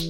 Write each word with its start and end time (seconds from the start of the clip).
Hey, 0.00 0.06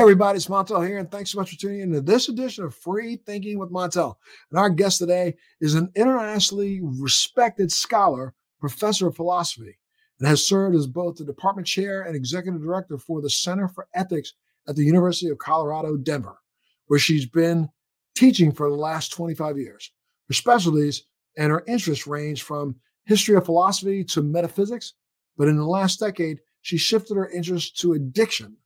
everybody, 0.00 0.38
it's 0.38 0.46
Montel 0.46 0.86
here, 0.86 0.96
and 0.96 1.10
thanks 1.10 1.32
so 1.32 1.38
much 1.38 1.50
for 1.50 1.56
tuning 1.56 1.80
in 1.80 1.92
to 1.92 2.00
this 2.00 2.30
edition 2.30 2.64
of 2.64 2.74
Free 2.74 3.16
Thinking 3.16 3.58
with 3.58 3.70
Montel. 3.70 4.14
And 4.50 4.58
our 4.58 4.70
guest 4.70 5.00
today 5.00 5.34
is 5.60 5.74
an 5.74 5.92
internationally 5.94 6.80
respected 6.82 7.70
scholar, 7.70 8.32
professor 8.58 9.06
of 9.06 9.16
philosophy, 9.16 9.76
and 10.18 10.28
has 10.28 10.46
served 10.46 10.74
as 10.74 10.86
both 10.86 11.16
the 11.16 11.26
department 11.26 11.66
chair 11.66 12.04
and 12.04 12.16
executive 12.16 12.62
director 12.62 12.96
for 12.96 13.20
the 13.20 13.28
Center 13.28 13.68
for 13.68 13.86
Ethics 13.92 14.32
at 14.66 14.76
the 14.76 14.84
University 14.84 15.30
of 15.30 15.36
Colorado, 15.36 15.98
Denver, 15.98 16.38
where 16.86 16.98
she's 16.98 17.26
been 17.26 17.68
teaching 18.16 18.50
for 18.50 18.70
the 18.70 18.76
last 18.76 19.12
25 19.12 19.58
years. 19.58 19.92
Her 20.28 20.34
specialties 20.34 21.04
and 21.36 21.50
her 21.50 21.64
interests 21.66 22.06
range 22.06 22.42
from 22.42 22.76
history 23.06 23.36
of 23.36 23.46
philosophy 23.46 24.04
to 24.04 24.22
metaphysics, 24.22 24.94
but 25.36 25.48
in 25.48 25.56
the 25.56 25.64
last 25.64 26.00
decade, 26.00 26.40
she 26.62 26.76
shifted 26.76 27.16
her 27.16 27.30
interest 27.30 27.78
to 27.80 27.94
addiction 27.94 28.56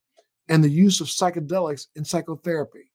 and 0.48 0.62
the 0.62 0.70
use 0.70 1.00
of 1.00 1.06
psychedelics 1.06 1.86
in 1.94 2.04
psychotherapy. 2.04 2.90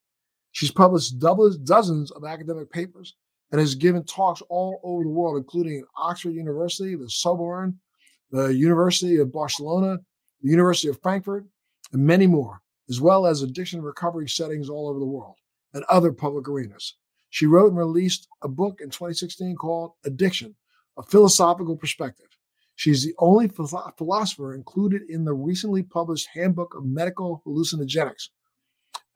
She's 0.51 0.71
published 0.71 1.19
dozens 1.19 2.11
of 2.11 2.25
academic 2.25 2.71
papers 2.71 3.15
and 3.51 3.61
has 3.61 3.75
given 3.75 4.03
talks 4.03 4.41
all 4.49 4.81
over 4.83 5.03
the 5.03 5.09
world, 5.09 5.37
including 5.37 5.85
Oxford 5.95 6.31
University, 6.31 6.95
the 6.95 7.09
Sorbonne, 7.09 7.77
the 8.31 8.47
University 8.47 9.17
of 9.17 9.31
Barcelona, 9.31 9.99
the 10.41 10.49
University 10.49 10.89
of 10.89 11.01
Frankfurt, 11.01 11.45
and 11.93 12.05
many 12.05 12.27
more, 12.27 12.61
as 12.89 12.99
well 12.99 13.25
as 13.25 13.41
addiction 13.41 13.81
recovery 13.81 14.27
settings 14.27 14.69
all 14.69 14.89
over 14.89 14.99
the 14.99 15.05
world 15.05 15.35
and 15.73 15.85
other 15.85 16.11
public 16.11 16.49
arenas. 16.49 16.95
She 17.29 17.45
wrote 17.45 17.69
and 17.69 17.77
released 17.77 18.27
a 18.41 18.47
book 18.47 18.79
in 18.81 18.89
2016 18.89 19.55
called 19.55 19.91
Addiction, 20.05 20.55
a 20.97 21.03
Philosophical 21.03 21.75
Perspective. 21.75 22.27
She's 22.75 23.03
the 23.03 23.15
only 23.17 23.47
philosopher 23.47 24.53
included 24.53 25.01
in 25.09 25.25
the 25.25 25.33
recently 25.33 25.83
published 25.83 26.29
Handbook 26.33 26.75
of 26.75 26.85
Medical 26.85 27.41
Hallucinogenics, 27.45 28.29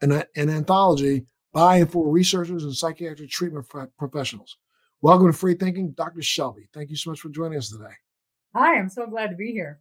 an, 0.02 0.24
an 0.36 0.50
anthology 0.50 1.26
by 1.54 1.78
and 1.78 1.92
for 1.92 2.10
researchers 2.10 2.64
and 2.64 2.76
psychiatric 2.76 3.30
treatment 3.30 3.68
professionals. 3.98 4.58
Welcome 5.02 5.32
to 5.32 5.38
Free 5.38 5.56
Thinking, 5.56 5.92
Dr. 5.92 6.22
Shelby. 6.22 6.70
Thank 6.74 6.90
you 6.90 6.96
so 6.96 7.12
much 7.12 7.20
for 7.20 7.30
joining 7.30 7.58
us 7.58 7.70
today. 7.70 7.94
Hi, 8.56 8.78
I'm 8.78 8.90
so 8.90 9.06
glad 9.08 9.30
to 9.30 9.36
be 9.36 9.52
here. 9.52 9.80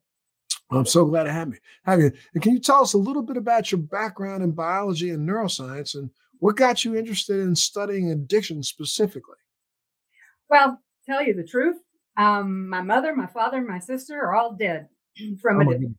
I'm 0.71 0.87
so 0.87 1.05
glad 1.05 1.25
to 1.25 1.33
have 1.33 1.49
you. 1.49 1.59
Have 1.85 2.01
you? 2.01 2.13
And 2.35 2.43
can 2.43 2.53
you 2.53 2.61
tell 2.61 2.83
us 2.83 2.93
a 2.93 2.99
little 2.99 3.23
bit 3.23 3.37
about 3.37 3.73
your 3.73 3.81
background 3.81 4.43
in 4.43 4.53
biology 4.53 5.11
and 5.11 5.29
neuroscience 5.29 5.95
and 5.95 6.11
what 6.41 6.57
got 6.57 6.85
you 6.85 6.97
interested 6.97 7.41
in 7.41 7.55
studying 7.55 8.11
addiction 8.11 8.63
specifically? 8.63 9.37
Well, 10.49 10.81
tell 11.07 11.23
you 11.23 11.35
the 11.35 11.47
truth, 11.47 11.77
um, 12.17 12.69
my 12.69 12.83
mother, 12.83 13.15
my 13.15 13.27
father, 13.27 13.61
my 13.63 13.79
sister 13.79 14.21
are 14.21 14.35
all 14.35 14.53
dead 14.53 14.89
from 15.41 15.59
oh 15.59 15.61
addiction. 15.61 15.97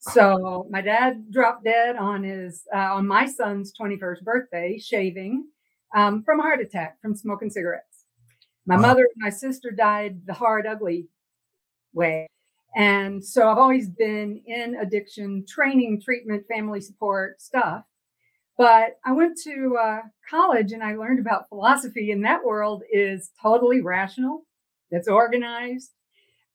So 0.00 0.66
my 0.68 0.82
dad 0.82 1.30
dropped 1.30 1.64
dead 1.64 1.96
on 1.96 2.24
his 2.24 2.64
uh, 2.74 2.94
on 2.94 3.06
my 3.06 3.26
son's 3.26 3.72
21st 3.80 4.22
birthday, 4.22 4.78
shaving 4.78 5.46
um, 5.94 6.22
from 6.22 6.40
a 6.40 6.42
heart 6.42 6.60
attack 6.60 7.00
from 7.00 7.16
smoking 7.16 7.48
cigarettes. 7.48 8.04
My 8.66 8.76
wow. 8.76 8.82
mother 8.82 9.02
and 9.02 9.22
my 9.22 9.30
sister 9.30 9.70
died 9.70 10.20
the 10.26 10.34
hard, 10.34 10.66
ugly 10.66 11.08
way. 11.94 12.28
And 12.76 13.24
so 13.24 13.48
I've 13.48 13.58
always 13.58 13.88
been 13.88 14.42
in 14.46 14.76
addiction 14.76 15.44
training, 15.48 16.02
treatment, 16.02 16.44
family 16.48 16.80
support 16.80 17.40
stuff. 17.40 17.84
But 18.56 18.98
I 19.04 19.12
went 19.12 19.38
to 19.44 19.76
uh, 19.80 20.00
college 20.30 20.72
and 20.72 20.82
I 20.82 20.94
learned 20.94 21.18
about 21.18 21.48
philosophy, 21.48 22.12
and 22.12 22.24
that 22.24 22.44
world 22.44 22.82
is 22.92 23.30
totally 23.42 23.80
rational 23.80 24.46
that's 24.90 25.08
organized. 25.08 25.90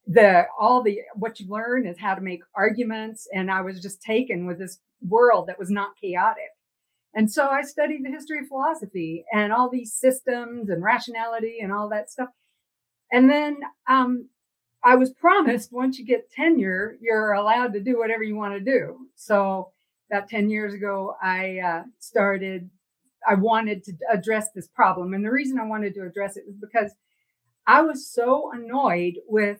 The 0.08 0.45
all 0.59 0.81
the 0.81 1.00
what 1.16 1.39
you 1.39 1.47
learn 1.50 1.86
is 1.86 2.00
how 2.00 2.16
to 2.16 2.22
make 2.22 2.41
arguments, 2.56 3.28
and 3.34 3.51
I 3.51 3.62
was 3.62 3.81
just 3.81 4.01
taken 4.01 4.46
with 4.46 4.59
this 4.59 4.79
world 5.01 5.47
that 5.47 5.59
was 5.59 5.69
not 5.69 5.97
chaotic. 6.01 6.50
And 7.13 7.31
so 7.31 7.47
I 7.47 7.63
studied 7.63 8.06
the 8.06 8.12
history 8.12 8.40
of 8.40 8.47
philosophy 8.47 9.25
and 9.34 9.51
all 9.51 9.69
these 9.69 9.94
systems 9.94 10.69
and 10.69 10.84
rationality 10.84 11.57
and 11.62 11.72
all 11.72 11.90
that 11.90 12.09
stuff. 12.09 12.29
And 13.12 13.29
then 13.29 13.57
um, 13.88 14.29
I 14.84 14.95
was 14.95 15.12
promised 15.12 15.72
once 15.72 15.97
you 15.97 16.06
get 16.06 16.31
tenure, 16.31 16.97
you're 17.01 17.34
allowed 17.34 17.74
to 17.74 17.79
do 17.79 17.97
whatever 17.97 18.24
you 18.24 18.35
want 18.35 18.53
to 18.53 18.59
do. 18.59 18.97
So 19.16 19.72
about 20.12 20.30
10 20.30 20.50
years 20.50 20.74
ago, 20.74 21.16
I 21.22 21.59
uh, 21.59 21.84
started, 22.00 22.70
I 23.28 23.36
wanted 23.36 23.84
to 23.86 23.94
address 24.12 24.50
this 24.53 24.68
problem. 24.68 25.14
And 25.14 25.24
the 25.24 25.31
reason 25.31 25.59
I 25.59 25.66
wanted 25.68 25.94
to 25.96 26.06
address 26.06 26.38
it 26.38 26.46
was 26.47 26.56
because 26.59 26.94
I 27.68 27.81
was 27.81 28.12
so 28.12 28.52
annoyed 28.53 29.16
with 29.28 29.59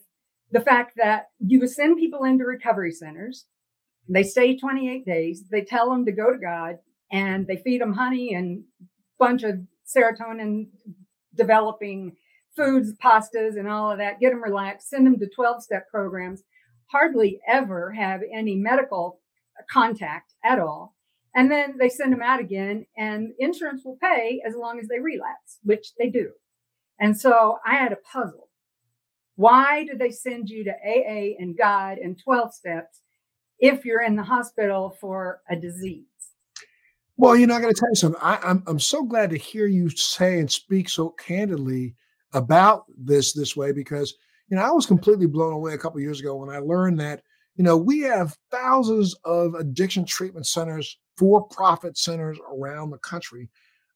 the 0.52 0.62
fact 0.62 0.94
that 0.98 1.28
you 1.40 1.59
would 1.59 1.70
send 1.70 1.98
people 1.98 2.24
into 2.24 2.46
recovery 2.46 2.92
centers. 2.92 3.46
They 4.08 4.24
stay 4.24 4.58
28 4.58 5.06
days. 5.06 5.44
They 5.52 5.64
tell 5.64 5.90
them 5.90 6.06
to 6.06 6.12
go 6.12 6.32
to 6.32 6.40
God 6.40 6.78
and 7.12 7.46
they 7.46 7.58
feed 7.58 7.82
them 7.82 7.94
honey 7.94 8.34
and 8.34 8.64
bunch 9.20 9.44
of 9.44 9.59
serotonin 9.86 10.68
developing 11.36 12.16
foods, 12.56 12.94
pastas, 13.04 13.58
and 13.58 13.68
all 13.68 13.92
of 13.92 14.00
that. 14.00 14.20
Get 14.20 14.32
them 14.32 14.44
relaxed. 14.44 14.90
Send 14.90 15.06
them 15.06 15.20
to 15.20 15.30
12 15.30 15.64
step 15.64 15.88
programs. 15.90 16.44
Hardly 16.88 17.40
ever 17.48 17.92
have 17.92 18.22
any 18.34 18.56
medical 18.56 19.20
contact 19.72 20.34
at 20.44 20.59
all. 20.59 20.96
And 21.36 21.52
then 21.52 21.75
they 21.78 21.90
send 21.90 22.12
them 22.12 22.24
out 22.24 22.40
again, 22.40 22.86
and 22.97 23.34
insurance 23.38 23.84
will 23.86 23.97
pay 24.02 24.42
as 24.47 24.56
long 24.56 24.80
as 24.80 24.88
they 24.88 25.00
relapse, 25.00 25.59
which 25.64 25.94
they 25.97 26.09
do. 26.09 26.31
And 27.00 27.18
so 27.18 27.59
I 27.66 27.75
had 27.75 27.94
a 27.94 27.97
puzzle. 27.97 28.50
Why 29.36 29.86
do 29.86 29.96
they 29.96 30.12
send 30.12 30.50
you 30.50 30.64
to 30.66 30.72
AA 30.72 31.36
and 31.40 31.58
God 31.58 31.97
and 31.97 32.20
12 32.22 32.53
steps 32.53 33.02
if 33.59 33.86
you're 33.86 34.02
in 34.02 34.16
the 34.16 34.24
hospital 34.24 34.97
for 35.00 35.42
a 35.50 35.56
disease? 35.56 36.06
Well, 37.16 37.36
you 37.36 37.47
know, 37.47 37.56
I 37.56 37.62
got 37.62 37.68
to 37.68 37.74
tell 37.74 37.90
you 37.90 37.96
something. 37.96 38.22
I, 38.22 38.38
I'm, 38.44 38.64
I'm 38.66 38.80
so 38.80 39.03
glad 39.03 39.30
to 39.30 39.38
hear 39.38 39.68
you 39.68 39.90
say 39.90 40.40
and 40.40 40.50
speak 40.50 40.90
so 40.90 41.09
candidly 41.09 41.96
about 42.34 42.86
this 42.97 43.34
this 43.34 43.56
way 43.56 43.72
because 43.72 44.14
you 44.50 44.56
know 44.56 44.64
I 44.64 44.72
was 44.72 44.86
completely 44.86 45.26
blown 45.26 45.53
away 45.53 45.74
a 45.74 45.78
couple 45.78 46.00
years 46.00 46.20
ago 46.20 46.36
when 46.36 46.50
I 46.50 46.59
learned 46.59 47.00
that 47.00 47.24
you 47.59 47.66
know 47.66 47.78
we 47.78 48.00
have 48.00 48.38
thousands 48.50 49.14
of 49.25 49.53
addiction 49.53 50.06
treatment 50.06 50.47
centers, 50.47 50.97
for-profit 51.18 51.97
centers 51.97 52.40
around 52.50 52.90
the 52.90 52.97
country. 53.00 53.50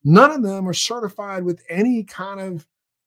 None 0.04 0.30
of 0.30 0.42
them 0.42 0.68
are 0.68 0.74
certified 0.74 1.42
with 1.42 1.62
any 1.70 2.04
kind 2.04 2.40
of 2.40 2.66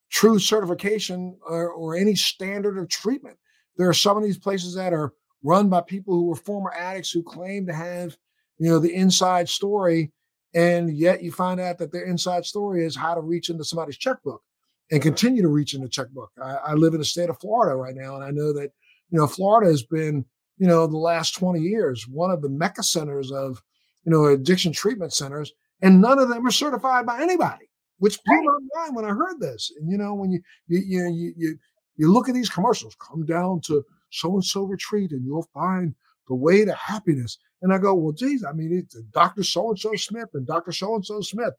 true 0.10 0.40
certification 0.40 1.38
or, 1.48 1.70
or 1.70 1.96
any 1.96 2.16
standard 2.16 2.80
of 2.80 2.90
treatment. 2.90 3.38
There 3.76 3.88
are 3.88 3.94
some 3.94 4.18
of 4.18 4.24
these 4.24 4.40
places 4.40 4.74
that 4.74 4.94
are 4.94 5.14
run 5.44 5.70
by 5.70 5.82
people 5.82 6.16
who 6.16 6.26
were 6.26 6.36
former 6.36 6.74
addicts 6.74 7.12
who 7.12 7.22
claim 7.22 7.68
to 7.68 7.74
have, 7.74 8.18
you 8.58 8.68
know, 8.68 8.80
the 8.80 8.96
inside 8.96 9.48
story, 9.48 10.12
and 10.56 10.98
yet 10.98 11.22
you 11.22 11.32
find 11.32 11.60
out 11.60 11.78
that 11.78 11.92
their 11.92 12.06
inside 12.06 12.46
story 12.46 12.84
is 12.84 12.96
how 12.96 13.14
to 13.14 13.22
reach 13.22 13.52
into 13.52 13.64
somebody's 13.64 13.98
checkbook 13.98 14.42
and 14.90 15.04
continue 15.04 15.44
to 15.44 15.50
reach 15.50 15.76
into 15.76 15.88
checkbook. 15.88 16.32
I, 16.42 16.56
I 16.56 16.74
live 16.74 16.94
in 16.94 17.00
the 17.00 17.06
state 17.06 17.30
of 17.30 17.40
Florida 17.40 17.76
right 17.76 17.96
now, 17.96 18.16
and 18.16 18.24
I 18.24 18.32
know 18.32 18.52
that 18.54 18.72
you 19.12 19.20
know 19.20 19.28
Florida 19.28 19.70
has 19.70 19.84
been, 19.84 20.26
you 20.58 20.68
know, 20.68 20.88
the 20.88 20.98
last 20.98 21.36
20 21.36 21.60
years 21.60 22.08
one 22.08 22.32
of 22.32 22.42
the 22.42 22.50
mecca 22.50 22.84
centers 22.84 23.32
of, 23.32 23.62
you 24.06 24.12
know, 24.12 24.26
addiction 24.26 24.72
treatment 24.72 25.14
centers, 25.14 25.52
and 25.82 26.02
none 26.02 26.20
of 26.20 26.30
them 26.30 26.46
are 26.46 26.52
certified 26.52 27.06
by 27.06 27.22
anybody 27.22 27.68
which 28.00 28.24
blew 28.24 28.42
my 28.42 28.82
mind 28.82 28.96
when 28.96 29.06
I 29.06 29.10
heard 29.10 29.40
this. 29.40 29.72
And 29.80 29.90
you 29.92 29.98
know, 29.98 30.14
when 30.14 30.32
you 30.32 30.42
you 30.68 30.80
you 30.80 31.34
you 31.36 31.58
you 31.96 32.12
look 32.12 32.30
at 32.30 32.36
these 32.36 32.50
commercials, 32.50 32.96
come 32.96 33.26
down 33.26 33.62
to 33.62 33.84
so 34.12 34.34
and 34.34 34.44
so 34.44 34.64
retreat, 34.64 35.12
and 35.12 35.26
you'll 35.26 35.50
find 35.54 35.94
the 36.28 36.36
way 36.36 36.64
to 36.66 36.74
happiness. 36.74 37.38
And 37.62 37.74
I 37.74 37.80
go, 37.80 37.94
well, 37.96 38.14
geez, 38.14 38.44
I 38.44 38.52
mean, 38.52 38.72
it's 38.72 38.96
Dr. 39.14 39.44
So 39.44 39.70
and 39.70 39.80
so 39.80 39.96
Smith 39.96 40.30
and 40.34 40.46
Dr. 40.46 40.72
So 40.72 40.96
and 40.96 41.06
so 41.06 41.22
Smith. 41.22 41.54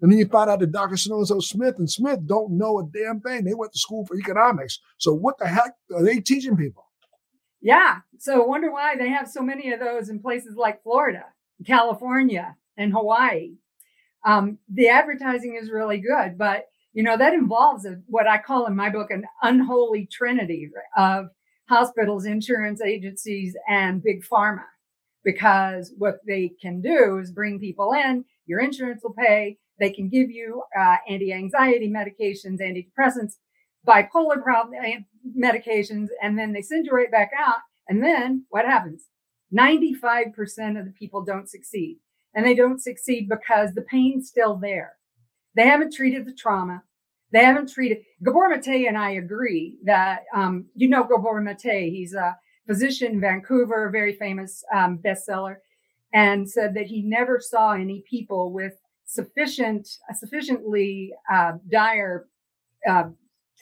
And 0.00 0.10
then 0.10 0.18
you 0.18 0.26
find 0.26 0.50
out 0.50 0.58
that 0.58 0.72
Dr. 0.72 0.96
So 0.96 1.18
and 1.18 1.28
so 1.28 1.38
Smith 1.38 1.78
and 1.78 1.88
Smith 1.88 2.26
don't 2.26 2.58
know 2.58 2.80
a 2.80 2.86
damn 2.86 3.20
thing. 3.20 3.44
They 3.44 3.54
went 3.54 3.72
to 3.72 3.78
school 3.78 4.04
for 4.04 4.16
economics. 4.16 4.80
So 4.98 5.14
what 5.14 5.38
the 5.38 5.46
heck 5.46 5.72
are 5.94 6.02
they 6.02 6.20
teaching 6.20 6.56
people? 6.56 6.84
Yeah. 7.64 7.98
So 8.18 8.44
I 8.44 8.46
wonder 8.46 8.70
why 8.70 8.96
they 8.96 9.08
have 9.08 9.28
so 9.28 9.42
many 9.42 9.72
of 9.72 9.80
those 9.80 10.08
in 10.10 10.20
places 10.20 10.54
like 10.56 10.84
Florida, 10.84 11.24
California, 11.66 12.56
and 12.76 12.92
Hawaii 12.92 13.56
um, 14.24 14.58
the 14.72 14.88
advertising 14.88 15.58
is 15.60 15.70
really 15.70 15.98
good, 15.98 16.38
but 16.38 16.66
you 16.92 17.02
know 17.02 17.16
that 17.16 17.34
involves 17.34 17.84
a, 17.84 18.00
what 18.06 18.26
I 18.26 18.38
call 18.38 18.66
in 18.66 18.76
my 18.76 18.88
book 18.90 19.10
an 19.10 19.24
unholy 19.42 20.08
trinity 20.10 20.70
of 20.96 21.26
hospitals, 21.68 22.24
insurance 22.24 22.80
agencies, 22.80 23.56
and 23.68 24.02
big 24.02 24.24
pharma. 24.24 24.64
Because 25.24 25.92
what 25.98 26.16
they 26.26 26.52
can 26.60 26.82
do 26.82 27.18
is 27.18 27.32
bring 27.32 27.58
people 27.58 27.92
in, 27.92 28.24
your 28.46 28.60
insurance 28.60 29.02
will 29.02 29.14
pay. 29.14 29.58
They 29.80 29.90
can 29.90 30.08
give 30.08 30.30
you 30.30 30.62
uh, 30.78 30.96
anti-anxiety 31.08 31.90
medications, 31.90 32.60
antidepressants, 32.60 33.36
bipolar 33.86 34.42
problem 34.42 34.74
eh, 34.82 35.00
medications, 35.38 36.08
and 36.22 36.38
then 36.38 36.52
they 36.52 36.62
send 36.62 36.86
you 36.86 36.92
right 36.92 37.10
back 37.10 37.30
out. 37.38 37.58
And 37.88 38.02
then 38.02 38.44
what 38.48 38.64
happens? 38.64 39.04
95% 39.56 40.78
of 40.78 40.86
the 40.86 40.94
people 40.98 41.24
don't 41.24 41.48
succeed 41.48 41.98
and 42.34 42.44
they 42.44 42.54
don't 42.54 42.82
succeed 42.82 43.28
because 43.28 43.74
the 43.74 43.82
pain's 43.82 44.28
still 44.28 44.56
there. 44.56 44.94
They 45.54 45.66
haven't 45.66 45.94
treated 45.94 46.26
the 46.26 46.34
trauma. 46.34 46.82
They 47.32 47.44
haven't 47.44 47.70
treated 47.72 47.98
Gabor 48.24 48.48
Mate 48.48 48.86
and 48.88 48.98
I 48.98 49.10
agree 49.10 49.78
that 49.84 50.22
um, 50.34 50.66
you 50.74 50.88
know 50.88 51.04
Gabor 51.04 51.40
Mate. 51.40 51.92
He's 51.92 52.14
a 52.14 52.36
physician 52.66 53.12
in 53.12 53.20
Vancouver, 53.20 53.90
very 53.90 54.14
famous 54.14 54.64
um, 54.74 54.98
bestseller, 54.98 55.56
and 56.12 56.48
said 56.48 56.74
that 56.74 56.86
he 56.86 57.02
never 57.02 57.40
saw 57.40 57.72
any 57.72 58.02
people 58.08 58.52
with 58.52 58.74
sufficient, 59.04 59.88
sufficiently 60.14 61.12
uh, 61.32 61.52
dire 61.70 62.26
uh, 62.88 63.04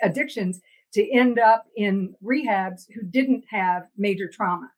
addictions 0.02 0.60
to 0.94 1.10
end 1.10 1.38
up 1.38 1.64
in 1.76 2.14
rehabs 2.22 2.82
who 2.94 3.02
didn't 3.02 3.44
have 3.50 3.84
major 3.96 4.28
trauma. 4.28 4.70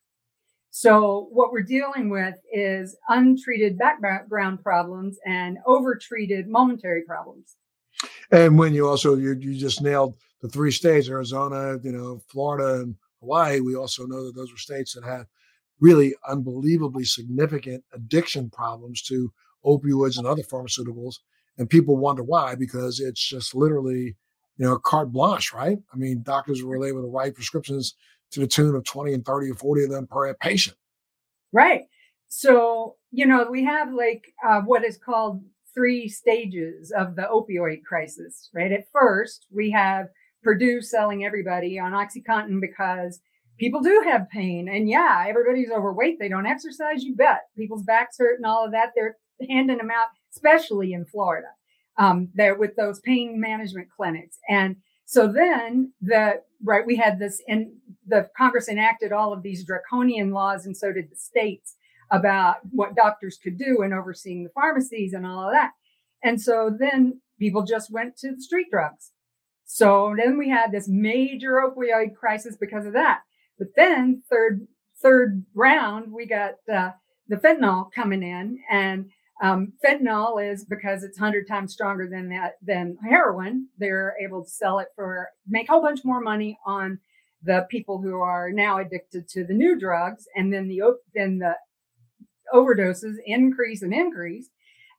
So 0.69 1.29
what 1.31 1.51
we're 1.51 1.63
dealing 1.63 2.09
with 2.09 2.35
is 2.51 2.97
untreated 3.07 3.77
background 3.77 4.61
problems 4.61 5.17
and 5.25 5.57
overtreated 5.65 6.47
momentary 6.47 7.03
problems. 7.03 7.55
And 8.31 8.57
when 8.57 8.73
you 8.73 8.87
also 8.87 9.15
you, 9.15 9.37
you 9.39 9.55
just 9.55 9.81
nailed 9.81 10.15
the 10.41 10.49
three 10.49 10.71
states, 10.71 11.09
Arizona, 11.09 11.77
you 11.81 11.91
know, 11.91 12.21
Florida 12.27 12.81
and 12.81 12.95
Hawaii, 13.21 13.61
we 13.61 13.75
also 13.75 14.05
know 14.05 14.25
that 14.25 14.35
those 14.35 14.51
were 14.51 14.57
states 14.57 14.93
that 14.93 15.05
had 15.05 15.27
really 15.79 16.13
unbelievably 16.27 17.05
significant 17.05 17.83
addiction 17.93 18.49
problems 18.49 19.01
to 19.03 19.31
opioids 19.65 20.17
and 20.17 20.27
other 20.27 20.43
pharmaceuticals. 20.43 21.15
And 21.57 21.69
people 21.69 21.95
wonder 21.95 22.23
why, 22.23 22.55
because 22.55 22.99
it's 22.99 23.25
just 23.25 23.55
literally, 23.55 24.15
you 24.57 24.65
know, 24.65 24.77
carte 24.77 25.11
blanche, 25.11 25.53
right? 25.53 25.77
I 25.93 25.97
mean, 25.97 26.21
doctors 26.23 26.63
were 26.63 26.85
able 26.85 27.01
to 27.01 27.07
write 27.07 27.35
prescriptions 27.35 27.95
to 28.31 28.39
the 28.39 28.47
tune 28.47 28.75
of 28.75 28.83
20 28.83 29.13
and 29.13 29.25
30 29.25 29.51
or 29.51 29.55
40 29.55 29.83
of 29.83 29.89
them 29.89 30.07
per 30.07 30.33
patient. 30.35 30.77
Right. 31.51 31.83
So, 32.27 32.95
you 33.11 33.25
know, 33.25 33.47
we 33.49 33.63
have 33.63 33.93
like 33.93 34.33
uh, 34.45 34.61
what 34.61 34.83
is 34.83 34.97
called 34.97 35.43
three 35.73 36.07
stages 36.07 36.91
of 36.91 37.15
the 37.15 37.23
opioid 37.23 37.83
crisis, 37.83 38.49
right? 38.53 38.71
At 38.71 38.91
first, 38.91 39.45
we 39.51 39.71
have 39.71 40.07
Purdue 40.43 40.81
selling 40.81 41.25
everybody 41.25 41.79
on 41.79 41.91
Oxycontin 41.91 42.61
because 42.61 43.19
people 43.57 43.81
do 43.81 44.03
have 44.05 44.29
pain. 44.29 44.69
And 44.69 44.89
yeah, 44.89 45.25
everybody's 45.27 45.71
overweight. 45.71 46.19
They 46.19 46.29
don't 46.29 46.45
exercise, 46.45 47.03
you 47.03 47.15
bet. 47.15 47.41
People's 47.57 47.83
backs 47.83 48.17
hurt 48.17 48.37
and 48.37 48.45
all 48.45 48.65
of 48.65 48.71
that. 48.71 48.91
They're 48.95 49.17
handing 49.49 49.77
them 49.77 49.91
out, 49.91 50.07
especially 50.33 50.93
in 50.93 51.05
Florida, 51.05 51.47
um, 51.97 52.29
there 52.33 52.55
with 52.55 52.75
those 52.75 52.99
pain 53.01 53.39
management 53.39 53.87
clinics. 53.95 54.37
And 54.49 54.75
so 55.05 55.27
then 55.27 55.93
the 56.01 56.41
right, 56.63 56.85
we 56.85 56.95
had 56.95 57.19
this 57.19 57.41
and 57.47 57.71
the 58.07 58.29
Congress 58.37 58.69
enacted 58.69 59.11
all 59.11 59.33
of 59.33 59.43
these 59.43 59.63
draconian 59.63 60.31
laws, 60.31 60.65
and 60.65 60.75
so 60.75 60.91
did 60.91 61.09
the 61.11 61.15
states 61.15 61.75
about 62.11 62.57
what 62.71 62.95
doctors 62.95 63.39
could 63.41 63.57
do 63.57 63.81
and 63.81 63.93
overseeing 63.93 64.43
the 64.43 64.49
pharmacies 64.49 65.13
and 65.13 65.25
all 65.25 65.47
of 65.47 65.53
that. 65.53 65.71
And 66.23 66.39
so 66.41 66.75
then 66.77 67.19
people 67.39 67.63
just 67.63 67.91
went 67.91 68.17
to 68.17 68.35
the 68.35 68.41
street 68.41 68.67
drugs. 68.71 69.11
So 69.65 70.15
then 70.17 70.37
we 70.37 70.49
had 70.49 70.71
this 70.71 70.87
major 70.87 71.53
opioid 71.53 72.15
crisis 72.15 72.55
because 72.55 72.85
of 72.85 72.93
that. 72.93 73.21
But 73.57 73.69
then 73.75 74.21
third 74.29 74.67
third 75.01 75.43
round, 75.53 76.11
we 76.11 76.25
got 76.25 76.53
uh, 76.71 76.91
the 77.27 77.37
fentanyl 77.37 77.91
coming 77.91 78.23
in, 78.23 78.59
and 78.71 79.09
um, 79.41 79.73
fentanyl 79.83 80.41
is 80.41 80.63
because 80.63 81.03
it's 81.03 81.17
hundred 81.17 81.47
times 81.47 81.73
stronger 81.73 82.07
than 82.07 82.29
that 82.29 82.53
than 82.61 82.97
heroin. 83.07 83.67
They're 83.77 84.15
able 84.21 84.43
to 84.43 84.49
sell 84.49 84.79
it 84.79 84.87
for 84.95 85.29
make 85.47 85.67
a 85.67 85.73
whole 85.73 85.81
bunch 85.81 86.05
more 86.05 86.21
money 86.21 86.57
on 86.65 86.99
the 87.43 87.67
people 87.69 88.01
who 88.01 88.19
are 88.19 88.49
now 88.51 88.77
addicted 88.77 89.27
to 89.29 89.43
the 89.43 89.53
new 89.53 89.77
drugs, 89.77 90.27
and 90.35 90.53
then 90.53 90.67
the 90.67 90.81
then 91.13 91.39
the 91.39 91.55
overdoses 92.53 93.15
increase 93.25 93.81
and 93.81 93.93
increase, 93.93 94.49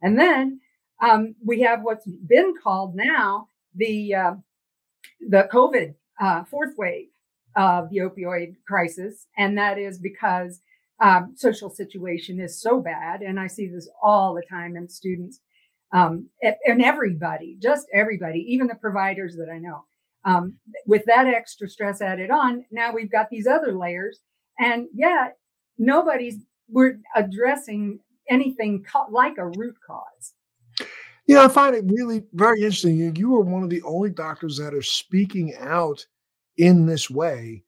and 0.03 0.19
then 0.19 0.61
um, 1.03 1.35
we 1.45 1.61
have 1.63 1.83
what's 1.83 2.07
been 2.07 2.55
called 2.63 2.95
now 2.95 3.49
the 3.75 4.15
uh, 4.15 4.35
the 5.29 5.49
COVID 5.51 5.95
uh, 6.21 6.45
fourth 6.45 6.75
wave 6.77 7.09
of 7.57 7.89
the 7.89 7.99
opioid 7.99 8.57
crisis, 8.67 9.27
and 9.39 9.57
that 9.57 9.79
is 9.79 9.99
because 9.99 10.61
um, 11.01 11.35
social 11.37 11.71
situation 11.71 12.41
is 12.41 12.61
so 12.61 12.81
bad, 12.81 13.23
and 13.23 13.39
I 13.39 13.47
see 13.47 13.69
this 13.69 13.89
all 14.03 14.35
the 14.35 14.43
time 14.49 14.77
in 14.77 14.89
students 14.89 15.41
um, 15.93 16.29
and 16.43 16.83
everybody, 16.83 17.57
just 17.63 17.87
everybody, 17.95 18.45
even 18.49 18.67
the 18.67 18.75
providers 18.75 19.37
that 19.37 19.49
I 19.53 19.59
know. 19.59 19.85
Um, 20.25 20.55
with 20.87 21.05
that 21.07 21.29
extra 21.29 21.69
stress 21.69 22.03
added 22.03 22.31
on, 22.31 22.65
now 22.73 22.93
we've 22.93 23.11
got 23.11 23.31
these 23.31 23.47
other 23.47 23.73
layers, 23.73 24.19
and 24.59 24.87
yet 24.93 25.37
nobody's 25.79 26.39
we're 26.69 26.99
addressing 27.15 28.01
anything 28.29 28.85
co- 28.85 29.07
like 29.11 29.39
a 29.39 29.47
root 29.47 29.77
cause. 29.87 30.35
Yeah, 31.29 31.45
I 31.45 31.49
find 31.49 31.77
it 31.77 31.85
really 31.87 32.25
very 32.33 32.61
interesting. 32.61 32.97
You, 32.97 33.13
you 33.17 33.37
are 33.37 33.43
one 33.43 33.63
of 33.63 33.71
the 33.71 33.83
only 33.83 34.11
doctors 34.11 34.57
that 34.59 34.75
are 34.75 34.83
speaking 34.83 35.55
out 35.61 36.05
in 36.57 36.87
this 36.87 37.09
way 37.09 37.63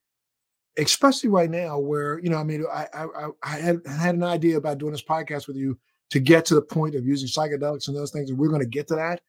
especially 0.79 1.29
right 1.29 1.51
now 1.51 1.79
where 1.79 2.19
you 2.21 2.31
know 2.31 2.39
i 2.39 2.45
mean 2.45 2.65
i 2.73 2.87
i, 2.95 3.29
I 3.43 3.57
had, 3.57 3.81
had 3.87 4.15
an 4.15 4.23
idea 4.23 4.57
about 4.57 4.79
doing 4.79 4.93
this 4.93 5.03
podcast 5.03 5.47
with 5.47 5.57
you 5.57 5.79
to 6.11 6.21
get 6.21 6.45
to 6.47 6.55
the 6.55 6.63
point 6.63 6.95
of 6.95 7.05
using 7.05 7.29
psychedelics 7.29 7.89
and 7.89 7.97
those 7.97 8.13
things 8.13 8.31
and 8.31 8.39
we're 8.39 8.49
going 8.49 8.63
to 8.63 8.67
get 8.67 8.89
to 8.89 8.95
that. 8.95 9.21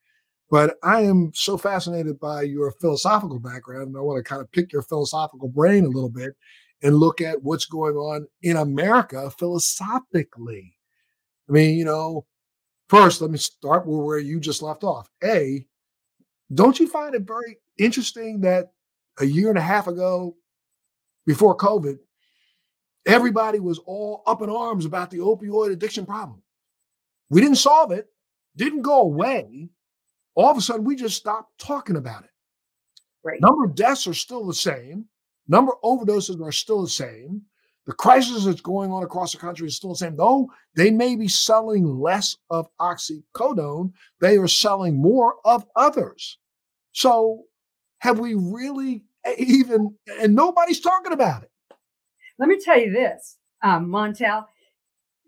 But 0.50 0.76
i 0.82 1.00
am 1.02 1.32
so 1.34 1.58
fascinated 1.58 2.18
by 2.18 2.42
your 2.42 2.72
philosophical 2.80 3.38
background 3.38 3.88
and 3.88 3.96
i 3.96 4.00
want 4.00 4.18
to 4.18 4.28
kind 4.28 4.40
of 4.42 4.50
pick 4.52 4.72
your 4.72 4.82
philosophical 4.82 5.48
brain 5.48 5.84
a 5.84 5.88
little 5.88 6.10
bit 6.10 6.34
and 6.82 6.96
look 6.96 7.20
at 7.20 7.42
what's 7.42 7.66
going 7.66 7.96
on 7.96 8.26
in 8.42 8.56
america 8.56 9.30
philosophically. 9.38 10.76
I 11.48 11.52
mean 11.52 11.76
you 11.76 11.84
know 11.84 12.26
first 12.88 13.20
let 13.20 13.30
me 13.30 13.38
start 13.38 13.86
where 13.86 14.18
you 14.18 14.40
just 14.40 14.62
left 14.62 14.84
off. 14.84 15.08
A 15.22 15.66
don't 16.52 16.80
you 16.80 16.88
find 16.88 17.14
it 17.14 17.22
very 17.22 17.58
interesting 17.78 18.40
that 18.40 18.72
a 19.20 19.24
year 19.24 19.50
and 19.50 19.58
a 19.58 19.62
half 19.62 19.86
ago 19.86 20.36
before 21.30 21.56
COVID, 21.56 21.96
everybody 23.06 23.60
was 23.60 23.78
all 23.86 24.24
up 24.26 24.42
in 24.42 24.50
arms 24.50 24.84
about 24.84 25.12
the 25.12 25.18
opioid 25.18 25.70
addiction 25.70 26.04
problem. 26.04 26.42
We 27.28 27.40
didn't 27.40 27.58
solve 27.58 27.92
it, 27.92 28.08
didn't 28.56 28.82
go 28.82 29.02
away. 29.02 29.68
All 30.34 30.50
of 30.50 30.56
a 30.58 30.60
sudden, 30.60 30.84
we 30.84 30.96
just 30.96 31.16
stopped 31.16 31.56
talking 31.60 31.94
about 31.94 32.24
it. 32.24 32.30
Right. 33.22 33.40
Number 33.40 33.64
of 33.64 33.76
deaths 33.76 34.08
are 34.08 34.14
still 34.14 34.44
the 34.44 34.54
same. 34.54 35.04
Number 35.46 35.72
of 35.72 35.82
overdoses 35.82 36.44
are 36.44 36.50
still 36.50 36.82
the 36.82 36.88
same. 36.88 37.42
The 37.86 37.92
crisis 37.92 38.44
that's 38.44 38.60
going 38.60 38.90
on 38.90 39.04
across 39.04 39.30
the 39.30 39.38
country 39.38 39.68
is 39.68 39.76
still 39.76 39.90
the 39.90 39.96
same. 39.96 40.16
Though 40.16 40.50
they 40.74 40.90
may 40.90 41.14
be 41.14 41.28
selling 41.28 42.00
less 42.00 42.36
of 42.50 42.66
oxycodone, 42.80 43.92
they 44.20 44.36
are 44.36 44.48
selling 44.48 45.00
more 45.00 45.36
of 45.44 45.64
others. 45.76 46.38
So, 46.90 47.44
have 48.00 48.18
we 48.18 48.34
really 48.34 49.04
even, 49.38 49.96
and 50.20 50.34
nobody's 50.34 50.80
talking 50.80 51.12
about 51.12 51.42
it. 51.42 51.50
Let 52.38 52.48
me 52.48 52.58
tell 52.58 52.78
you 52.78 52.92
this, 52.92 53.36
um, 53.62 53.88
Montel. 53.88 54.46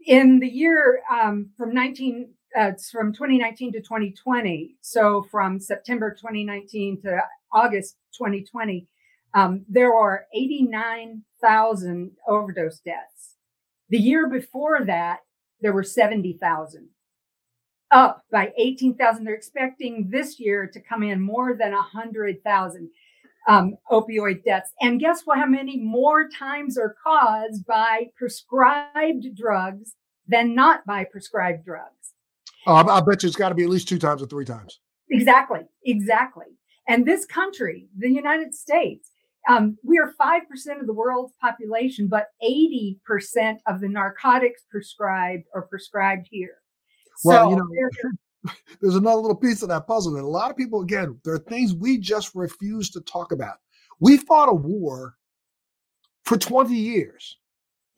In 0.06 0.40
the 0.40 0.48
year 0.48 1.02
um, 1.12 1.50
from 1.56 1.74
19, 1.74 2.32
uh, 2.58 2.72
from 2.90 3.12
2019 3.12 3.72
to 3.72 3.80
2020, 3.80 4.76
so 4.80 5.26
from 5.30 5.60
September 5.60 6.10
2019 6.10 7.02
to 7.02 7.20
August 7.52 7.96
2020, 8.18 8.88
um, 9.34 9.64
there 9.68 9.94
are 9.94 10.26
89,000 10.34 12.10
overdose 12.26 12.80
deaths. 12.80 13.36
The 13.88 13.98
year 13.98 14.28
before 14.28 14.84
that, 14.84 15.20
there 15.60 15.72
were 15.72 15.84
70,000, 15.84 16.88
up 17.90 18.24
by 18.30 18.52
18,000. 18.58 19.24
They're 19.24 19.34
expecting 19.34 20.08
this 20.10 20.40
year 20.40 20.66
to 20.66 20.80
come 20.80 21.02
in 21.02 21.20
more 21.20 21.54
than 21.54 21.72
100,000 21.72 22.90
um, 23.48 23.74
opioid 23.90 24.44
deaths. 24.44 24.72
And 24.80 25.00
guess 25.00 25.22
what? 25.24 25.38
How 25.38 25.46
many 25.46 25.78
more 25.78 26.28
times 26.28 26.78
are 26.78 26.94
caused 27.02 27.66
by 27.66 28.06
prescribed 28.16 29.26
drugs 29.36 29.94
than 30.28 30.54
not 30.54 30.84
by 30.86 31.04
prescribed 31.04 31.64
drugs? 31.64 32.14
Oh, 32.66 32.74
I 32.74 33.00
bet 33.00 33.22
you 33.22 33.26
it's 33.26 33.36
got 33.36 33.48
to 33.48 33.54
be 33.54 33.64
at 33.64 33.68
least 33.68 33.88
two 33.88 33.98
times 33.98 34.22
or 34.22 34.26
three 34.26 34.44
times. 34.44 34.80
Exactly, 35.10 35.60
exactly. 35.84 36.46
And 36.88 37.04
this 37.04 37.26
country, 37.26 37.88
the 37.98 38.10
United 38.10 38.54
States, 38.54 39.10
um, 39.48 39.76
we 39.82 39.98
are 39.98 40.14
5% 40.20 40.80
of 40.80 40.86
the 40.86 40.92
world's 40.92 41.34
population, 41.40 42.06
but 42.06 42.28
80% 42.42 42.96
of 43.66 43.80
the 43.80 43.88
narcotics 43.88 44.62
prescribed 44.70 45.44
are 45.54 45.62
prescribed 45.62 46.28
here. 46.30 46.58
Well, 47.24 47.46
so 47.46 47.50
you 47.50 47.56
know, 47.56 47.66
there's 48.80 48.96
another 48.96 49.20
little 49.20 49.36
piece 49.36 49.62
of 49.62 49.68
that 49.68 49.86
puzzle. 49.86 50.16
And 50.16 50.24
a 50.24 50.28
lot 50.28 50.50
of 50.50 50.56
people, 50.56 50.82
again, 50.82 51.18
there 51.24 51.34
are 51.34 51.38
things 51.38 51.74
we 51.74 51.98
just 51.98 52.34
refuse 52.34 52.90
to 52.90 53.00
talk 53.02 53.32
about. 53.32 53.56
We 54.00 54.16
fought 54.16 54.48
a 54.48 54.54
war 54.54 55.16
for 56.24 56.36
20 56.36 56.74
years 56.74 57.38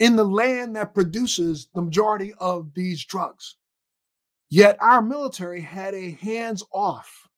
in 0.01 0.17
the 0.17 0.25
land 0.25 0.77
that 0.77 0.95
produces 0.95 1.69
the 1.75 1.83
majority 1.83 2.35
of 2.39 2.73
these 2.75 3.05
drugs. 3.05 3.57
Yet 4.51 4.77
our 4.81 5.03
military 5.03 5.61
had 5.61 5.95
a 5.95 6.13
hands 6.13 6.63
off 6.73 7.29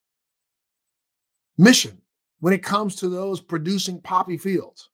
mission 1.58 2.00
when 2.40 2.52
it 2.52 2.62
comes 2.62 2.96
to 2.96 3.08
those 3.08 3.40
producing 3.40 4.00
poppy 4.00 4.36
fields. 4.36 4.90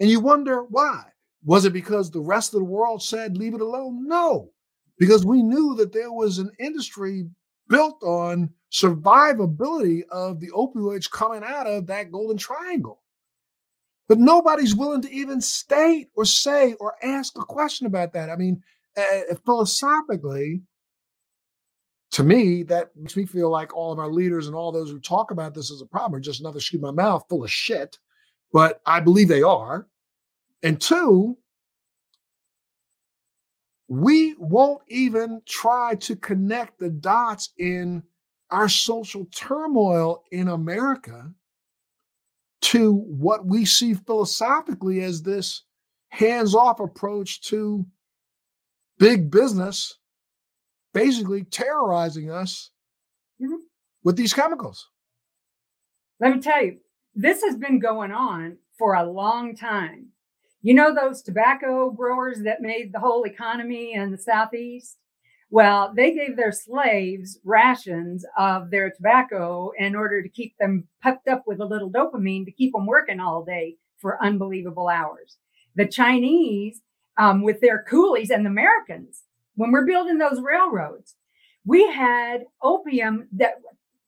And 0.00 0.10
you 0.10 0.20
wonder 0.20 0.64
why. 0.64 1.04
Was 1.44 1.64
it 1.64 1.72
because 1.72 2.10
the 2.10 2.20
rest 2.20 2.52
of 2.52 2.60
the 2.60 2.64
world 2.64 3.02
said, 3.02 3.38
leave 3.38 3.54
it 3.54 3.60
alone? 3.60 4.06
No 4.06 4.50
because 5.00 5.24
we 5.24 5.42
knew 5.42 5.74
that 5.76 5.92
there 5.92 6.12
was 6.12 6.38
an 6.38 6.52
industry 6.60 7.26
built 7.68 8.00
on 8.02 8.50
survivability 8.70 10.02
of 10.10 10.38
the 10.38 10.50
opioids 10.50 11.10
coming 11.10 11.42
out 11.42 11.66
of 11.66 11.86
that 11.86 12.12
golden 12.12 12.36
triangle. 12.36 13.00
But 14.08 14.18
nobody's 14.18 14.76
willing 14.76 15.00
to 15.02 15.12
even 15.12 15.40
state 15.40 16.10
or 16.14 16.24
say 16.26 16.74
or 16.74 16.94
ask 17.02 17.36
a 17.38 17.44
question 17.44 17.86
about 17.86 18.12
that. 18.12 18.28
I 18.28 18.36
mean, 18.36 18.62
uh, 18.96 19.34
philosophically, 19.46 20.62
to 22.12 22.22
me, 22.22 22.64
that 22.64 22.90
makes 22.94 23.16
me 23.16 23.24
feel 23.24 23.50
like 23.50 23.74
all 23.74 23.92
of 23.92 23.98
our 23.98 24.10
leaders 24.10 24.48
and 24.48 24.54
all 24.54 24.70
those 24.70 24.90
who 24.90 25.00
talk 25.00 25.30
about 25.30 25.54
this 25.54 25.70
as 25.72 25.80
a 25.80 25.86
problem 25.86 26.18
are 26.18 26.20
just 26.20 26.40
another 26.40 26.60
shoot 26.60 26.80
my 26.80 26.90
mouth 26.90 27.24
full 27.28 27.42
of 27.42 27.50
shit. 27.50 27.98
But 28.52 28.82
I 28.84 29.00
believe 29.00 29.28
they 29.28 29.42
are. 29.42 29.86
And 30.62 30.78
two, 30.78 31.38
we 33.90 34.36
won't 34.38 34.82
even 34.86 35.42
try 35.48 35.96
to 35.96 36.14
connect 36.14 36.78
the 36.78 36.88
dots 36.88 37.50
in 37.58 38.04
our 38.48 38.68
social 38.68 39.26
turmoil 39.34 40.22
in 40.30 40.46
America 40.46 41.28
to 42.60 42.92
what 42.92 43.44
we 43.44 43.64
see 43.64 43.94
philosophically 43.94 45.02
as 45.02 45.24
this 45.24 45.64
hands 46.10 46.54
off 46.54 46.78
approach 46.78 47.42
to 47.42 47.84
big 48.98 49.28
business 49.28 49.98
basically 50.94 51.42
terrorizing 51.42 52.30
us 52.30 52.70
mm-hmm. 53.42 53.56
with 54.04 54.16
these 54.16 54.32
chemicals. 54.32 54.88
Let 56.20 56.36
me 56.36 56.40
tell 56.40 56.64
you, 56.64 56.78
this 57.16 57.42
has 57.42 57.56
been 57.56 57.80
going 57.80 58.12
on 58.12 58.58
for 58.78 58.94
a 58.94 59.10
long 59.10 59.56
time. 59.56 60.10
You 60.62 60.74
know 60.74 60.94
those 60.94 61.22
tobacco 61.22 61.90
growers 61.90 62.42
that 62.42 62.60
made 62.60 62.92
the 62.92 63.00
whole 63.00 63.24
economy 63.24 63.94
in 63.94 64.10
the 64.10 64.18
Southeast? 64.18 64.98
Well, 65.48 65.92
they 65.96 66.14
gave 66.14 66.36
their 66.36 66.52
slaves 66.52 67.38
rations 67.44 68.26
of 68.36 68.70
their 68.70 68.90
tobacco 68.90 69.72
in 69.78 69.96
order 69.96 70.22
to 70.22 70.28
keep 70.28 70.54
them 70.58 70.86
puffed 71.02 71.28
up 71.28 71.44
with 71.46 71.60
a 71.60 71.64
little 71.64 71.90
dopamine 71.90 72.44
to 72.44 72.52
keep 72.52 72.72
them 72.72 72.86
working 72.86 73.20
all 73.20 73.42
day 73.42 73.76
for 73.96 74.22
unbelievable 74.22 74.88
hours. 74.88 75.38
The 75.76 75.86
Chinese, 75.86 76.82
um, 77.16 77.42
with 77.42 77.60
their 77.62 77.82
coolies 77.88 78.30
and 78.30 78.44
the 78.44 78.50
Americans, 78.50 79.22
when 79.54 79.72
we're 79.72 79.86
building 79.86 80.18
those 80.18 80.42
railroads, 80.42 81.16
we 81.64 81.90
had 81.90 82.44
opium 82.62 83.28
that 83.32 83.54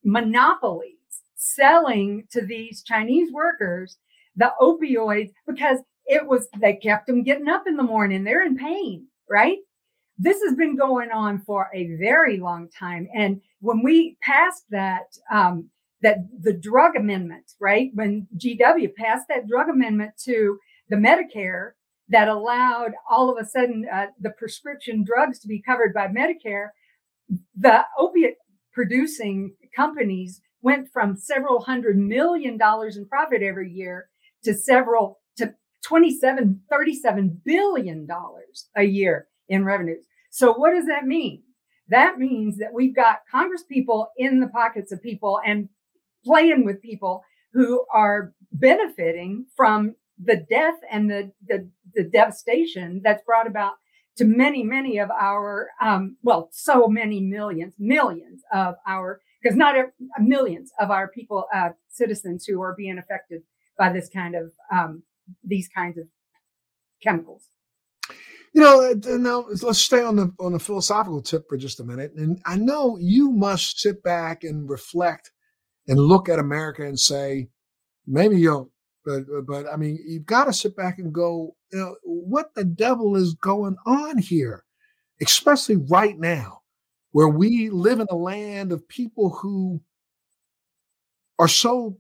monopolies 0.05 0.97
selling 1.35 2.25
to 2.31 2.43
these 2.43 2.83
Chinese 2.83 3.33
workers 3.33 3.97
the 4.37 4.53
opioids 4.61 5.33
because 5.47 5.79
it 6.13 6.27
was, 6.27 6.47
they 6.61 6.75
kept 6.77 7.07
them 7.07 7.23
getting 7.23 7.49
up 7.49 7.65
in 7.67 7.77
the 7.77 7.83
morning. 7.83 8.23
They're 8.23 8.45
in 8.45 8.57
pain, 8.57 9.07
right? 9.31 9.59
This 10.19 10.43
has 10.43 10.55
been 10.55 10.77
going 10.77 11.11
on 11.11 11.41
for 11.41 11.71
a 11.75 11.97
very 11.99 12.39
long 12.39 12.69
time. 12.69 13.09
And 13.15 13.41
when 13.61 13.83
we 13.83 14.19
passed 14.23 14.65
that, 14.71 15.07
um, 15.33 15.71
that 16.03 16.19
the 16.43 16.53
drug 16.53 16.97
amendment, 16.97 17.53
right? 17.61 17.91
When 17.95 18.27
GW 18.37 18.95
passed 18.95 19.27
that 19.29 19.49
drug 19.49 19.69
amendment 19.71 20.13
to 20.25 20.59
the 20.91 20.97
Medicare 20.97 21.71
that 22.09 22.29
allowed 22.29 22.93
all 23.11 23.31
of 23.31 23.43
a 23.43 23.49
sudden 23.49 23.87
uh, 23.91 24.07
the 24.21 24.31
prescription 24.31 25.05
drugs 25.05 25.39
to 25.41 25.49
be 25.49 25.63
covered 25.63 25.95
by 25.95 26.09
Medicare, 26.09 26.69
the 27.57 27.85
opiate 27.99 28.37
producing 28.75 29.55
companies 29.75 30.43
went 30.61 30.89
from 30.93 31.17
several 31.17 31.61
hundred 31.61 31.97
million 31.97 32.59
dollars 32.59 32.97
in 32.99 33.07
profit 33.07 33.43
every 33.43 33.71
year 33.71 34.09
to 34.45 34.53
several 34.53 35.22
27 35.85 36.61
37 36.71 37.41
billion 37.45 38.07
dollars 38.07 38.69
a 38.77 38.85
year 38.85 39.27
in 39.49 39.65
revenues. 39.65 40.05
So 40.31 40.53
what 40.55 40.73
does 40.75 40.87
that 40.87 41.05
mean? 41.05 41.43
That 41.89 42.19
means 42.19 42.59
that 42.59 42.73
we've 42.73 42.95
got 42.95 43.21
congress 43.31 43.65
people 43.69 44.11
in 44.17 44.41
the 44.41 44.49
pockets 44.49 44.93
of 44.93 45.03
people 45.03 45.41
and 45.45 45.69
playing 46.25 46.65
with 46.65 46.81
people 46.81 47.23
who 47.53 47.85
are 47.93 48.33
benefiting 48.53 49.47
from 49.57 49.95
the 50.23 50.37
death 50.49 50.77
and 50.91 51.11
the, 51.11 51.33
the, 51.47 51.69
the 51.95 52.05
devastation 52.05 53.01
that's 53.05 53.23
brought 53.25 53.47
about 53.47 53.75
to 54.17 54.25
many, 54.25 54.63
many 54.63 54.99
of 54.99 55.11
our, 55.11 55.71
um, 55.81 56.17
well, 56.23 56.49
so 56.53 56.87
many 56.87 57.21
millions, 57.21 57.75
millions 57.79 58.43
of 58.53 58.75
our, 58.87 59.21
because 59.43 59.57
not 59.57 59.77
a, 59.77 59.87
millions 60.21 60.71
of 60.79 60.91
our 60.91 61.09
people, 61.09 61.47
uh, 61.55 61.71
citizens 61.89 62.45
who 62.45 62.61
are 62.61 62.75
being 62.77 62.99
affected 62.99 63.43
by 63.79 63.91
this 63.93 64.09
kind 64.09 64.35
of, 64.35 64.53
um, 64.71 65.03
these 65.45 65.69
kinds 65.69 65.99
of 65.99 66.05
chemicals. 67.03 67.45
You 68.55 68.61
know, 68.61 68.93
now 69.17 69.47
let's 69.63 69.79
stay 69.79 70.03
on 70.03 70.17
the 70.17 70.33
on 70.39 70.53
the 70.53 70.59
philosophical 70.59 71.23
tip 71.23 71.49
for 71.49 71.57
just 71.57 71.81
a 71.81 71.85
minute. 71.85 72.13
And 72.17 72.41
I 72.45 72.57
know 72.57 72.99
you 73.01 73.31
must 73.31 73.81
sit 73.81 74.03
back 74.03 74.45
and 74.45 74.69
reflect 74.69 75.31
and 75.89 75.99
look 75.99 76.29
at 76.29 76.39
America 76.39 76.83
and 76.83 76.99
say, 76.99 77.49
maybe 78.07 78.39
you'll 78.39 78.71
but 79.05 79.23
uh, 79.37 79.41
but 79.47 79.67
I 79.73 79.77
mean, 79.77 79.99
you've 80.07 80.27
got 80.27 80.45
to 80.45 80.53
sit 80.53 80.77
back 80.77 80.99
and 80.99 81.13
go, 81.13 81.57
you 81.73 81.79
know, 81.79 81.97
what 82.05 82.55
the 82.55 82.65
devil 82.65 83.17
is 83.17 83.35
going 83.35 83.77
on 83.87 84.19
here, 84.19 84.65
especially 85.21 85.77
right 85.77 86.19
now, 86.19 86.61
where 87.11 87.29
we 87.29 87.71
live 87.71 88.01
in 88.01 88.07
a 88.11 88.17
land 88.17 88.73
of 88.73 88.87
people 88.89 89.31
who 89.31 89.81
are 91.39 91.49
so 91.49 91.99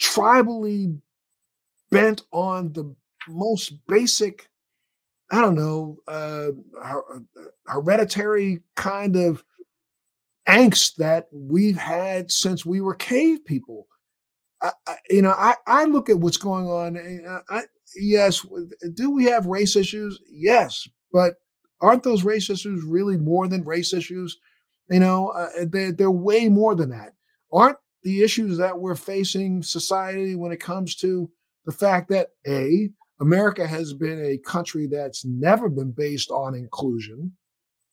tribally 0.00 1.00
bent 1.90 2.22
on 2.32 2.72
the 2.72 2.94
most 3.28 3.74
basic, 3.86 4.48
I 5.30 5.40
don't 5.40 5.54
know, 5.54 5.98
uh, 6.06 6.50
uh 6.80 7.00
hereditary 7.66 8.60
kind 8.76 9.16
of 9.16 9.44
angst 10.48 10.96
that 10.96 11.28
we've 11.30 11.76
had 11.76 12.30
since 12.30 12.64
we 12.64 12.80
were 12.80 12.94
cave 12.94 13.44
people 13.44 13.86
I, 14.60 14.96
you 15.08 15.22
know, 15.22 15.34
I, 15.36 15.54
I 15.66 15.84
look 15.84 16.10
at 16.10 16.18
what's 16.18 16.36
going 16.36 16.66
on. 16.66 16.96
Uh, 17.26 17.40
I, 17.48 17.62
yes, 17.96 18.44
do 18.94 19.10
we 19.10 19.24
have 19.24 19.46
race 19.46 19.76
issues? 19.76 20.20
Yes, 20.30 20.88
but 21.12 21.34
aren't 21.80 22.02
those 22.02 22.24
race 22.24 22.50
issues 22.50 22.82
really 22.82 23.16
more 23.16 23.46
than 23.46 23.64
race 23.64 23.92
issues? 23.92 24.38
You 24.90 25.00
know, 25.00 25.28
uh, 25.28 25.66
they're, 25.66 25.92
they're 25.92 26.10
way 26.10 26.48
more 26.48 26.74
than 26.74 26.90
that. 26.90 27.12
Aren't 27.52 27.78
the 28.02 28.22
issues 28.22 28.58
that 28.58 28.78
we're 28.78 28.96
facing 28.96 29.62
society 29.62 30.34
when 30.34 30.50
it 30.50 30.60
comes 30.60 30.96
to 30.96 31.30
the 31.68 31.74
fact 31.74 32.08
that 32.08 32.28
a 32.46 32.88
America 33.20 33.66
has 33.66 33.92
been 33.92 34.24
a 34.24 34.38
country 34.38 34.86
that's 34.86 35.26
never 35.26 35.68
been 35.68 35.90
based 35.90 36.30
on 36.30 36.54
inclusion, 36.54 37.30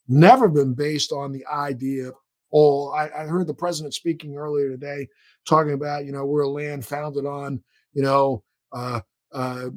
never 0.08 0.48
been 0.48 0.74
based 0.74 1.12
on 1.12 1.34
the 1.34 1.46
idea 1.48 2.12
all. 2.51 2.94
I, 2.94 3.10
I 3.10 3.25
heard 3.25 3.48
the 3.48 3.53
president 3.53 3.94
speaking 3.94 4.38
earlier 4.38 4.70
today 4.70 5.10
talking 5.46 5.74
about, 5.74 6.05
you 6.05 6.13
know, 6.13 6.25
we're 6.25 6.44
a 6.44 6.50
land 6.50 6.86
founded 6.86 7.25
on, 7.25 7.62
you 7.91 8.01
know, 8.01 8.46
uh, 8.72 9.01
uh, 9.34 9.72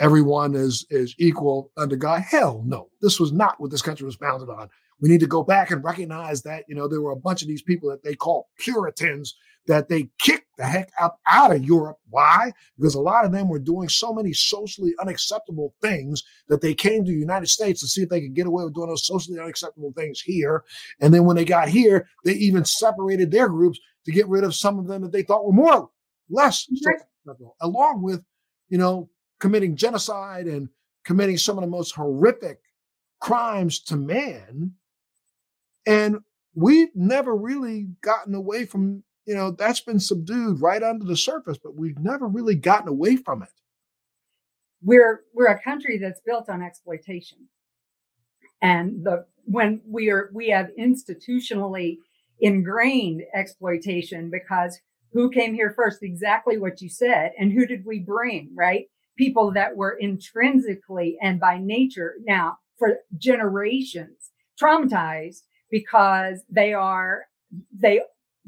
everyone 0.00 0.56
is 0.56 0.84
is 0.90 1.14
equal 1.20 1.70
under 1.76 1.94
God. 1.94 2.22
Hell 2.22 2.64
no, 2.66 2.88
this 3.00 3.20
was 3.20 3.30
not 3.32 3.60
what 3.60 3.70
this 3.70 3.82
country 3.82 4.04
was 4.04 4.16
founded 4.16 4.48
on. 4.48 4.68
We 4.98 5.08
need 5.08 5.20
to 5.20 5.28
go 5.28 5.44
back 5.44 5.70
and 5.70 5.84
recognize 5.84 6.42
that, 6.42 6.64
you 6.66 6.74
know, 6.74 6.88
there 6.88 7.02
were 7.02 7.12
a 7.12 7.16
bunch 7.16 7.42
of 7.42 7.46
these 7.46 7.62
people 7.62 7.88
that 7.90 8.02
they 8.02 8.16
call 8.16 8.48
Puritans 8.58 9.36
that 9.66 9.88
they 9.88 10.10
kicked 10.20 10.46
the 10.56 10.64
heck 10.64 10.90
up 11.00 11.18
out 11.26 11.54
of 11.54 11.64
Europe. 11.64 11.98
Why? 12.10 12.52
Because 12.76 12.94
a 12.94 13.00
lot 13.00 13.24
of 13.24 13.32
them 13.32 13.48
were 13.48 13.58
doing 13.58 13.88
so 13.88 14.12
many 14.12 14.32
socially 14.32 14.94
unacceptable 15.00 15.74
things 15.82 16.22
that 16.48 16.60
they 16.60 16.74
came 16.74 17.04
to 17.04 17.10
the 17.10 17.18
United 17.18 17.48
States 17.48 17.80
to 17.80 17.88
see 17.88 18.02
if 18.02 18.08
they 18.08 18.20
could 18.20 18.34
get 18.34 18.46
away 18.46 18.64
with 18.64 18.74
doing 18.74 18.88
those 18.88 19.06
socially 19.06 19.40
unacceptable 19.40 19.92
things 19.96 20.20
here. 20.20 20.64
And 21.00 21.12
then 21.12 21.24
when 21.24 21.36
they 21.36 21.44
got 21.44 21.68
here, 21.68 22.08
they 22.24 22.34
even 22.34 22.64
separated 22.64 23.30
their 23.30 23.48
groups 23.48 23.80
to 24.04 24.12
get 24.12 24.28
rid 24.28 24.44
of 24.44 24.54
some 24.54 24.78
of 24.78 24.86
them 24.86 25.02
that 25.02 25.12
they 25.12 25.22
thought 25.22 25.46
were 25.46 25.52
more 25.52 25.90
less 26.30 26.66
acceptable, 26.70 27.56
along 27.60 28.02
with, 28.02 28.22
you 28.68 28.78
know, 28.78 29.08
committing 29.40 29.76
genocide 29.76 30.46
and 30.46 30.68
committing 31.04 31.36
some 31.36 31.58
of 31.58 31.62
the 31.62 31.70
most 31.70 31.94
horrific 31.94 32.60
crimes 33.20 33.80
to 33.80 33.96
man. 33.96 34.72
And 35.86 36.18
we've 36.54 36.94
never 36.94 37.34
really 37.34 37.88
gotten 38.02 38.34
away 38.34 38.64
from 38.64 39.02
you 39.26 39.34
know, 39.34 39.50
that's 39.50 39.80
been 39.80 40.00
subdued 40.00 40.60
right 40.60 40.82
under 40.82 41.04
the 41.04 41.16
surface, 41.16 41.58
but 41.62 41.76
we've 41.76 41.98
never 41.98 42.26
really 42.26 42.54
gotten 42.54 42.88
away 42.88 43.16
from 43.16 43.42
it. 43.42 43.48
We're 44.82 45.22
we're 45.32 45.46
a 45.46 45.62
country 45.62 45.98
that's 45.98 46.20
built 46.26 46.50
on 46.50 46.62
exploitation. 46.62 47.38
And 48.60 49.04
the 49.04 49.24
when 49.44 49.80
we 49.86 50.10
are 50.10 50.30
we 50.34 50.48
have 50.50 50.70
institutionally 50.78 51.98
ingrained 52.40 53.22
exploitation 53.34 54.30
because 54.30 54.78
who 55.12 55.30
came 55.30 55.54
here 55.54 55.72
first? 55.74 56.02
Exactly 56.02 56.58
what 56.58 56.82
you 56.82 56.88
said. 56.88 57.32
And 57.38 57.52
who 57.52 57.66
did 57.66 57.86
we 57.86 58.00
bring, 58.00 58.50
right? 58.54 58.86
People 59.16 59.52
that 59.52 59.76
were 59.76 59.96
intrinsically 60.00 61.16
and 61.22 61.38
by 61.38 61.58
nature 61.58 62.16
now 62.26 62.58
for 62.78 62.98
generations 63.16 64.32
traumatized 64.60 65.42
because 65.70 66.42
they 66.50 66.74
are 66.74 67.22
they 67.72 68.00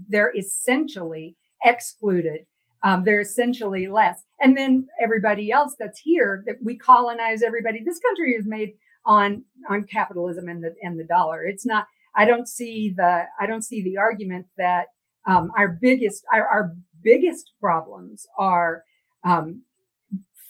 they're 0.09 0.35
essentially 0.37 1.37
excluded. 1.65 2.47
Um, 2.83 3.05
they're 3.05 3.21
essentially 3.21 3.89
less. 3.89 4.23
And 4.41 4.57
then 4.57 4.87
everybody 5.03 5.51
else 5.51 5.75
that's 5.79 5.99
here 6.01 6.45
that 6.47 6.57
we 6.63 6.77
colonize 6.77 7.43
everybody. 7.43 7.83
This 7.83 7.99
country 7.99 8.33
is 8.33 8.47
made 8.47 8.75
on 9.05 9.45
on 9.71 9.85
capitalism 9.85 10.49
and 10.49 10.63
the 10.63 10.75
and 10.83 10.99
the 10.99 11.05
dollar. 11.05 11.45
It's 11.45 11.67
not. 11.67 11.87
I 12.15 12.25
don't 12.25 12.49
see 12.49 12.95
the 12.97 13.25
I 13.41 13.47
don't 13.47 13.63
see 13.63 13.83
the 13.83 13.97
argument 13.99 14.47
that 14.57 14.87
Um, 15.27 15.51
our 15.59 15.69
biggest, 15.69 16.25
our, 16.33 16.47
our, 16.47 16.73
biggest 17.03 17.53
problems 17.61 18.27
are 18.39 18.83
um, 19.25 19.63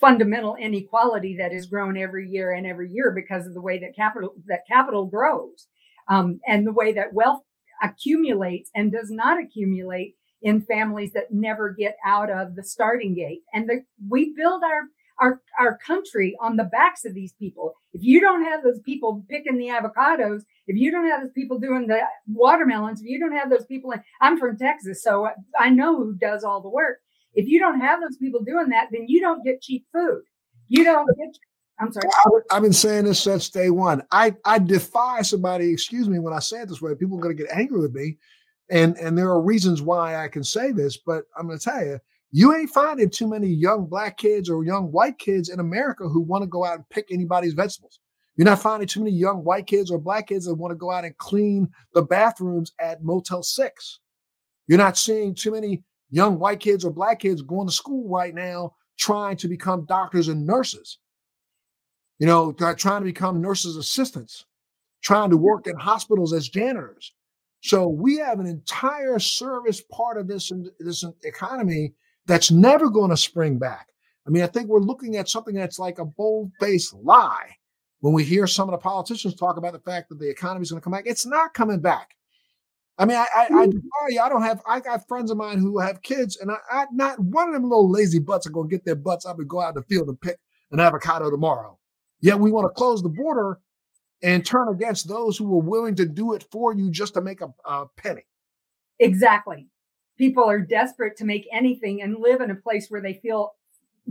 fundamental 0.00 0.55
inequality 0.57 1.37
that 1.37 1.53
is 1.53 1.67
grown 1.67 1.97
every 1.97 2.29
year 2.29 2.53
and 2.53 2.67
every 2.67 2.91
year 2.91 3.11
because 3.11 3.47
of 3.47 3.55
the 3.55 3.61
way 3.61 3.79
that 3.79 3.97
capital 3.97 4.35
that 4.47 4.67
capital 4.67 5.07
grows 5.07 5.67
um, 6.09 6.41
and 6.47 6.67
the 6.67 6.73
way 6.73 6.93
that 6.93 7.12
wealth 7.12 7.43
accumulates 7.83 8.71
and 8.75 8.92
does 8.92 9.11
not 9.11 9.42
accumulate 9.42 10.14
in 10.42 10.61
families 10.61 11.12
that 11.12 11.33
never 11.33 11.73
get 11.73 11.97
out 12.04 12.30
of 12.30 12.54
the 12.54 12.62
starting 12.62 13.14
gate. 13.14 13.42
And 13.52 13.68
the, 13.68 13.85
we 14.09 14.35
build 14.37 14.62
our 14.62 14.83
our 15.18 15.40
our 15.59 15.78
country 15.78 16.37
on 16.40 16.56
the 16.56 16.64
backs 16.64 17.04
of 17.04 17.14
these 17.14 17.33
people. 17.33 17.75
If 17.92 18.02
you 18.02 18.21
don't 18.21 18.45
have 18.45 18.62
those 18.62 18.80
people 18.80 19.25
picking 19.30 19.59
the 19.59 19.68
avocados, 19.68 20.42
if 20.66 20.76
you 20.76 20.90
don't 20.90 21.09
have 21.09 21.23
those 21.23 21.33
people 21.33 21.59
doing 21.59 21.87
the 21.87 22.00
watermelons, 22.28 23.00
if 23.00 23.06
you 23.06 23.18
don't 23.18 23.37
have 23.37 23.50
those 23.50 23.64
people, 23.66 23.92
in, 23.92 24.02
I'm 24.21 24.38
from 24.38 24.59
Texas, 24.59 25.02
so 25.02 25.28
I 25.59 25.71
know 25.71 25.97
who 25.97 26.14
does 26.14 26.45
all 26.45 26.61
the 26.61 26.68
work. 26.68 26.99
If 27.35 27.49
you 27.49 27.59
don't 27.59 27.80
have 27.80 28.00
those 28.00 28.16
people 28.16 28.42
doing 28.42 28.68
that, 28.71 28.88
then 28.90 29.06
you 29.09 29.21
don't 29.21 29.45
get 29.45 29.62
cheap 29.62 29.87
food. 29.92 30.23
You 30.68 30.85
don't 30.85 31.06
get. 31.06 31.37
I'm 31.78 31.92
sorry. 31.92 32.09
I've 32.50 32.62
been 32.62 32.73
saying 32.73 33.04
this 33.04 33.23
since 33.23 33.50
day 33.50 33.71
one. 33.71 34.02
I 34.11 34.35
I 34.45 34.59
defy 34.59 35.23
somebody. 35.23 35.73
Excuse 35.73 36.09
me 36.09 36.18
when 36.18 36.33
I 36.33 36.38
say 36.38 36.62
it 36.62 36.68
this 36.68 36.80
way. 36.80 36.95
People 36.95 37.18
are 37.18 37.23
going 37.23 37.37
to 37.37 37.42
get 37.42 37.52
angry 37.52 37.80
with 37.80 37.95
me, 37.95 38.18
and 38.71 38.97
and 38.97 39.16
there 39.16 39.28
are 39.28 39.42
reasons 39.42 39.83
why 39.83 40.16
I 40.16 40.28
can 40.28 40.42
say 40.42 40.73
this. 40.73 40.97
But 40.97 41.25
I'm 41.37 41.47
going 41.47 41.59
to 41.59 41.64
tell 41.64 41.85
you, 41.85 41.99
you 42.33 42.54
ain't 42.54 42.71
finding 42.71 43.11
too 43.11 43.28
many 43.28 43.49
young 43.49 43.87
black 43.87 44.16
kids 44.16 44.49
or 44.49 44.64
young 44.64 44.90
white 44.90 45.18
kids 45.18 45.50
in 45.50 45.61
America 45.61 46.09
who 46.09 46.21
want 46.21 46.42
to 46.42 46.49
go 46.49 46.64
out 46.64 46.76
and 46.76 46.88
pick 46.88 47.09
anybody's 47.11 47.52
vegetables. 47.52 48.00
You're 48.37 48.47
not 48.47 48.61
finding 48.61 48.88
too 48.88 49.00
many 49.00 49.16
young 49.16 49.45
white 49.45 49.66
kids 49.66 49.90
or 49.90 49.99
black 49.99 50.28
kids 50.28 50.45
that 50.47 50.54
want 50.54 50.71
to 50.71 50.76
go 50.76 50.90
out 50.90 51.04
and 51.04 51.16
clean 51.16 51.68
the 51.95 52.02
bathrooms 52.02 52.73
at 52.78 53.02
Motel 53.02 53.42
6. 53.42 54.00
You're 54.66 54.78
not 54.78 54.99
seeing 54.99 55.35
too 55.35 55.52
many 55.52 55.83
young 56.11 56.38
white 56.38 56.61
kids 56.61 56.85
or 56.85 56.90
black 56.90 57.21
kids 57.21 57.42
going 57.42 57.68
to 57.68 57.73
school 57.73 58.09
right 58.09 58.35
now 58.35 58.75
trying 58.99 59.37
to 59.38 59.49
become 59.49 59.87
doctors 59.87 60.28
and 60.28 60.47
nurses. 60.47 60.99
You 62.18 62.26
know, 62.26 62.52
trying 62.52 63.00
to 63.00 63.06
become 63.06 63.42
nurses' 63.42 63.76
assistants, 63.76 64.46
trying 65.02 65.30
to 65.30 65.37
work 65.37 65.66
in 65.66 65.76
hospitals 65.76 66.32
as 66.32 66.49
janitors. 66.49 67.12
So 67.61 67.88
we 67.88 68.16
have 68.18 68.40
an 68.40 68.46
entire 68.46 69.18
service 69.18 69.82
part 69.90 70.18
of 70.18 70.28
this 70.28 70.52
this 70.78 71.04
economy 71.25 71.94
that's 72.26 72.50
never 72.50 72.88
going 72.88 73.11
to 73.11 73.16
spring 73.16 73.58
back. 73.58 73.88
I 74.26 74.30
mean, 74.30 74.42
I 74.42 74.46
think 74.46 74.68
we're 74.68 74.80
looking 74.80 75.16
at 75.16 75.28
something 75.28 75.54
that's 75.54 75.78
like 75.78 75.99
a 75.99 76.04
bold 76.04 76.50
faced 76.58 76.94
lie 76.94 77.56
when 78.00 78.12
we 78.12 78.25
hear 78.25 78.46
some 78.46 78.68
of 78.68 78.73
the 78.73 78.78
politicians 78.78 79.35
talk 79.35 79.56
about 79.56 79.73
the 79.73 79.78
fact 79.80 80.08
that 80.08 80.18
the 80.18 80.28
economy 80.28 80.62
is 80.62 80.70
going 80.70 80.80
to 80.80 80.85
come 80.85 80.92
back. 80.92 81.06
It's 81.06 81.26
not 81.26 81.54
coming 81.54 81.80
back. 81.80 82.14
I 82.99 83.04
mean, 83.04 83.16
I, 83.16 83.26
I, 83.35 83.42
I, 83.44 83.66
hmm. 83.66 84.18
I 84.23 84.28
don't 84.28 84.42
have, 84.42 84.62
I 84.66 84.80
got 84.80 85.06
friends 85.06 85.30
of 85.30 85.37
mine 85.37 85.58
who 85.58 85.78
have 85.78 86.02
kids, 86.02 86.38
and 86.38 86.50
I, 86.50 86.56
I 86.70 86.87
not 86.92 87.20
one 87.20 87.49
of 87.49 87.54
them 87.54 87.64
little 87.64 87.90
lazy 87.90 88.18
butts 88.18 88.46
are 88.46 88.50
going 88.50 88.68
to 88.68 88.75
get 88.75 88.85
their 88.85 88.94
butts 88.94 89.26
up 89.26 89.38
and 89.38 89.49
go 89.49 89.61
out 89.61 89.76
in 89.76 89.82
the 89.82 89.82
field 89.82 90.08
and 90.08 90.20
pick 90.20 90.38
an 90.70 90.80
avocado 90.80 91.30
tomorrow. 91.30 91.78
Yet 92.26 92.40
we 92.40 92.50
want 92.50 92.64
to 92.64 92.76
close 92.76 93.02
the 93.02 93.09
border 93.09 93.61
and 94.23 94.45
turn 94.45 94.68
against 94.68 95.09
those 95.09 95.37
who 95.37 95.54
are 95.54 95.62
willing 95.62 95.95
to 95.97 96.06
do 96.06 96.33
it 96.35 96.45
for 96.50 96.75
you 96.75 96.90
just 96.90 97.14
to 97.14 97.21
make 97.21 97.40
a, 97.40 97.49
a 97.64 97.87
penny. 97.97 98.26
Exactly 98.99 99.68
people 100.16 100.45
are 100.45 100.61
desperate 100.61 101.16
to 101.18 101.25
make 101.25 101.47
anything 101.52 102.02
and 102.02 102.18
live 102.18 102.40
in 102.40 102.50
a 102.50 102.54
place 102.54 102.88
where 102.88 103.00
they 103.00 103.14
feel 103.14 103.54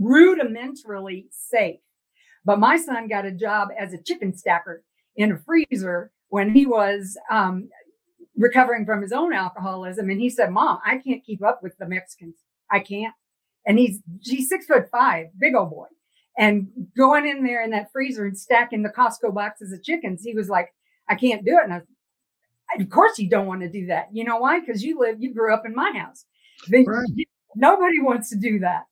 rudimentarily 0.00 1.26
safe. 1.30 1.80
But 2.44 2.60
my 2.60 2.76
son 2.76 3.08
got 3.08 3.26
a 3.26 3.32
job 3.32 3.68
as 3.78 3.92
a 3.92 4.02
chicken 4.02 4.36
stacker 4.36 4.84
in 5.16 5.32
a 5.32 5.38
freezer 5.38 6.12
when 6.28 6.54
he 6.54 6.66
was 6.66 7.16
um, 7.30 7.68
recovering 8.36 8.84
from 8.84 9.02
his 9.02 9.12
own 9.12 9.32
alcoholism. 9.32 10.10
And 10.10 10.20
he 10.20 10.30
said, 10.30 10.52
Mom, 10.52 10.78
I 10.84 10.98
can't 10.98 11.24
keep 11.24 11.42
up 11.42 11.62
with 11.62 11.76
the 11.78 11.86
Mexicans. 11.86 12.36
I 12.70 12.80
can't. 12.80 13.14
And 13.66 13.78
he's, 13.78 14.00
he's 14.22 14.48
six 14.48 14.66
foot 14.66 14.88
five, 14.90 15.26
big 15.38 15.56
old 15.56 15.70
boy. 15.70 15.86
And 16.38 16.68
going 16.96 17.26
in 17.26 17.42
there 17.42 17.62
in 17.62 17.70
that 17.70 17.90
freezer 17.92 18.26
and 18.26 18.38
stacking 18.38 18.82
the 18.82 18.90
Costco 18.90 19.34
boxes 19.34 19.72
of 19.72 19.82
chickens, 19.82 20.22
he 20.22 20.34
was 20.34 20.48
like, 20.48 20.68
I 21.08 21.14
can't 21.14 21.44
do 21.44 21.58
it. 21.58 21.64
And 21.64 21.72
I 21.72 21.80
of 22.78 22.90
course 22.90 23.18
you 23.18 23.28
don't 23.28 23.46
want 23.46 23.60
to 23.62 23.68
do 23.68 23.86
that. 23.86 24.08
You 24.12 24.24
know 24.24 24.38
why? 24.38 24.60
Because 24.60 24.82
you 24.82 24.98
live, 24.98 25.16
you 25.22 25.32
grew 25.32 25.54
up 25.54 25.64
in 25.66 25.74
my 25.74 25.92
house. 25.96 26.24
Right. 26.70 26.86
Nobody 27.54 28.00
wants 28.00 28.30
to 28.30 28.36
do 28.36 28.58
that. 28.60 28.84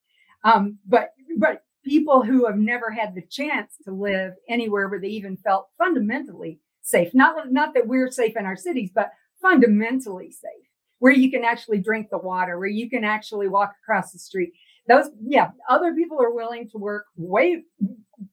Um, 0.45 0.79
but 0.87 1.11
but 1.39 1.65
people 1.85 2.23
who 2.23 2.47
have 2.47 2.57
never 2.57 2.91
had 2.91 3.15
the 3.15 3.23
chance 3.23 3.75
to 3.85 3.93
live 3.93 4.35
anywhere 4.49 4.89
where 4.89 5.01
they 5.01 5.09
even 5.09 5.37
felt 5.37 5.69
fundamentally 5.77 6.61
safe. 6.83 7.15
Not 7.15 7.53
not 7.53 7.75
that 7.75 7.87
we're 7.87 8.11
safe 8.11 8.37
in 8.37 8.47
our 8.47 8.57
cities, 8.57 8.91
but 8.95 9.11
fundamentally 9.41 10.31
safe, 10.31 10.69
where 10.99 11.13
you 11.13 11.31
can 11.31 11.45
actually 11.45 11.79
drink 11.79 12.09
the 12.11 12.19
water, 12.19 12.59
where 12.59 12.69
you 12.69 12.89
can 12.89 13.05
actually 13.05 13.49
walk 13.49 13.75
across 13.83 14.13
the 14.13 14.19
street. 14.19 14.53
Those, 14.89 15.07
yeah, 15.23 15.51
other 15.69 15.95
people 15.95 16.21
are 16.21 16.35
willing 16.35 16.69
to 16.71 16.79
work 16.79 17.07
way 17.17 17.63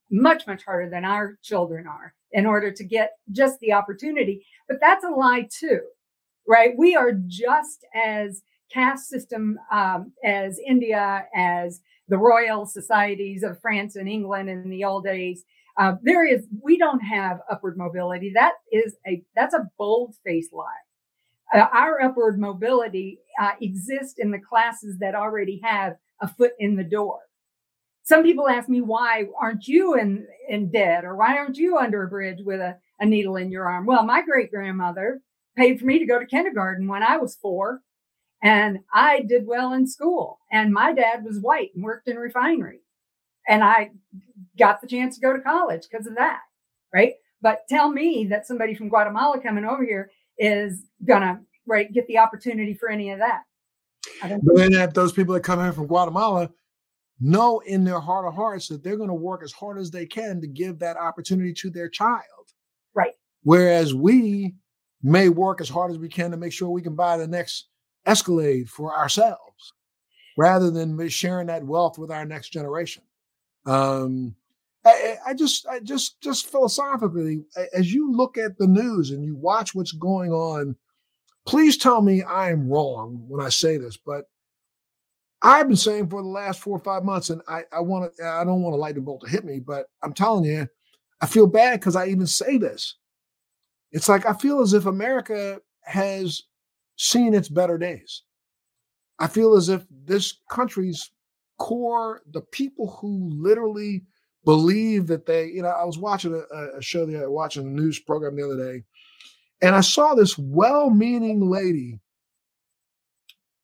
much 0.10 0.46
much 0.46 0.64
harder 0.66 0.90
than 0.90 1.06
our 1.06 1.38
children 1.42 1.88
are 1.88 2.14
in 2.34 2.46
order 2.46 2.72
to 2.72 2.84
get 2.84 3.14
just 3.32 3.60
the 3.60 3.74
opportunity. 3.74 4.46
But 4.68 4.80
that's 4.82 5.06
a 5.06 5.10
lie 5.10 5.48
too, 5.50 5.80
right? 6.48 6.72
We 6.78 6.96
are 6.96 7.14
just 7.28 7.86
as 7.96 8.44
caste 8.72 9.10
system 9.10 9.58
um, 9.72 10.14
as 10.24 10.60
India, 10.66 11.26
as 11.36 11.82
the 12.08 12.18
royal 12.18 12.66
societies 12.66 13.44
of 13.44 13.60
France 13.62 13.96
and 13.96 14.10
England 14.10 14.50
in 14.50 14.70
the 14.70 14.84
old 14.84 15.06
days. 15.06 15.44
Uh, 15.78 15.94
there 16.04 16.26
is, 16.26 16.46
we 16.62 16.78
don't 16.78 17.00
have 17.00 17.40
upward 17.50 17.78
mobility. 17.78 18.32
That 18.34 18.54
is 18.72 18.98
a, 19.08 19.24
that's 19.36 19.54
a 19.54 19.70
bold 19.78 20.16
faced 20.26 20.52
lie. 20.54 20.66
Uh, 21.54 21.68
our 21.74 22.02
upward 22.02 22.40
mobility 22.40 23.20
uh, 23.42 23.52
exists 23.62 24.16
in 24.20 24.32
the 24.32 24.40
classes 24.40 24.98
that 25.00 25.16
already 25.16 25.60
have 25.64 25.96
a 26.22 26.28
foot 26.28 26.54
in 26.60 26.76
the 26.76 26.84
door. 26.84 27.20
Some 28.04 28.24
people 28.24 28.50
ask 28.50 28.70
me 28.70 28.82
why 28.82 29.26
aren't 29.40 29.68
you 29.68 29.96
in 29.96 30.28
in 30.50 30.72
debt? 30.72 31.06
Or 31.06 31.16
why 31.16 31.38
aren't 31.38 31.58
you 31.58 31.78
under 31.78 32.04
a 32.04 32.10
bridge 32.10 32.40
with 32.44 32.60
a, 32.60 32.78
a 33.00 33.06
needle 33.06 33.36
in 33.38 33.52
your 33.52 33.70
arm? 33.70 33.86
Well 33.86 34.04
my 34.06 34.22
great 34.22 34.52
grandmother 34.52 35.22
paid 35.58 35.80
for 35.80 35.86
me 35.86 36.00
to 36.00 36.06
go 36.06 36.20
to 36.20 36.26
kindergarten 36.26 36.88
when 36.88 37.04
i 37.04 37.18
was 37.18 37.36
four 37.36 37.82
and 38.44 38.80
i 38.94 39.22
did 39.22 39.46
well 39.46 39.74
in 39.74 39.88
school 39.88 40.40
and 40.52 40.74
my 40.74 40.94
dad 40.94 41.24
was 41.24 41.40
white 41.40 41.72
and 41.76 41.84
worked 41.84 42.08
in 42.08 42.18
a 42.18 42.20
refinery 42.20 42.82
and 43.48 43.64
i 43.64 43.90
got 44.58 44.82
the 44.82 44.88
chance 44.88 45.16
to 45.16 45.22
go 45.22 45.34
to 45.34 45.42
college 45.42 45.84
because 45.90 46.08
of 46.08 46.16
that 46.16 46.42
right? 46.94 47.14
But 47.42 47.62
tell 47.70 47.90
me 47.90 48.28
that 48.30 48.48
somebody 48.48 48.76
from 48.76 48.90
guatemala 48.90 49.42
coming 49.42 49.66
over 49.66 49.84
here 49.84 50.12
is 50.38 50.84
gonna 51.06 51.42
right 51.68 51.92
get 51.94 52.08
the 52.08 52.18
opportunity 52.18 52.74
for 52.74 52.90
any 52.90 53.12
of 53.12 53.20
that 53.20 53.42
but 54.22 54.56
then 54.56 54.72
that 54.72 54.94
those 54.94 55.14
people 55.14 55.34
that 55.34 55.44
come 55.44 55.60
in 55.60 55.72
from 55.72 55.88
guatemala 55.88 56.50
know 57.22 57.60
in 57.60 57.84
their 57.84 58.00
heart 58.00 58.26
of 58.26 58.34
hearts 58.34 58.68
that 58.68 58.84
they're 58.84 58.98
going 58.98 59.08
to 59.08 59.14
work 59.14 59.44
as 59.44 59.52
hard 59.52 59.78
as 59.78 59.92
they 59.92 60.06
can 60.06 60.42
to 60.42 60.48
give 60.48 60.80
that 60.80 60.98
opportunity 60.98 61.54
to 61.54 61.70
their 61.70 61.88
child. 61.88 62.24
Right. 62.96 63.14
Whereas 63.44 63.94
we 63.94 64.56
may 65.04 65.30
work 65.30 65.62
as 65.62 65.70
hard 65.70 65.92
as 65.92 66.00
we 66.00 66.10
can 66.10 66.32
to 66.32 66.38
make 66.38 66.52
sure 66.52 66.70
we 66.70 66.82
can 66.82 66.96
buy 66.96 67.18
the 67.18 67.28
next 67.28 67.68
Escalade 68.08 68.68
for 68.68 68.98
ourselves 68.98 69.74
rather 70.36 70.72
than 70.72 71.08
sharing 71.08 71.48
that 71.48 71.64
wealth 71.64 72.00
with 72.00 72.10
our 72.10 72.26
next 72.26 72.50
generation. 72.50 73.04
Um, 73.68 74.36
I, 74.84 75.18
I, 75.28 75.34
just, 75.36 75.68
I 75.68 75.80
just, 75.80 76.20
just 76.22 76.50
philosophically, 76.50 77.44
as 77.74 77.94
you 77.94 78.12
look 78.12 78.40
at 78.40 78.58
the 78.58 78.66
news 78.66 79.12
and 79.12 79.24
you 79.24 79.36
watch 79.36 79.76
what's 79.76 79.92
going 79.92 80.32
on, 80.32 80.76
please 81.46 81.78
tell 81.78 82.02
me 82.02 82.24
I 82.24 82.52
am 82.52 82.70
wrong 82.70 83.24
when 83.28 83.46
I 83.46 83.50
say 83.50 83.78
this, 83.78 83.98
but 83.98 84.26
I've 85.42 85.68
been 85.68 85.78
saying 85.78 86.10
for 86.10 86.22
the 86.22 86.28
last 86.28 86.60
four 86.60 86.78
or 86.78 86.84
five 86.84 87.04
months, 87.04 87.30
and 87.32 87.42
I, 87.48 87.64
I 87.72 87.80
want 87.80 88.16
to, 88.16 88.26
I 88.26 88.44
don't 88.44 88.62
want 88.62 88.76
a 88.76 88.78
lightning 88.78 89.04
bolt 89.04 89.22
to 89.22 89.30
hit 89.30 89.44
me, 89.44 89.60
but 89.60 89.88
I'm 90.04 90.14
telling 90.14 90.46
you, 90.46 90.68
I 91.20 91.26
feel 91.26 91.48
bad 91.48 91.80
because 91.80 91.96
I 91.96 92.08
even 92.08 92.28
say 92.28 92.58
this. 92.58 92.98
It's 93.92 94.08
like 94.08 94.26
I 94.26 94.34
feel 94.34 94.62
as 94.62 94.74
if 94.74 94.86
America 94.86 95.60
has 95.84 96.44
seen 96.98 97.34
its 97.34 97.50
better 97.50 97.78
days. 97.78 98.24
I 99.20 99.28
feel 99.28 99.56
as 99.56 99.70
if 99.70 99.86
this 100.06 100.40
country's 100.50 101.12
core, 101.58 102.22
the 102.32 102.42
people 102.42 102.98
who 103.00 103.30
literally 103.34 104.04
believe 104.46 105.08
that 105.08 105.26
they, 105.26 105.48
you 105.48 105.62
know, 105.62 105.70
I 105.70 105.84
was 105.84 105.98
watching 105.98 106.34
a, 106.34 106.78
a 106.78 106.82
show 106.82 107.06
the 107.06 107.30
watching 107.30 107.66
a 107.66 107.70
news 107.70 108.00
program 108.00 108.36
the 108.36 108.46
other 108.46 108.74
day, 108.74 108.84
and 109.62 109.76
I 109.76 109.82
saw 109.82 110.16
this 110.16 110.38
well-meaning 110.38 111.50
lady 111.50 112.00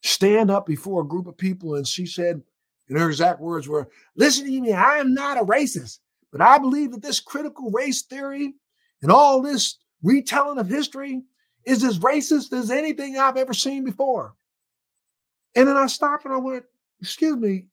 stand 0.03 0.51
up 0.51 0.65
before 0.65 1.01
a 1.01 1.07
group 1.07 1.27
of 1.27 1.37
people 1.37 1.75
and 1.75 1.87
she 1.87 2.05
said, 2.05 2.41
and 2.89 2.97
her 2.97 3.09
exact 3.09 3.39
words 3.39 3.67
were, 3.67 3.89
Listen 4.15 4.45
to 4.45 4.61
me, 4.61 4.73
I 4.73 4.97
am 4.97 5.13
not 5.13 5.37
a 5.37 5.45
racist, 5.45 5.99
but 6.31 6.41
I 6.41 6.57
believe 6.57 6.91
that 6.91 7.01
this 7.01 7.19
critical 7.19 7.69
race 7.71 8.03
theory 8.03 8.53
and 9.01 9.11
all 9.11 9.41
this 9.41 9.77
retelling 10.03 10.57
of 10.57 10.69
history 10.69 11.23
is 11.65 11.83
as 11.83 11.99
racist 11.99 12.53
as 12.53 12.71
anything 12.71 13.17
I've 13.17 13.37
ever 13.37 13.53
seen 13.53 13.83
before. 13.83 14.33
And 15.55 15.67
then 15.67 15.75
I 15.75 15.87
stopped 15.87 16.25
and 16.25 16.33
I 16.33 16.37
went, 16.37 16.63
Excuse 17.01 17.35
me, 17.35 17.65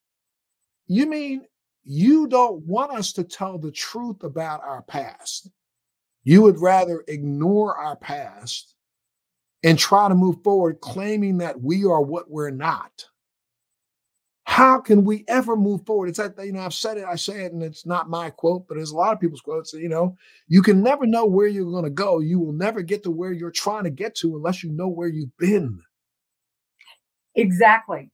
you 0.87 1.07
mean 1.07 1.47
you 1.85 2.27
don't 2.27 2.65
want 2.67 2.93
us 2.93 3.13
to 3.13 3.25
tell 3.25 3.59
the 3.59 3.71
truth 3.71 4.23
about 4.23 4.63
our 4.63 4.83
past? 4.83 5.51
You 6.25 6.43
would 6.43 6.61
rather 6.61 7.05
ignore 7.07 7.77
our 7.77 7.97
past 7.97 8.75
and 9.63 9.79
try 9.79 10.09
to 10.09 10.15
move 10.15 10.43
forward 10.43 10.81
claiming 10.81 11.39
that 11.39 11.61
we 11.61 11.85
are 11.85 12.03
what 12.03 12.31
we're 12.31 12.51
not, 12.51 13.05
how 14.47 14.79
can 14.79 15.05
we 15.05 15.25
ever 15.27 15.57
move 15.57 15.85
forward? 15.87 16.09
It's 16.09 16.19
like, 16.19 16.35
you 16.39 16.53
know, 16.53 16.61
I've 16.61 16.75
said 16.75 16.99
it, 16.99 17.05
I 17.05 17.17
say 17.17 17.45
it, 17.45 17.53
and 17.53 17.63
it's 17.63 17.87
not 17.87 18.11
my 18.11 18.31
quote, 18.31 18.69
but 18.69 18.77
it's 18.77 18.93
a 18.93 18.97
lot 18.97 19.13
of 19.13 19.21
people's 19.21 19.41
quotes. 19.41 19.73
You 19.73 19.89
know, 19.89 20.17
you 20.49 20.63
can 20.63 20.83
never 20.83 21.07
know 21.07 21.25
where 21.25 21.47
you're 21.47 21.71
going 21.71 21.85
to 21.85 21.91
go. 21.91 22.21
You 22.21 22.39
will 22.39 22.53
never 22.53 22.83
get 22.83 23.03
to 23.05 23.11
where 23.11 23.33
you're 23.33 23.51
trying 23.51 23.85
to 23.85 23.91
get 23.91 24.15
to 24.17 24.37
unless 24.37 24.63
you 24.63 24.71
know 24.71 24.89
where 24.89 25.09
you've 25.09 25.37
been. 25.39 25.81
Exactly. 27.35 28.11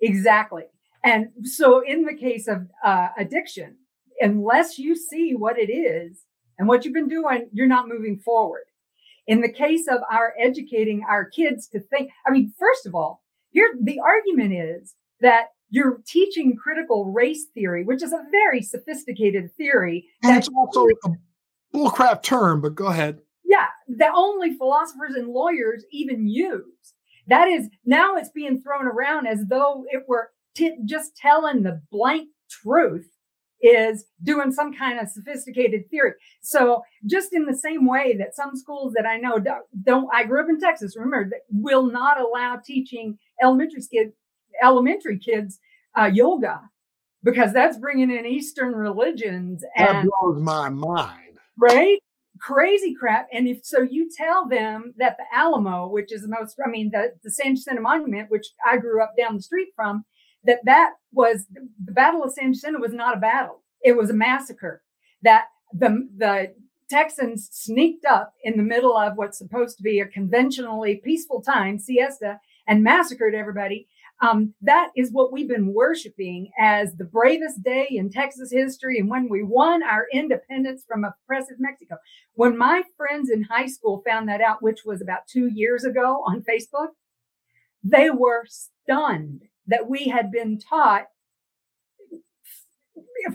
Exactly. 0.00 0.64
And 1.04 1.28
so, 1.44 1.80
in 1.80 2.04
the 2.04 2.14
case 2.14 2.48
of 2.48 2.68
uh, 2.84 3.08
addiction, 3.16 3.76
unless 4.20 4.78
you 4.78 4.94
see 4.94 5.34
what 5.34 5.58
it 5.58 5.70
is 5.70 6.24
and 6.58 6.68
what 6.68 6.84
you've 6.84 6.94
been 6.94 7.08
doing, 7.08 7.48
you're 7.52 7.66
not 7.66 7.88
moving 7.88 8.18
forward. 8.18 8.64
In 9.26 9.40
the 9.40 9.52
case 9.52 9.86
of 9.88 10.00
our 10.10 10.34
educating 10.38 11.04
our 11.08 11.24
kids 11.24 11.68
to 11.68 11.80
think, 11.80 12.10
I 12.26 12.30
mean, 12.30 12.52
first 12.58 12.86
of 12.86 12.94
all, 12.94 13.22
here 13.50 13.74
the 13.80 14.00
argument 14.00 14.52
is 14.52 14.94
that 15.20 15.48
you're 15.70 16.00
teaching 16.06 16.56
critical 16.56 17.06
race 17.06 17.46
theory, 17.54 17.84
which 17.84 18.02
is 18.02 18.12
a 18.12 18.24
very 18.30 18.62
sophisticated 18.62 19.50
theory. 19.56 20.06
And 20.22 20.36
it's 20.36 20.48
also 20.56 20.86
a 20.86 21.10
bullcrap 21.74 22.22
term, 22.22 22.60
but 22.60 22.74
go 22.74 22.86
ahead. 22.86 23.20
Yeah, 23.44 23.68
that 23.96 24.12
only 24.14 24.56
philosophers 24.56 25.14
and 25.14 25.28
lawyers 25.28 25.84
even 25.90 26.28
use. 26.28 26.64
That 27.28 27.48
is 27.48 27.68
now 27.84 28.16
it's 28.16 28.30
being 28.30 28.60
thrown 28.60 28.86
around 28.86 29.26
as 29.26 29.46
though 29.46 29.84
it 29.88 30.04
were 30.08 30.30
t- 30.54 30.76
just 30.84 31.16
telling 31.16 31.62
the 31.62 31.80
blank 31.90 32.28
truth 32.50 33.08
is 33.62 34.04
doing 34.24 34.52
some 34.52 34.74
kind 34.74 34.98
of 34.98 35.08
sophisticated 35.08 35.88
theory. 35.88 36.12
So 36.40 36.82
just 37.06 37.32
in 37.32 37.46
the 37.46 37.56
same 37.56 37.86
way 37.86 38.16
that 38.18 38.34
some 38.34 38.56
schools 38.56 38.92
that 38.94 39.06
I 39.06 39.16
know 39.16 39.38
don't, 39.38 39.64
don't 39.84 40.08
I 40.12 40.24
grew 40.24 40.42
up 40.42 40.48
in 40.48 40.60
Texas, 40.60 40.96
remember, 40.96 41.30
that 41.30 41.42
will 41.50 41.86
not 41.86 42.20
allow 42.20 42.56
teaching 42.56 43.18
elementary 43.42 43.82
kids, 43.90 44.12
elementary 44.62 45.18
kids 45.18 45.60
uh, 45.98 46.10
yoga 46.12 46.60
because 47.22 47.52
that's 47.52 47.78
bringing 47.78 48.10
in 48.10 48.26
Eastern 48.26 48.74
religions. 48.74 49.64
And, 49.76 50.08
that 50.08 50.10
blows 50.20 50.40
my 50.40 50.68
mind. 50.68 51.38
Right? 51.56 51.98
Crazy 52.40 52.94
crap. 52.94 53.28
And 53.32 53.46
if 53.46 53.64
so, 53.64 53.82
you 53.82 54.10
tell 54.16 54.48
them 54.48 54.94
that 54.96 55.16
the 55.16 55.24
Alamo, 55.32 55.86
which 55.86 56.12
is 56.12 56.22
the 56.22 56.28
most, 56.28 56.56
I 56.64 56.68
mean, 56.68 56.90
the, 56.90 57.12
the 57.22 57.30
San 57.30 57.54
Jacinto 57.54 57.82
Monument, 57.82 58.30
which 58.30 58.46
I 58.66 58.78
grew 58.78 59.02
up 59.02 59.12
down 59.16 59.36
the 59.36 59.42
street 59.42 59.68
from, 59.76 60.04
that 60.44 60.60
that 60.64 60.92
was 61.12 61.46
the 61.84 61.92
Battle 61.92 62.22
of 62.22 62.32
San 62.32 62.52
Jacinto 62.52 62.80
was 62.80 62.92
not 62.92 63.16
a 63.16 63.20
battle; 63.20 63.62
it 63.82 63.96
was 63.96 64.10
a 64.10 64.14
massacre. 64.14 64.82
That 65.22 65.46
the 65.72 66.08
the 66.16 66.54
Texans 66.90 67.48
sneaked 67.50 68.04
up 68.04 68.34
in 68.44 68.56
the 68.56 68.62
middle 68.62 68.96
of 68.96 69.16
what's 69.16 69.38
supposed 69.38 69.78
to 69.78 69.82
be 69.82 70.00
a 70.00 70.06
conventionally 70.06 71.00
peaceful 71.02 71.40
time, 71.40 71.78
siesta, 71.78 72.38
and 72.66 72.82
massacred 72.82 73.34
everybody. 73.34 73.88
Um, 74.20 74.54
that 74.62 74.90
is 74.94 75.10
what 75.10 75.32
we've 75.32 75.48
been 75.48 75.72
worshiping 75.72 76.50
as 76.60 76.94
the 76.94 77.04
bravest 77.04 77.62
day 77.64 77.88
in 77.90 78.10
Texas 78.10 78.52
history 78.52 78.98
and 78.98 79.08
when 79.08 79.28
we 79.28 79.42
won 79.42 79.82
our 79.82 80.06
independence 80.12 80.84
from 80.86 81.04
oppressive 81.04 81.56
Mexico. 81.58 81.96
When 82.34 82.56
my 82.56 82.82
friends 82.96 83.30
in 83.30 83.42
high 83.42 83.66
school 83.66 84.02
found 84.06 84.28
that 84.28 84.40
out, 84.40 84.62
which 84.62 84.84
was 84.84 85.00
about 85.00 85.26
two 85.26 85.48
years 85.48 85.84
ago 85.84 86.22
on 86.26 86.44
Facebook, 86.48 86.90
they 87.82 88.10
were 88.10 88.44
stunned 88.46 89.42
that 89.66 89.88
we 89.88 90.04
had 90.04 90.30
been 90.30 90.58
taught 90.58 91.06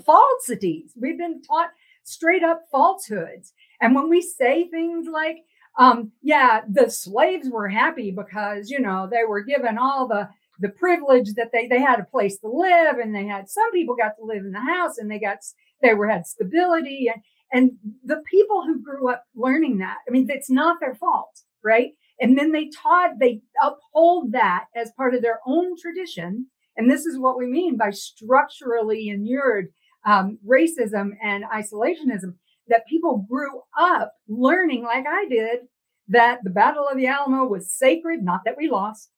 falsities. 0.06 0.92
We've 1.00 1.18
been 1.18 1.42
taught 1.42 1.70
straight 2.04 2.44
up 2.44 2.63
falsehoods. 2.72 3.54
And 3.82 3.96
when 3.96 4.10
we 4.10 4.22
say 4.22 4.68
things 4.70 5.08
like, 5.12 5.38
um, 5.78 6.12
yeah, 6.22 6.62
the 6.68 6.90
slaves 6.90 7.50
were 7.50 7.68
happy 7.68 8.12
because, 8.12 8.70
you 8.70 8.80
know, 8.80 9.08
they 9.10 9.24
were 9.28 9.42
given 9.42 9.78
all 9.78 10.08
the 10.08 10.30
the 10.60 10.70
privilege 10.70 11.34
that 11.36 11.52
they 11.52 11.68
they 11.68 11.80
had 11.80 12.00
a 12.00 12.06
place 12.06 12.38
to 12.40 12.48
live 12.48 12.98
and 12.98 13.13
they 13.13 13.26
had 13.26 13.50
some 13.50 13.72
people 13.72 13.96
got 13.96 14.18
to 14.18 14.26
live 14.26 14.44
in 14.44 14.52
the 14.52 14.60
house 14.60 14.98
and 14.98 15.10
they 15.10 15.20
got 15.20 15.38
they 15.82 15.94
were 15.94 16.08
had 16.08 16.26
stability 16.26 17.12
and 17.13 17.22
and 17.54 17.72
the 18.04 18.22
people 18.30 18.63
who 18.63 18.82
grew 18.82 19.10
up 19.10 19.24
learning 19.36 19.78
that 19.78 19.98
i 20.08 20.12
mean 20.12 20.28
it's 20.30 20.50
not 20.50 20.80
their 20.80 20.96
fault 20.96 21.42
right 21.63 21.92
and 22.19 22.38
then 22.38 22.51
they 22.51 22.69
taught, 22.69 23.19
they 23.19 23.41
uphold 23.62 24.32
that 24.32 24.65
as 24.75 24.91
part 24.97 25.13
of 25.13 25.21
their 25.21 25.39
own 25.45 25.77
tradition. 25.77 26.47
And 26.75 26.89
this 26.89 27.06
is 27.06 27.19
what 27.19 27.38
we 27.38 27.47
mean 27.47 27.77
by 27.77 27.91
structurally 27.91 29.10
inured 29.10 29.67
um, 30.06 30.38
racism 30.47 31.12
and 31.23 31.43
isolationism 31.45 32.36
that 32.69 32.88
people 32.88 33.25
grew 33.30 33.62
up 33.80 34.13
learning, 34.27 34.84
like 34.84 35.06
I 35.08 35.25
did, 35.30 35.62
that 36.10 36.39
the 36.43 36.49
Battle 36.49 36.88
of 36.88 36.97
the 36.97 37.08
Alamo 37.08 37.45
was 37.45 37.71
sacred, 37.71 38.23
not 38.23 38.41
that 38.45 38.58
we 38.58 38.69
lost, 38.69 39.10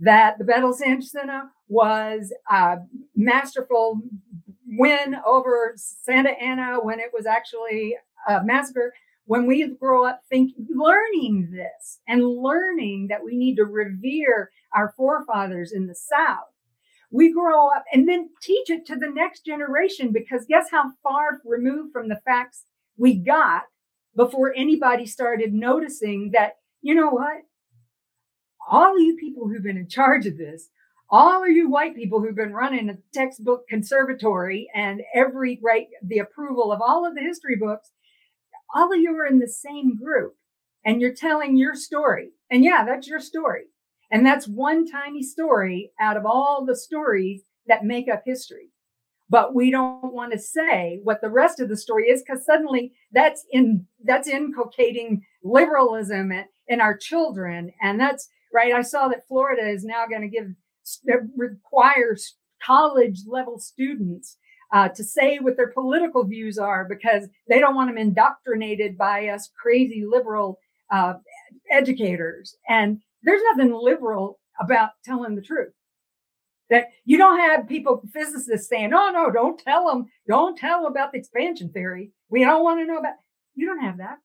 that 0.00 0.38
the 0.38 0.44
Battle 0.44 0.70
of 0.70 0.76
San 0.76 1.00
Jacinto 1.00 1.42
was 1.68 2.32
a 2.50 2.76
masterful 3.14 4.00
win 4.66 5.16
over 5.26 5.74
Santa 5.76 6.30
Anna 6.30 6.78
when 6.80 7.00
it 7.00 7.10
was 7.12 7.26
actually 7.26 7.96
a 8.28 8.42
massacre 8.44 8.92
when 9.26 9.46
we 9.46 9.66
grow 9.78 10.06
up 10.06 10.22
thinking, 10.30 10.66
learning 10.74 11.50
this 11.52 12.00
and 12.08 12.24
learning 12.24 13.08
that 13.08 13.24
we 13.24 13.36
need 13.36 13.56
to 13.56 13.64
revere 13.64 14.50
our 14.74 14.94
forefathers 14.96 15.72
in 15.72 15.86
the 15.86 15.94
South, 15.94 16.46
we 17.10 17.32
grow 17.32 17.68
up 17.68 17.84
and 17.92 18.08
then 18.08 18.30
teach 18.40 18.70
it 18.70 18.86
to 18.86 18.96
the 18.96 19.10
next 19.10 19.44
generation 19.44 20.12
because 20.12 20.46
guess 20.48 20.70
how 20.70 20.92
far 21.02 21.40
removed 21.44 21.92
from 21.92 22.08
the 22.08 22.20
facts 22.24 22.64
we 22.96 23.14
got 23.14 23.62
before 24.14 24.54
anybody 24.56 25.06
started 25.06 25.52
noticing 25.52 26.30
that, 26.32 26.54
you 26.80 26.94
know 26.94 27.10
what? 27.10 27.42
All 28.68 28.96
of 28.96 29.02
you 29.02 29.16
people 29.16 29.48
who've 29.48 29.62
been 29.62 29.76
in 29.76 29.88
charge 29.88 30.26
of 30.26 30.38
this, 30.38 30.68
all 31.10 31.44
of 31.44 31.50
you 31.50 31.68
white 31.68 31.94
people 31.94 32.20
who've 32.20 32.34
been 32.34 32.52
running 32.52 32.88
a 32.88 32.98
textbook 33.12 33.68
conservatory 33.68 34.68
and 34.74 35.02
every 35.14 35.60
right, 35.62 35.86
the 36.02 36.18
approval 36.18 36.72
of 36.72 36.80
all 36.80 37.06
of 37.06 37.14
the 37.14 37.20
history 37.20 37.56
books 37.56 37.90
all 38.74 38.92
of 38.92 39.00
you 39.00 39.16
are 39.16 39.26
in 39.26 39.38
the 39.38 39.48
same 39.48 39.96
group 39.96 40.34
and 40.84 41.00
you're 41.00 41.14
telling 41.14 41.56
your 41.56 41.74
story. 41.74 42.30
And 42.50 42.64
yeah, 42.64 42.84
that's 42.84 43.08
your 43.08 43.20
story. 43.20 43.64
And 44.10 44.24
that's 44.24 44.46
one 44.46 44.86
tiny 44.86 45.22
story 45.22 45.90
out 46.00 46.16
of 46.16 46.24
all 46.24 46.64
the 46.64 46.76
stories 46.76 47.42
that 47.66 47.84
make 47.84 48.08
up 48.08 48.22
history. 48.24 48.70
But 49.28 49.54
we 49.54 49.72
don't 49.72 50.14
want 50.14 50.32
to 50.32 50.38
say 50.38 51.00
what 51.02 51.20
the 51.20 51.30
rest 51.30 51.58
of 51.58 51.68
the 51.68 51.76
story 51.76 52.08
is 52.08 52.22
because 52.22 52.46
suddenly 52.46 52.92
that's 53.12 53.44
in 53.50 53.84
that's 54.04 54.28
inculcating 54.28 55.24
liberalism 55.42 56.32
in, 56.68 56.80
our 56.80 56.96
children. 56.96 57.72
And 57.82 57.98
that's 57.98 58.28
right. 58.54 58.72
I 58.72 58.82
saw 58.82 59.08
that 59.08 59.26
Florida 59.26 59.68
is 59.68 59.84
now 59.84 60.06
going 60.06 60.22
to 60.22 60.28
give 60.28 60.52
requires 61.36 62.36
college 62.64 63.22
level 63.26 63.58
students 63.58 64.36
uh, 64.72 64.88
to 64.88 65.04
say 65.04 65.38
what 65.38 65.56
their 65.56 65.70
political 65.70 66.24
views 66.24 66.58
are 66.58 66.86
because 66.88 67.28
they 67.48 67.60
don't 67.60 67.74
want 67.74 67.88
them 67.88 67.98
indoctrinated 67.98 68.98
by 68.98 69.28
us 69.28 69.50
crazy 69.60 70.04
liberal 70.06 70.58
uh, 70.92 71.14
educators. 71.70 72.56
And 72.68 73.00
there's 73.22 73.42
nothing 73.50 73.72
liberal 73.72 74.38
about 74.60 74.90
telling 75.04 75.34
the 75.34 75.42
truth. 75.42 75.72
That 76.68 76.86
you 77.04 77.16
don't 77.16 77.38
have 77.38 77.68
people, 77.68 78.02
physicists 78.12 78.68
saying, 78.68 78.92
"Oh 78.92 79.10
no, 79.12 79.30
don't 79.30 79.58
tell 79.58 79.86
them, 79.86 80.06
don't 80.26 80.58
tell 80.58 80.82
them 80.82 80.90
about 80.90 81.12
the 81.12 81.18
expansion 81.18 81.70
theory. 81.70 82.10
We 82.28 82.40
don't 82.40 82.64
want 82.64 82.80
to 82.80 82.86
know 82.86 82.98
about." 82.98 83.14
You 83.54 83.66
don't 83.66 83.80
have 83.80 83.98
that. 83.98 84.18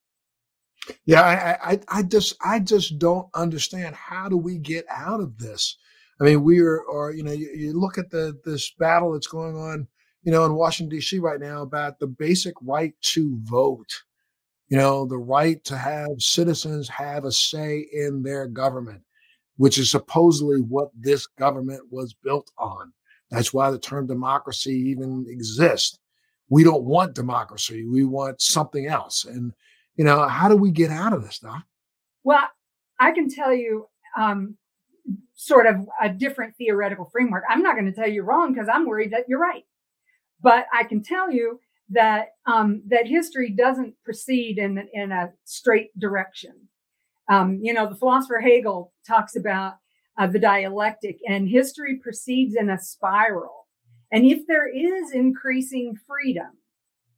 Yeah, 1.06 1.22
I, 1.22 1.72
I, 1.72 1.80
I 1.88 2.04
just, 2.04 2.36
I 2.44 2.60
just 2.60 2.98
don't 2.98 3.28
understand 3.36 3.96
how 3.96 4.28
do 4.28 4.38
we 4.38 4.58
get 4.58 4.86
out 4.90 5.22
of 5.22 5.38
this. 5.38 5.78
I 6.20 6.24
mean, 6.24 6.44
we 6.44 6.60
are, 6.62 6.82
or 6.82 7.12
you 7.12 7.24
know, 7.24 7.32
you, 7.32 7.52
you 7.56 7.80
look 7.80 8.00
at 8.00 8.10
the 8.10 8.40
this 8.44 8.72
battle 8.78 9.14
that's 9.14 9.28
going 9.28 9.56
on 9.56 9.88
you 10.24 10.32
know, 10.32 10.46
in 10.46 10.54
Washington, 10.54 10.96
D.C. 10.96 11.20
right 11.20 11.40
now 11.40 11.62
about 11.62 12.00
the 12.00 12.08
basic 12.08 12.54
right 12.62 12.94
to 13.02 13.38
vote, 13.44 13.90
you 14.70 14.78
know, 14.78 15.06
the 15.06 15.18
right 15.18 15.64
to 15.66 15.78
have 15.78 16.22
citizens 16.22 16.88
have 16.90 17.26
a 17.26 17.32
say 17.32 17.88
in 17.92 18.22
their 18.24 18.48
government, 18.48 19.02
which 19.58 19.78
is 19.78 19.90
supposedly 19.90 20.62
what 20.62 20.90
this 20.98 21.28
government 21.28 21.82
was 21.90 22.14
built 22.14 22.52
on. 22.58 22.94
That's 23.30 23.54
why 23.54 23.72
the 23.72 23.80
term 23.80 24.08
democracy 24.08 24.74
even 24.74 25.26
exists. 25.28 25.98
We 26.50 26.64
don't 26.64 26.84
want 26.84 27.16
democracy. 27.16 27.86
We 27.86 28.04
want 28.04 28.42
something 28.42 28.88
else. 28.88 29.26
And, 29.26 29.54
you 29.96 30.04
know, 30.04 30.28
how 30.28 30.50
do 30.50 30.56
we 30.56 30.70
get 30.70 30.92
out 30.92 31.14
of 31.14 31.24
this, 31.24 31.40
Doc? 31.40 31.64
Well, 32.24 32.48
I 33.00 33.12
can 33.12 33.30
tell 33.30 33.54
you 33.54 33.88
um, 34.18 34.58
sort 35.34 35.66
of 35.66 35.88
a 36.00 36.10
different 36.10 36.56
theoretical 36.58 37.10
framework. 37.12 37.44
I'm 37.50 37.64
not 37.64 37.76
going 37.76 37.86
to 37.86 37.92
tell 37.92 38.10
you 38.10 38.24
wrong 38.24 38.54
because 38.54 38.70
I'm 38.72 38.86
worried 38.86 39.12
that 39.12 39.28
you're 39.28 39.40
right. 39.40 39.64
But 40.42 40.66
I 40.74 40.84
can 40.84 41.04
tell 41.04 41.32
you 41.32 41.60
that 41.90 42.30
um, 42.46 42.82
that 42.88 43.08
history 43.08 43.50
doesn't 43.52 43.96
proceed 44.04 44.58
in 44.58 44.88
in 44.94 45.12
a 45.12 45.32
straight 45.46 45.98
direction. 46.00 46.54
Um, 47.30 47.60
you 47.62 47.74
know, 47.74 47.88
the 47.88 47.96
philosopher 47.96 48.40
Hegel 48.40 48.94
talks 49.08 49.36
about 49.36 49.74
uh, 50.18 50.28
the 50.28 50.40
dialectic, 50.40 51.20
and 51.28 51.48
history 51.48 51.98
proceeds 52.02 52.56
in 52.56 52.70
a 52.70 52.78
spiral. 52.80 53.68
And 54.12 54.26
if 54.26 54.46
there 54.48 54.68
is 54.68 55.14
increasing 55.14 55.96
freedom, 56.08 56.58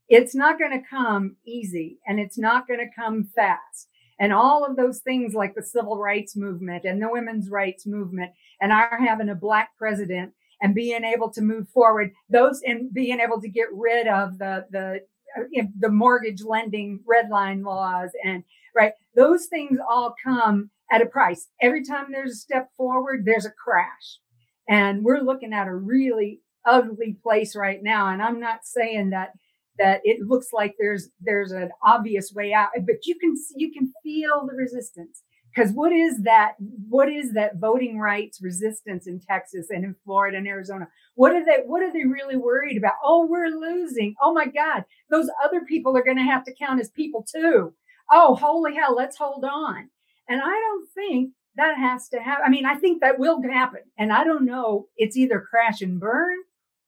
it's 0.09 0.35
not 0.35 0.59
going 0.59 0.71
to 0.79 0.87
come 0.87 1.37
easy, 1.45 1.99
and 2.05 2.19
it's 2.19 2.37
not 2.37 2.67
going 2.67 2.79
to 2.79 3.01
come 3.01 3.29
fast. 3.35 3.87
and 4.19 4.31
all 4.31 4.63
of 4.63 4.75
those 4.75 4.99
things 4.99 5.33
like 5.33 5.55
the 5.55 5.63
civil 5.63 5.97
rights 5.97 6.35
movement 6.35 6.85
and 6.85 7.01
the 7.01 7.09
women's 7.09 7.49
rights 7.49 7.85
movement 7.85 8.31
and 8.61 8.71
our 8.71 8.97
having 8.99 9.29
a 9.29 9.35
black 9.35 9.69
president 9.77 10.31
and 10.63 10.73
being 10.73 11.03
able 11.03 11.29
to 11.29 11.41
move 11.41 11.67
forward 11.69 12.11
those 12.29 12.61
and 12.65 12.91
being 12.91 13.19
able 13.19 13.39
to 13.41 13.49
get 13.49 13.67
rid 13.71 14.07
of 14.07 14.39
the 14.39 14.65
the 14.71 15.01
uh, 15.37 15.63
the 15.79 15.89
mortgage 15.89 16.41
lending 16.43 17.01
red 17.05 17.29
line 17.29 17.63
laws 17.63 18.09
and 18.23 18.43
right 18.75 18.93
those 19.15 19.45
things 19.47 19.77
all 19.87 20.15
come 20.23 20.71
at 20.91 21.01
a 21.01 21.05
price. 21.05 21.49
Every 21.61 21.83
time 21.83 22.07
there's 22.11 22.31
a 22.31 22.35
step 22.35 22.69
forward 22.75 23.25
there's 23.25 23.45
a 23.45 23.51
crash. 23.51 24.19
And 24.67 25.03
we're 25.03 25.19
looking 25.19 25.53
at 25.53 25.67
a 25.67 25.75
really 25.75 26.39
ugly 26.65 27.17
place 27.21 27.55
right 27.55 27.79
now 27.83 28.07
and 28.07 28.21
i'm 28.21 28.39
not 28.39 28.59
saying 28.63 29.09
that 29.09 29.31
that 29.77 29.99
it 30.03 30.25
looks 30.25 30.47
like 30.53 30.75
there's 30.79 31.09
there's 31.19 31.51
an 31.51 31.69
obvious 31.85 32.31
way 32.33 32.53
out 32.53 32.69
but 32.85 33.05
you 33.05 33.15
can 33.19 33.35
you 33.55 33.71
can 33.71 33.91
feel 34.01 34.47
the 34.47 34.55
resistance 34.55 35.23
because 35.53 35.71
what 35.71 35.91
is 35.91 36.21
that 36.23 36.53
what 36.89 37.09
is 37.09 37.33
that 37.33 37.57
voting 37.57 37.99
rights 37.99 38.41
resistance 38.41 39.07
in 39.07 39.19
texas 39.19 39.67
and 39.69 39.83
in 39.83 39.95
florida 40.03 40.37
and 40.37 40.47
arizona? 40.47 40.87
What 41.15 41.33
are 41.33 41.45
they 41.45 41.59
what 41.65 41.83
are 41.83 41.91
they 41.91 42.05
really 42.05 42.35
worried 42.35 42.77
about? 42.77 42.93
Oh 43.03 43.27
we're 43.29 43.47
losing. 43.47 44.15
Oh 44.21 44.33
my 44.33 44.45
god 44.45 44.85
those 45.09 45.29
other 45.43 45.61
people 45.61 45.95
are 45.97 46.03
going 46.03 46.17
to 46.17 46.23
have 46.23 46.43
to 46.45 46.53
count 46.53 46.79
as 46.79 46.89
people 46.89 47.25
too. 47.29 47.73
Oh 48.11 48.35
holy 48.35 48.75
hell 48.75 48.95
let's 48.95 49.17
hold 49.17 49.43
on. 49.45 49.89
And 50.27 50.41
i 50.41 50.45
don't 50.45 50.89
think 50.93 51.31
that 51.55 51.77
has 51.77 52.09
to 52.09 52.19
happen 52.19 52.43
i 52.45 52.49
mean 52.49 52.65
i 52.65 52.75
think 52.75 53.01
that 53.01 53.19
will 53.19 53.41
happen. 53.41 53.81
And 53.97 54.11
i 54.11 54.23
don't 54.23 54.45
know 54.45 54.87
it's 54.97 55.17
either 55.17 55.45
crash 55.49 55.81
and 55.81 55.99
burn 55.99 56.37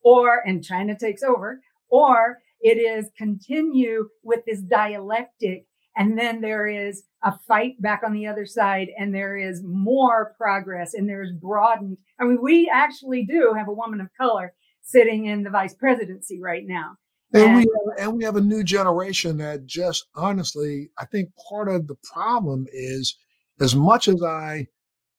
or 0.04 0.42
and 0.46 0.64
china 0.64 0.98
takes 0.98 1.24
over 1.24 1.62
or 1.90 2.40
it 2.62 2.78
is 2.78 3.12
continue 3.18 4.10
with 4.24 4.40
this 4.46 4.62
dialectic 4.62 5.66
and 5.96 6.18
then 6.18 6.42
there 6.42 6.68
is 6.68 7.04
a 7.26 7.38
fight 7.48 7.82
back 7.82 8.02
on 8.06 8.14
the 8.14 8.28
other 8.28 8.46
side 8.46 8.88
and 8.98 9.14
there 9.14 9.36
is 9.36 9.62
more 9.64 10.34
progress 10.38 10.94
and 10.94 11.10
there's 11.10 11.32
broadened. 11.34 11.98
I 12.20 12.24
mean 12.24 12.40
we 12.42 12.72
actually 12.72 13.26
do 13.26 13.54
have 13.58 13.68
a 13.68 13.74
woman 13.74 14.00
of 14.00 14.08
color 14.18 14.54
sitting 14.82 15.26
in 15.26 15.44
the 15.44 15.50
vice 15.50 15.74
presidency 15.74 16.40
right 16.40 16.64
now. 16.66 16.96
And, 17.34 17.44
and 17.44 17.56
we 17.56 17.62
have, 17.62 18.08
and 18.08 18.18
we 18.18 18.24
have 18.24 18.36
a 18.36 18.42
new 18.42 18.64
generation 18.64 19.38
that 19.38 19.66
just 19.66 20.06
honestly 20.16 20.92
i 21.00 21.06
think 21.06 21.30
part 21.50 21.68
of 21.68 21.88
the 21.88 21.96
problem 22.14 22.68
is 22.72 23.18
as 23.60 23.76
much 23.76 24.08
as 24.08 24.22
i 24.24 24.68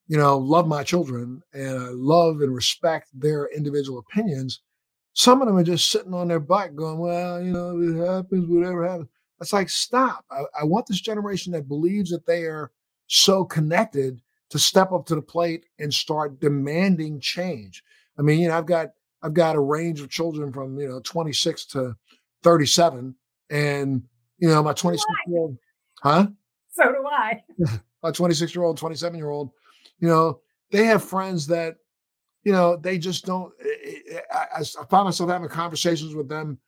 you 0.06 0.16
know 0.16 0.38
love 0.38 0.68
my 0.68 0.84
children 0.84 1.42
and 1.52 1.78
i 1.78 1.88
love 1.90 2.40
and 2.40 2.54
respect 2.54 3.08
their 3.12 3.48
individual 3.54 3.98
opinions 3.98 4.60
some 5.14 5.42
of 5.42 5.48
them 5.48 5.56
are 5.56 5.64
just 5.64 5.90
sitting 5.90 6.14
on 6.14 6.28
their 6.28 6.40
butt 6.40 6.76
going 6.76 6.98
well 6.98 7.42
you 7.42 7.52
know 7.52 7.76
it 7.80 8.06
happens 8.06 8.46
whatever 8.48 8.86
happens 8.86 9.08
it's 9.40 9.52
like, 9.52 9.68
stop. 9.68 10.24
I, 10.30 10.42
I 10.60 10.64
want 10.64 10.86
this 10.86 11.00
generation 11.00 11.52
that 11.52 11.68
believes 11.68 12.10
that 12.10 12.26
they 12.26 12.44
are 12.44 12.70
so 13.06 13.44
connected 13.44 14.20
to 14.50 14.58
step 14.58 14.92
up 14.92 15.06
to 15.06 15.14
the 15.14 15.22
plate 15.22 15.66
and 15.78 15.92
start 15.92 16.40
demanding 16.40 17.20
change. 17.20 17.82
I 18.18 18.22
mean, 18.22 18.40
you 18.40 18.48
know, 18.48 18.58
I've 18.58 18.66
got 18.66 18.90
I've 19.22 19.34
got 19.34 19.56
a 19.56 19.60
range 19.60 20.00
of 20.00 20.10
children 20.10 20.52
from 20.52 20.78
you 20.78 20.88
know 20.88 21.00
26 21.00 21.66
to 21.66 21.96
37, 22.42 23.14
and 23.50 24.02
you 24.38 24.48
know 24.48 24.62
my 24.62 24.72
26 24.72 25.04
year 25.26 25.38
old, 25.38 25.58
huh? 26.02 26.28
So 26.70 26.84
do 26.84 27.06
I. 27.06 27.42
my 28.02 28.10
26 28.12 28.54
year 28.54 28.64
old, 28.64 28.76
27 28.78 29.18
year 29.18 29.30
old, 29.30 29.50
you 29.98 30.08
know, 30.08 30.40
they 30.70 30.84
have 30.84 31.02
friends 31.02 31.46
that, 31.48 31.76
you 32.44 32.52
know, 32.52 32.76
they 32.76 32.98
just 32.98 33.24
don't. 33.24 33.52
Eh, 33.60 33.98
eh, 34.12 34.20
I, 34.32 34.60
I 34.60 34.84
found 34.86 35.06
myself 35.06 35.30
having 35.30 35.48
conversations 35.48 36.14
with 36.14 36.28
them 36.28 36.58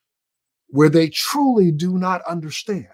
where 0.68 0.88
they 0.88 1.09
truly 1.09 1.72
do 1.72 1.98
not 1.98 2.22
understand. 2.22 2.88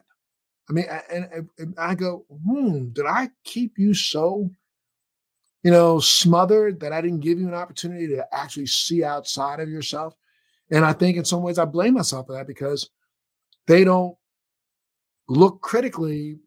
I 0.68 0.72
mean, 0.72 0.86
and, 1.10 1.48
and, 1.58 1.74
I 1.76 1.94
go, 1.94 2.24
hmm, 2.30 2.88
did 2.92 3.04
I 3.04 3.30
keep 3.44 3.78
you 3.78 3.92
so, 3.92 4.48
you 5.62 5.70
know, 5.70 6.00
smothered 6.00 6.80
that 6.80 6.92
I 6.92 7.00
didn't 7.02 7.20
give 7.20 7.38
you 7.38 7.48
an 7.48 7.54
opportunity 7.54 8.08
to 8.08 8.26
actually 8.32 8.66
see 8.66 9.04
outside 9.04 9.60
of 9.60 9.68
yourself? 9.68 10.14
And 10.70 10.84
I 10.84 10.94
think 10.94 11.18
in 11.18 11.24
some 11.24 11.42
ways 11.42 11.58
I 11.58 11.66
blame 11.66 11.94
myself 11.94 12.26
for 12.26 12.32
that 12.32 12.46
because 12.46 12.88
they 13.66 13.84
don't 13.84 14.16
look 15.28 15.60
critically 15.60 16.38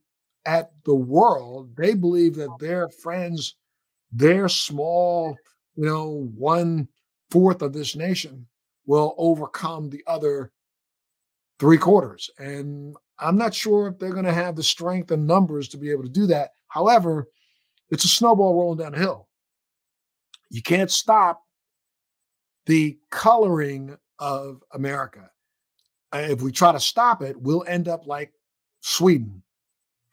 at 0.46 0.72
the 0.86 0.96
world. 0.96 1.76
They 1.76 1.94
believe 1.94 2.36
that 2.36 2.58
their 2.60 2.90
friends, 2.90 3.56
their 4.12 4.50
small, 4.50 5.38
you 5.76 5.86
know, 5.86 6.32
one 6.36 6.88
fourth 7.30 7.62
of 7.62 7.74
this 7.74 7.96
nation 7.96 8.48
will 8.86 9.14
overcome 9.18 9.90
the 9.90 10.04
other 10.08 10.52
three 11.60 11.78
quarters. 11.78 12.30
And 12.38 12.96
I'm 13.20 13.38
not 13.38 13.54
sure 13.54 13.88
if 13.88 13.98
they're 13.98 14.12
going 14.12 14.26
to 14.26 14.34
have 14.34 14.56
the 14.56 14.64
strength 14.64 15.12
and 15.12 15.26
numbers 15.26 15.68
to 15.70 15.78
be 15.78 15.92
able 15.92 16.04
to 16.04 16.10
do 16.10 16.28
that. 16.28 16.52
However, 16.68 17.28
it's 17.90 18.06
a 18.06 18.10
snowball 18.10 18.56
rolling 18.56 18.80
down 18.80 18.92
the 18.92 19.00
hill. 19.00 19.28
You 20.50 20.62
can't 20.62 20.92
stop 20.92 21.44
the 22.66 22.98
coloring 23.10 23.98
of 24.20 24.64
America. 24.74 25.30
Uh, 26.14 26.28
if 26.30 26.42
we 26.42 26.52
try 26.52 26.72
to 26.72 26.80
stop 26.80 27.22
it, 27.22 27.40
we'll 27.40 27.66
end 27.68 27.88
up 27.88 28.08
like 28.08 28.32
Sweden, 28.82 29.42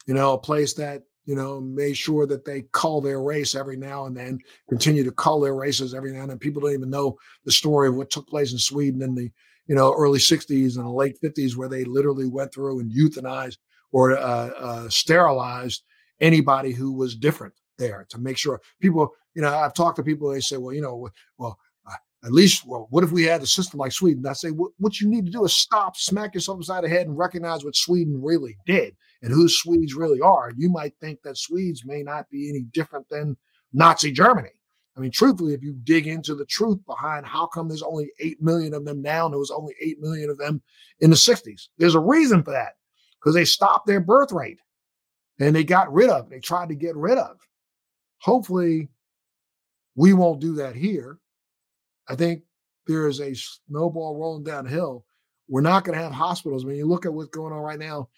you 0.05 0.13
know, 0.13 0.33
a 0.33 0.37
place 0.37 0.73
that, 0.73 1.03
you 1.25 1.35
know, 1.35 1.59
made 1.59 1.97
sure 1.97 2.27
that 2.27 2.45
they 2.45 2.65
cull 2.71 3.01
their 3.01 3.21
race 3.21 3.55
every 3.55 3.77
now 3.77 4.05
and 4.05 4.15
then, 4.15 4.39
continue 4.69 5.03
to 5.03 5.11
cull 5.11 5.39
their 5.39 5.55
races 5.55 5.93
every 5.93 6.11
now 6.11 6.21
and 6.21 6.29
then. 6.29 6.39
People 6.39 6.61
don't 6.61 6.73
even 6.73 6.89
know 6.89 7.17
the 7.45 7.51
story 7.51 7.87
of 7.87 7.95
what 7.95 8.09
took 8.09 8.27
place 8.27 8.51
in 8.51 8.59
Sweden 8.59 9.01
in 9.01 9.15
the 9.15 9.31
you 9.67 9.75
know, 9.75 9.93
early 9.93 10.19
60s 10.19 10.77
and 10.77 10.89
late 10.91 11.17
50s, 11.23 11.55
where 11.55 11.69
they 11.69 11.83
literally 11.83 12.27
went 12.27 12.53
through 12.53 12.79
and 12.79 12.91
euthanized 12.91 13.57
or 13.91 14.17
uh, 14.17 14.49
uh, 14.57 14.89
sterilized 14.89 15.83
anybody 16.21 16.71
who 16.71 16.93
was 16.93 17.15
different 17.15 17.53
there 17.77 18.05
to 18.09 18.17
make 18.17 18.37
sure 18.37 18.61
people, 18.81 19.13
you 19.33 19.41
know, 19.41 19.53
I've 19.53 19.73
talked 19.73 19.97
to 19.97 20.03
people, 20.03 20.29
they 20.29 20.39
say, 20.39 20.57
well, 20.57 20.73
you 20.73 20.81
know, 20.81 21.09
well, 21.37 21.57
uh, 21.89 21.95
at 22.23 22.31
least, 22.31 22.65
well, 22.65 22.87
what 22.89 23.03
if 23.03 23.11
we 23.11 23.23
had 23.23 23.41
a 23.41 23.47
system 23.47 23.79
like 23.79 23.91
Sweden? 23.91 24.25
I 24.25 24.33
say, 24.33 24.51
what, 24.51 24.71
what 24.77 24.99
you 24.99 25.09
need 25.09 25.25
to 25.25 25.31
do 25.31 25.45
is 25.45 25.57
stop, 25.57 25.97
smack 25.97 26.33
yourself 26.33 26.59
upside 26.59 26.83
the 26.83 26.89
head, 26.89 27.07
and 27.07 27.17
recognize 27.17 27.65
what 27.65 27.75
Sweden 27.75 28.21
really 28.21 28.57
did 28.65 28.95
and 29.21 29.31
who 29.33 29.47
Swedes 29.49 29.95
really 29.95 30.21
are. 30.21 30.51
You 30.55 30.69
might 30.69 30.93
think 31.01 31.21
that 31.23 31.37
Swedes 31.37 31.83
may 31.85 32.03
not 32.03 32.29
be 32.29 32.49
any 32.49 32.63
different 32.71 33.07
than 33.09 33.35
Nazi 33.73 34.11
Germany. 34.11 34.51
I 34.95 35.01
mean, 35.01 35.11
truthfully, 35.11 35.53
if 35.53 35.61
you 35.61 35.73
dig 35.83 36.07
into 36.07 36.35
the 36.35 36.45
truth 36.45 36.79
behind 36.85 37.25
how 37.25 37.47
come 37.47 37.67
there's 37.67 37.83
only 37.83 38.11
8 38.19 38.41
million 38.41 38.73
of 38.73 38.85
them 38.85 39.01
now 39.01 39.25
and 39.25 39.33
there 39.33 39.39
was 39.39 39.51
only 39.51 39.75
8 39.81 39.99
million 39.99 40.29
of 40.29 40.37
them 40.37 40.61
in 40.99 41.09
the 41.09 41.15
60s, 41.15 41.67
there's 41.77 41.95
a 41.95 41.99
reason 41.99 42.43
for 42.43 42.51
that 42.51 42.75
because 43.19 43.35
they 43.35 43.45
stopped 43.45 43.87
their 43.87 43.99
birth 43.99 44.31
rate 44.31 44.59
and 45.39 45.53
they 45.55 45.63
got 45.63 45.91
rid 45.91 46.09
of, 46.09 46.29
they 46.29 46.39
tried 46.39 46.69
to 46.69 46.75
get 46.75 46.95
rid 46.95 47.17
of. 47.17 47.37
Hopefully, 48.19 48.89
we 49.95 50.13
won't 50.13 50.39
do 50.39 50.55
that 50.55 50.75
here. 50.75 51.19
I 52.07 52.15
think 52.15 52.43
there 52.87 53.07
is 53.07 53.19
a 53.19 53.33
snowball 53.33 54.15
rolling 54.15 54.43
downhill. 54.43 55.05
We're 55.47 55.61
not 55.61 55.83
going 55.83 55.97
to 55.97 56.03
have 56.03 56.13
hospitals. 56.13 56.65
When 56.65 56.75
you 56.75 56.85
look 56.85 57.05
at 57.05 57.13
what's 57.13 57.29
going 57.29 57.53
on 57.53 57.59
right 57.59 57.79
now, 57.79 58.09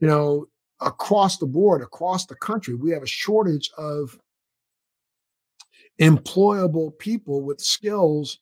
you 0.00 0.06
know, 0.06 0.46
across 0.80 1.38
the 1.38 1.46
board, 1.46 1.82
across 1.82 2.26
the 2.26 2.36
country, 2.36 2.74
we 2.74 2.90
have 2.90 3.02
a 3.02 3.06
shortage 3.06 3.70
of 3.78 4.18
employable 6.00 6.96
people 6.98 7.42
with 7.42 7.60
skills 7.60 8.38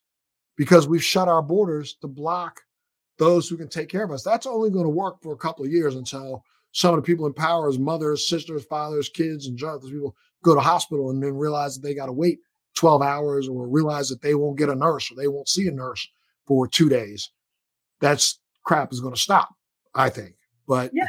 because 0.56 0.88
we've 0.88 1.04
shut 1.04 1.28
our 1.28 1.42
borders 1.42 1.94
to 2.00 2.08
block 2.08 2.60
those 3.18 3.48
who 3.48 3.56
can 3.56 3.68
take 3.68 3.88
care 3.88 4.04
of 4.04 4.10
us. 4.10 4.22
That's 4.22 4.46
only 4.46 4.70
going 4.70 4.84
to 4.84 4.90
work 4.90 5.22
for 5.22 5.32
a 5.32 5.38
couple 5.38 5.64
of 5.64 5.70
years 5.70 5.94
until 5.94 6.44
some 6.72 6.94
of 6.94 6.96
the 6.96 7.06
people 7.06 7.26
in 7.26 7.32
power, 7.32 7.68
as 7.68 7.78
mothers, 7.78 8.28
sisters, 8.28 8.64
fathers, 8.64 9.08
kids, 9.08 9.46
and 9.46 9.58
those 9.58 9.90
people 9.90 10.16
go 10.42 10.54
to 10.54 10.60
hospital 10.60 11.10
and 11.10 11.22
then 11.22 11.34
realize 11.34 11.74
that 11.74 11.86
they 11.86 11.94
got 11.94 12.06
to 12.06 12.12
wait 12.12 12.40
12 12.74 13.02
hours 13.02 13.48
or 13.48 13.68
realize 13.68 14.08
that 14.08 14.20
they 14.20 14.34
won't 14.34 14.58
get 14.58 14.68
a 14.68 14.74
nurse 14.74 15.10
or 15.10 15.14
they 15.14 15.28
won't 15.28 15.48
see 15.48 15.68
a 15.68 15.70
nurse 15.70 16.08
for 16.46 16.66
two 16.66 16.88
days. 16.88 17.30
That's 18.00 18.40
crap 18.64 18.92
is 18.92 19.00
going 19.00 19.14
to 19.14 19.20
stop, 19.20 19.54
I 19.94 20.10
think. 20.10 20.34
But 20.66 20.90
yeah. 20.92 21.04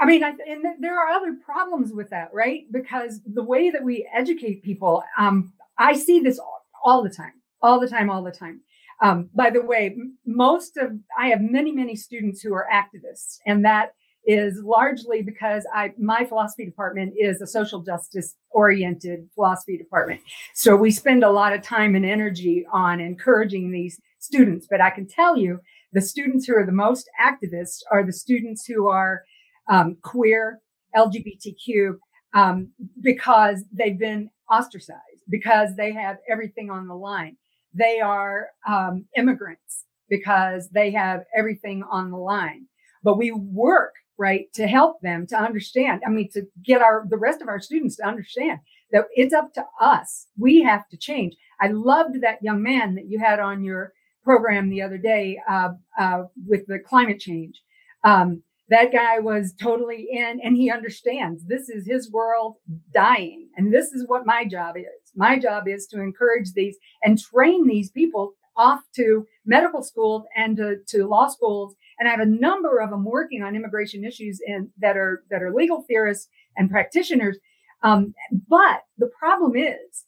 I 0.00 0.06
mean, 0.06 0.24
I, 0.24 0.30
and 0.30 0.64
there 0.80 0.98
are 0.98 1.08
other 1.08 1.36
problems 1.44 1.92
with 1.92 2.10
that, 2.10 2.30
right? 2.32 2.64
Because 2.72 3.20
the 3.26 3.42
way 3.42 3.70
that 3.70 3.84
we 3.84 4.08
educate 4.14 4.62
people, 4.62 5.04
um, 5.18 5.52
I 5.78 5.94
see 5.94 6.20
this 6.20 6.38
all, 6.38 6.66
all, 6.84 7.02
the 7.02 7.10
time, 7.10 7.32
all 7.62 7.80
the 7.80 7.88
time, 7.88 8.10
all 8.10 8.22
the 8.22 8.32
time. 8.32 8.60
Um, 9.02 9.30
by 9.34 9.50
the 9.50 9.62
way, 9.62 9.96
most 10.26 10.76
of 10.76 10.92
I 11.18 11.28
have 11.28 11.40
many, 11.40 11.72
many 11.72 11.96
students 11.96 12.40
who 12.40 12.54
are 12.54 12.66
activists, 12.72 13.38
and 13.46 13.64
that 13.64 13.92
is 14.26 14.62
largely 14.62 15.20
because 15.20 15.66
I 15.74 15.92
my 15.98 16.24
philosophy 16.24 16.64
department 16.64 17.12
is 17.18 17.42
a 17.42 17.46
social 17.46 17.82
justice 17.82 18.36
oriented 18.50 19.28
philosophy 19.34 19.76
department. 19.76 20.20
So 20.54 20.76
we 20.76 20.90
spend 20.90 21.24
a 21.24 21.30
lot 21.30 21.52
of 21.52 21.62
time 21.62 21.94
and 21.94 22.06
energy 22.06 22.64
on 22.72 23.00
encouraging 23.00 23.70
these 23.70 24.00
students. 24.20 24.66
But 24.70 24.80
I 24.80 24.90
can 24.90 25.06
tell 25.06 25.36
you, 25.36 25.60
the 25.92 26.00
students 26.00 26.46
who 26.46 26.56
are 26.56 26.64
the 26.64 26.72
most 26.72 27.08
activists 27.22 27.80
are 27.90 28.04
the 28.04 28.12
students 28.12 28.64
who 28.64 28.88
are 28.88 29.24
um, 29.68 29.96
queer, 30.02 30.60
LGBTQ, 30.96 31.96
um, 32.34 32.70
because 33.00 33.64
they've 33.72 33.98
been 33.98 34.30
ostracized, 34.50 35.22
because 35.28 35.76
they 35.76 35.92
have 35.92 36.18
everything 36.28 36.70
on 36.70 36.88
the 36.88 36.94
line. 36.94 37.36
They 37.72 38.00
are 38.00 38.48
um, 38.68 39.06
immigrants 39.16 39.84
because 40.08 40.68
they 40.70 40.90
have 40.92 41.24
everything 41.36 41.82
on 41.90 42.10
the 42.10 42.16
line. 42.16 42.66
But 43.02 43.18
we 43.18 43.32
work 43.32 43.94
right? 44.18 44.52
To 44.54 44.66
help 44.66 45.00
them 45.00 45.26
to 45.28 45.36
understand. 45.36 46.02
I 46.06 46.10
mean, 46.10 46.30
to 46.32 46.42
get 46.62 46.82
our 46.82 47.06
the 47.08 47.16
rest 47.16 47.42
of 47.42 47.48
our 47.48 47.60
students 47.60 47.96
to 47.96 48.06
understand 48.06 48.60
that 48.92 49.04
it's 49.14 49.34
up 49.34 49.52
to 49.54 49.64
us. 49.80 50.26
We 50.38 50.62
have 50.62 50.88
to 50.88 50.96
change. 50.96 51.36
I 51.60 51.68
loved 51.68 52.20
that 52.22 52.42
young 52.42 52.62
man 52.62 52.94
that 52.94 53.06
you 53.08 53.18
had 53.18 53.40
on 53.40 53.64
your 53.64 53.92
program 54.22 54.70
the 54.70 54.82
other 54.82 54.98
day 54.98 55.38
uh, 55.48 55.70
uh, 55.98 56.24
with 56.46 56.66
the 56.66 56.78
climate 56.78 57.18
change. 57.18 57.60
Um, 58.04 58.42
that 58.68 58.92
guy 58.92 59.18
was 59.18 59.52
totally 59.60 60.08
in 60.10 60.40
and 60.42 60.56
he 60.56 60.70
understands 60.70 61.44
this 61.44 61.68
is 61.68 61.86
his 61.86 62.10
world 62.10 62.56
dying. 62.92 63.48
And 63.56 63.72
this 63.72 63.92
is 63.92 64.08
what 64.08 64.26
my 64.26 64.44
job 64.44 64.76
is. 64.76 65.12
My 65.14 65.38
job 65.38 65.68
is 65.68 65.86
to 65.88 66.00
encourage 66.00 66.52
these 66.52 66.76
and 67.02 67.18
train 67.18 67.66
these 67.66 67.90
people 67.90 68.34
off 68.56 68.80
to 68.96 69.26
medical 69.44 69.82
schools 69.82 70.24
and 70.36 70.56
to, 70.56 70.76
to 70.88 71.06
law 71.06 71.28
schools. 71.28 71.74
And 71.98 72.08
I 72.08 72.12
have 72.12 72.20
a 72.20 72.26
number 72.26 72.78
of 72.78 72.90
them 72.90 73.04
working 73.04 73.42
on 73.42 73.54
immigration 73.54 74.04
issues 74.04 74.40
and 74.46 74.68
that 74.78 74.96
are 74.96 75.24
that 75.30 75.42
are 75.42 75.52
legal 75.52 75.82
theorists 75.82 76.28
and 76.56 76.70
practitioners. 76.70 77.38
Um, 77.82 78.14
but 78.48 78.82
the 78.98 79.10
problem 79.18 79.56
is 79.56 80.04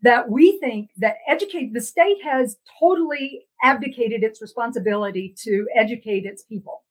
that 0.00 0.30
we 0.30 0.58
think 0.58 0.90
that 0.96 1.16
educate 1.28 1.74
the 1.74 1.80
state 1.80 2.18
has 2.24 2.56
totally 2.80 3.46
abdicated 3.62 4.24
its 4.24 4.40
responsibility 4.40 5.34
to 5.44 5.68
educate 5.76 6.24
its 6.24 6.42
people. 6.42 6.82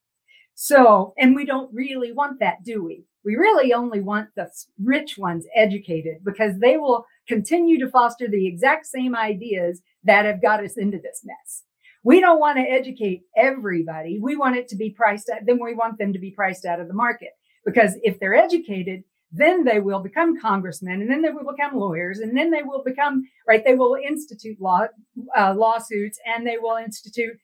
So, 0.64 1.16
and 1.18 1.36
we 1.36 1.44
don't 1.44 1.74
really 1.74 2.12
want 2.12 2.40
that, 2.40 2.64
do 2.64 2.84
we? 2.84 3.04
We 3.26 3.36
really 3.36 3.74
only 3.74 4.00
want 4.00 4.30
the 4.36 4.48
rich 4.80 5.18
ones 5.18 5.48
educated 5.56 6.18
because 6.24 6.60
they 6.60 6.78
will 6.78 7.08
continue 7.28 7.80
to 7.80 7.90
foster 7.90 8.28
the 8.28 8.46
exact 8.46 8.86
same 8.86 9.16
ideas 9.16 9.82
that 10.04 10.26
have 10.26 10.40
got 10.40 10.64
us 10.64 10.78
into 10.78 11.00
this 11.00 11.24
mess. 11.24 11.64
We 12.04 12.20
don't 12.20 12.40
want 12.40 12.60
to 12.60 12.62
educate 12.62 13.24
everybody. 13.36 14.20
We 14.22 14.36
want 14.36 14.56
it 14.56 14.68
to 14.68 14.76
be 14.76 14.92
priced 14.92 15.32
out, 15.34 15.48
then 15.48 15.58
we 15.60 15.74
want 15.74 15.98
them 15.98 16.14
to 16.14 16.20
be 16.20 16.30
priced 16.30 16.64
out 16.64 16.80
of 16.80 16.88
the 16.88 16.94
market 16.94 17.32
because 17.66 17.98
if 18.04 18.20
they're 18.20 18.36
educated, 18.36 19.02
then 19.32 19.64
they 19.64 19.80
will 19.80 20.04
become 20.04 20.40
congressmen 20.40 21.02
and 21.02 21.10
then 21.10 21.24
they 21.24 21.32
will 21.32 21.52
become 21.52 21.76
lawyers 21.76 22.20
and 22.20 22.38
then 22.38 22.52
they 22.52 22.62
will 22.62 22.84
become 22.84 23.24
right 23.48 23.64
they 23.64 23.76
will 23.76 23.96
institute 23.96 24.60
law 24.60 24.86
uh, 25.38 25.54
lawsuits 25.56 26.20
and 26.26 26.46
they 26.46 26.58
will 26.58 26.76
institute 26.76 27.38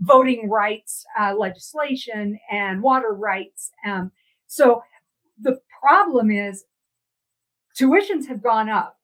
voting 0.00 0.48
rights 0.48 1.04
uh, 1.18 1.34
legislation 1.36 2.38
and 2.50 2.82
water 2.82 3.12
rights 3.12 3.70
um, 3.86 4.10
so 4.46 4.82
the 5.40 5.58
problem 5.80 6.30
is 6.30 6.64
tuitions 7.78 8.26
have 8.26 8.42
gone 8.42 8.68
up 8.68 8.98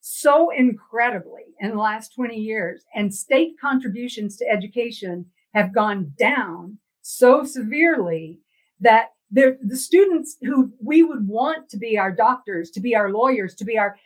so 0.00 0.50
incredibly 0.50 1.54
in 1.60 1.70
the 1.70 1.76
last 1.76 2.14
20 2.14 2.36
years 2.36 2.84
and 2.94 3.14
state 3.14 3.52
contributions 3.60 4.36
to 4.36 4.48
education 4.48 5.24
have 5.54 5.74
gone 5.74 6.12
down 6.18 6.78
so 7.02 7.44
severely 7.44 8.38
that 8.80 9.08
the, 9.30 9.58
students 9.74 10.36
who 10.42 10.72
we 10.82 11.02
would 11.02 11.26
want 11.26 11.68
to 11.70 11.76
be 11.76 11.98
our 11.98 12.12
doctors, 12.12 12.70
to 12.70 12.80
be 12.80 12.94
our 12.94 13.10
lawyers, 13.10 13.54
to 13.56 13.64
be 13.64 13.78
our, 13.78 13.96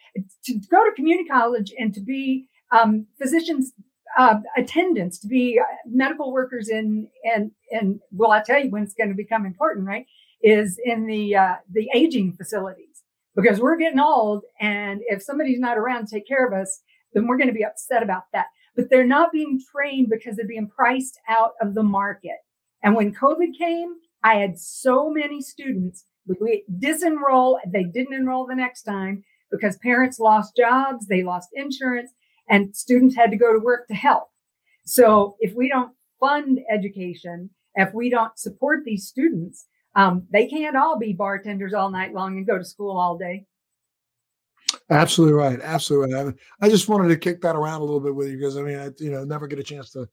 to 0.44 0.54
go 0.70 0.85
to 0.85 0.94
community 0.94 1.28
college 1.28 1.72
and 1.78 1.94
to 1.94 2.00
be 2.00 2.48
um, 2.72 3.06
physicians, 3.18 3.72
uh, 4.18 4.40
attendants, 4.57 5.18
to 5.20 5.27
be 5.27 5.59
uh, 5.59 5.64
medical 5.87 6.33
workers 6.33 6.68
in, 6.68 7.09
and, 7.25 7.51
and 7.70 8.01
well, 8.12 8.31
I 8.31 8.42
tell 8.42 8.62
you 8.62 8.70
when 8.70 8.83
it's 8.83 8.94
going 8.94 9.09
to 9.11 9.14
become 9.14 9.46
important, 9.46 9.87
right? 9.87 10.07
Is 10.42 10.79
in 10.85 11.07
the, 11.07 11.37
uh, 11.37 11.55
the 11.70 11.88
aging 11.94 12.33
facilities 12.33 13.03
because 13.37 13.61
we're 13.61 13.77
getting 13.77 14.01
old. 14.01 14.42
And 14.61 15.01
if 15.07 15.22
somebody's 15.22 15.61
not 15.61 15.79
around 15.79 16.07
to 16.07 16.14
take 16.14 16.27
care 16.27 16.46
of 16.46 16.53
us, 16.53 16.81
then 17.14 17.27
we're 17.27 17.38
going 17.38 17.48
to 17.48 17.55
be 17.55 17.64
upset 17.64 18.03
about 18.03 18.25
that. 18.33 18.46
But 18.75 18.90
they're 18.90 19.07
not 19.07 19.33
being 19.33 19.61
trained 19.75 20.09
because 20.11 20.37
they're 20.37 20.46
being 20.46 20.68
priced 20.68 21.18
out 21.29 21.53
of 21.61 21.75
the 21.75 21.83
market. 21.83 22.38
And 22.83 22.96
when 22.96 23.14
COVID 23.14 23.57
came, 23.57 23.94
I 24.25 24.37
had 24.37 24.59
so 24.59 25.11
many 25.11 25.40
students 25.40 26.07
we 26.27 26.64
disenroll. 26.81 27.59
They 27.66 27.85
didn't 27.85 28.14
enroll 28.14 28.46
the 28.46 28.55
next 28.55 28.83
time 28.83 29.25
because 29.51 29.77
parents 29.79 30.18
lost 30.18 30.57
jobs, 30.57 31.07
they 31.07 31.22
lost 31.22 31.51
insurance, 31.53 32.11
and 32.48 32.74
students 32.74 33.16
had 33.16 33.31
to 33.31 33.37
go 33.37 33.52
to 33.52 33.59
work 33.59 33.87
to 33.88 33.94
help. 33.94 34.28
So 34.85 35.37
if 35.40 35.55
we 35.55 35.68
don't 35.68 35.92
fund 36.20 36.61
education, 36.70 37.50
if 37.74 37.92
we 37.94 38.11
don't 38.11 38.38
support 38.38 38.85
these 38.85 39.07
students, 39.07 39.66
um, 39.94 40.26
they 40.33 40.46
can't 40.46 40.76
all 40.76 40.98
be 40.98 41.12
bartenders 41.12 41.74
all 41.74 41.90
night 41.90 42.14
long 42.14 42.37
and 42.37 42.46
go 42.46 42.59
to 42.59 42.64
school 42.64 42.98
all 42.98 43.16
day. 43.16 43.46
Absolutely 44.90 45.35
right. 45.35 45.61
Absolutely 45.61 46.14
right. 46.14 46.35
I, 46.61 46.66
I 46.66 46.70
just 46.70 46.88
wanted 46.88 47.09
to 47.09 47.16
kick 47.16 47.40
that 47.42 47.57
around 47.57 47.81
a 47.81 47.85
little 47.85 48.00
bit 48.00 48.14
with 48.14 48.28
you 48.28 48.38
because 48.38 48.57
I 48.57 48.62
mean, 48.62 48.78
I 48.78 48.90
you 48.98 49.11
know 49.11 49.24
never 49.24 49.46
get 49.46 49.59
a 49.59 49.62
chance 49.62 49.90
to 49.92 50.09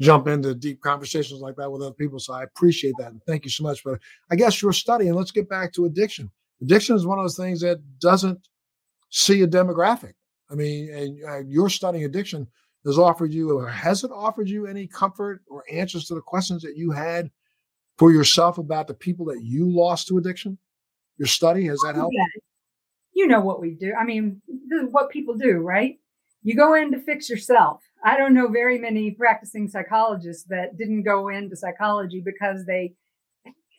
jump 0.00 0.28
into 0.28 0.54
deep 0.54 0.80
conversations 0.80 1.40
like 1.40 1.56
that 1.56 1.70
with 1.70 1.82
other 1.82 1.94
people. 1.94 2.18
So 2.18 2.32
I 2.32 2.44
appreciate 2.44 2.94
that. 2.98 3.10
And 3.10 3.22
thank 3.24 3.44
you 3.44 3.50
so 3.50 3.64
much. 3.64 3.82
But 3.84 3.98
I 4.30 4.36
guess 4.36 4.62
your 4.62 4.72
study, 4.72 5.08
and 5.08 5.16
let's 5.16 5.32
get 5.32 5.48
back 5.48 5.72
to 5.74 5.86
addiction. 5.86 6.30
Addiction 6.62 6.96
is 6.96 7.06
one 7.06 7.18
of 7.18 7.24
those 7.24 7.36
things 7.36 7.60
that 7.60 7.78
doesn't 8.00 8.38
see 9.10 9.42
a 9.42 9.48
demographic. 9.48 10.12
I 10.50 10.54
mean, 10.54 10.90
and 10.92 11.24
uh, 11.24 11.38
your 11.40 11.68
studying 11.68 12.04
addiction 12.04 12.46
has 12.84 12.98
offered 12.98 13.32
you, 13.32 13.58
or 13.58 13.68
has 13.68 14.04
it 14.04 14.10
offered 14.10 14.48
you 14.48 14.66
any 14.66 14.86
comfort 14.86 15.42
or 15.48 15.64
answers 15.70 16.06
to 16.06 16.14
the 16.14 16.20
questions 16.20 16.62
that 16.62 16.76
you 16.76 16.90
had 16.90 17.30
for 17.98 18.12
yourself 18.12 18.58
about 18.58 18.86
the 18.86 18.94
people 18.94 19.26
that 19.26 19.42
you 19.42 19.68
lost 19.68 20.08
to 20.08 20.18
addiction? 20.18 20.58
Your 21.18 21.28
study, 21.28 21.66
has 21.66 21.80
that 21.84 21.96
helped? 21.96 22.14
Yeah. 22.16 22.40
You 23.12 23.26
know 23.26 23.40
what 23.40 23.60
we 23.60 23.74
do. 23.74 23.92
I 23.98 24.04
mean, 24.04 24.40
what 24.90 25.10
people 25.10 25.34
do, 25.34 25.58
right? 25.58 25.98
You 26.42 26.54
go 26.54 26.74
in 26.74 26.92
to 26.92 27.00
fix 27.00 27.28
yourself 27.28 27.82
I 28.04 28.16
don't 28.16 28.34
know 28.34 28.48
very 28.48 28.78
many 28.78 29.10
practicing 29.10 29.68
psychologists 29.68 30.44
that 30.48 30.76
didn't 30.76 31.02
go 31.02 31.28
into 31.28 31.56
psychology 31.56 32.22
because 32.24 32.64
they 32.64 32.94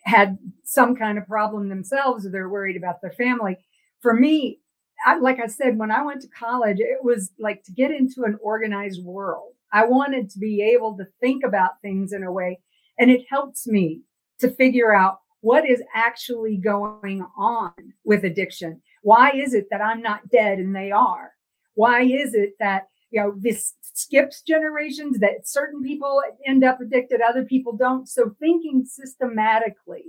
had 0.04 0.38
some 0.64 0.94
kind 0.94 1.18
of 1.18 1.26
problem 1.26 1.68
themselves 1.68 2.26
or 2.26 2.30
they're 2.30 2.48
worried 2.48 2.76
about 2.76 3.00
their 3.00 3.12
family. 3.12 3.56
For 4.00 4.14
me, 4.14 4.60
I, 5.04 5.18
like 5.18 5.38
I 5.40 5.46
said, 5.46 5.78
when 5.78 5.90
I 5.90 6.02
went 6.02 6.22
to 6.22 6.28
college, 6.28 6.78
it 6.80 7.02
was 7.02 7.30
like 7.38 7.62
to 7.64 7.72
get 7.72 7.90
into 7.90 8.24
an 8.24 8.38
organized 8.42 9.02
world. 9.04 9.52
I 9.72 9.84
wanted 9.84 10.30
to 10.30 10.38
be 10.38 10.62
able 10.62 10.96
to 10.96 11.06
think 11.20 11.44
about 11.44 11.80
things 11.80 12.12
in 12.12 12.24
a 12.24 12.32
way, 12.32 12.58
and 12.98 13.10
it 13.10 13.24
helps 13.28 13.66
me 13.66 14.02
to 14.40 14.50
figure 14.50 14.94
out 14.94 15.20
what 15.40 15.68
is 15.68 15.82
actually 15.94 16.56
going 16.56 17.24
on 17.36 17.72
with 18.04 18.24
addiction. 18.24 18.80
Why 19.02 19.30
is 19.30 19.54
it 19.54 19.66
that 19.70 19.80
I'm 19.80 20.02
not 20.02 20.28
dead 20.30 20.58
and 20.58 20.74
they 20.74 20.90
are? 20.90 21.32
Why 21.74 22.02
is 22.02 22.34
it 22.34 22.54
that 22.58 22.88
you 23.10 23.20
know, 23.20 23.34
this 23.36 23.74
skips 23.82 24.42
generations 24.42 25.18
that 25.18 25.46
certain 25.46 25.82
people 25.82 26.22
end 26.46 26.64
up 26.64 26.80
addicted, 26.80 27.20
other 27.20 27.44
people 27.44 27.76
don't. 27.76 28.08
So 28.08 28.34
thinking 28.38 28.84
systematically 28.86 30.04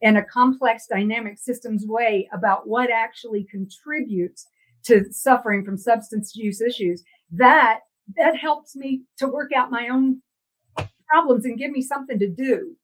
in 0.00 0.16
a 0.16 0.24
complex 0.24 0.86
dynamic 0.86 1.38
systems 1.38 1.84
way 1.86 2.28
about 2.32 2.68
what 2.68 2.90
actually 2.90 3.44
contributes 3.44 4.46
to 4.84 5.12
suffering 5.12 5.64
from 5.64 5.76
substance 5.76 6.36
use 6.36 6.60
issues, 6.60 7.02
that 7.32 7.80
that 8.16 8.36
helps 8.36 8.74
me 8.74 9.02
to 9.18 9.26
work 9.26 9.50
out 9.54 9.70
my 9.70 9.88
own 9.88 10.22
problems 11.08 11.44
and 11.44 11.58
give 11.58 11.70
me 11.70 11.82
something 11.82 12.18
to 12.18 12.28
do. 12.28 12.76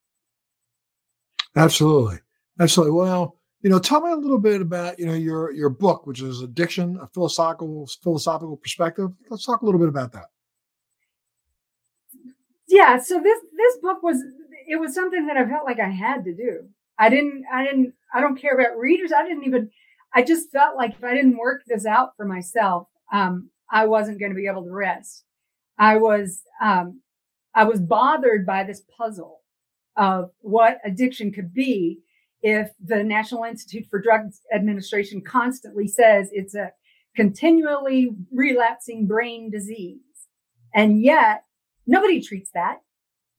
Absolutely. 1.57 2.19
Absolutely. 2.61 2.93
Well, 2.93 3.39
you 3.63 3.71
know, 3.71 3.79
tell 3.79 4.01
me 4.03 4.13
a 4.13 4.17
little 4.17 4.39
bit 4.39 4.61
about 4.61 4.99
you 4.99 5.07
know 5.07 5.15
your 5.15 5.51
your 5.53 5.71
book, 5.71 6.07
which 6.07 6.21
is 6.21 6.43
Addiction: 6.43 6.99
A 7.01 7.07
Philosophical 7.09 7.89
Philosophical 8.03 8.57
Perspective. 8.59 9.11
Let's 9.31 9.47
talk 9.47 9.63
a 9.63 9.65
little 9.65 9.81
bit 9.81 9.89
about 9.89 10.13
that. 10.13 10.27
Yeah, 12.69 12.99
so 12.99 13.21
this 13.23 13.41
this 13.57 13.77
book 13.79 14.03
was 14.03 14.23
it 14.69 14.77
was 14.77 14.95
something 14.95 15.27
that 15.27 15.37
I 15.37 15.49
felt 15.49 15.65
like 15.65 15.81
I 15.81 15.89
had 15.89 16.25
to 16.25 16.35
do. 16.35 16.69
I 16.99 17.09
didn't 17.09 17.45
I 17.53 17.65
didn't 17.65 17.95
I 18.13 18.21
don't 18.21 18.41
care 18.41 18.55
about 18.59 18.79
readers. 18.79 19.13
I 19.13 19.27
didn't 19.27 19.45
even 19.45 19.71
I 20.15 20.23
just 20.23 20.51
felt 20.51 20.77
like 20.77 20.93
if 20.93 21.05
I 21.05 21.15
didn't 21.15 21.37
work 21.37 21.63
this 21.67 21.87
out 21.87 22.11
for 22.17 22.25
myself, 22.25 22.87
um, 23.13 23.51
I 23.71 23.87
wasn't 23.87 24.21
going 24.21 24.31
to 24.31 24.37
be 24.37 24.47
able 24.47 24.65
to 24.65 24.71
rest. 24.71 25.25
I 25.79 25.97
was 25.97 26.43
um, 26.63 27.01
I 27.55 27.65
was 27.65 27.81
bothered 27.81 28.47
by 28.47 28.65
this 28.65 28.83
puzzle 28.97 29.41
of 29.97 30.31
what 30.41 30.79
addiction 30.85 31.33
could 31.33 31.53
be 31.53 32.01
if 32.43 32.71
the 32.85 33.03
National 33.03 33.45
Institute 33.45 33.87
for 33.91 34.01
Drug 34.01 34.23
Administration 34.55 35.23
constantly 35.23 35.89
says 35.89 36.29
it's 36.33 36.55
a 36.55 36.73
continually 37.17 38.11
relapsing 38.33 39.07
brain 39.07 39.51
disease. 39.51 40.01
And 40.75 41.01
yet 41.01 41.45
nobody 41.87 42.21
treats 42.21 42.51
that. 42.53 42.79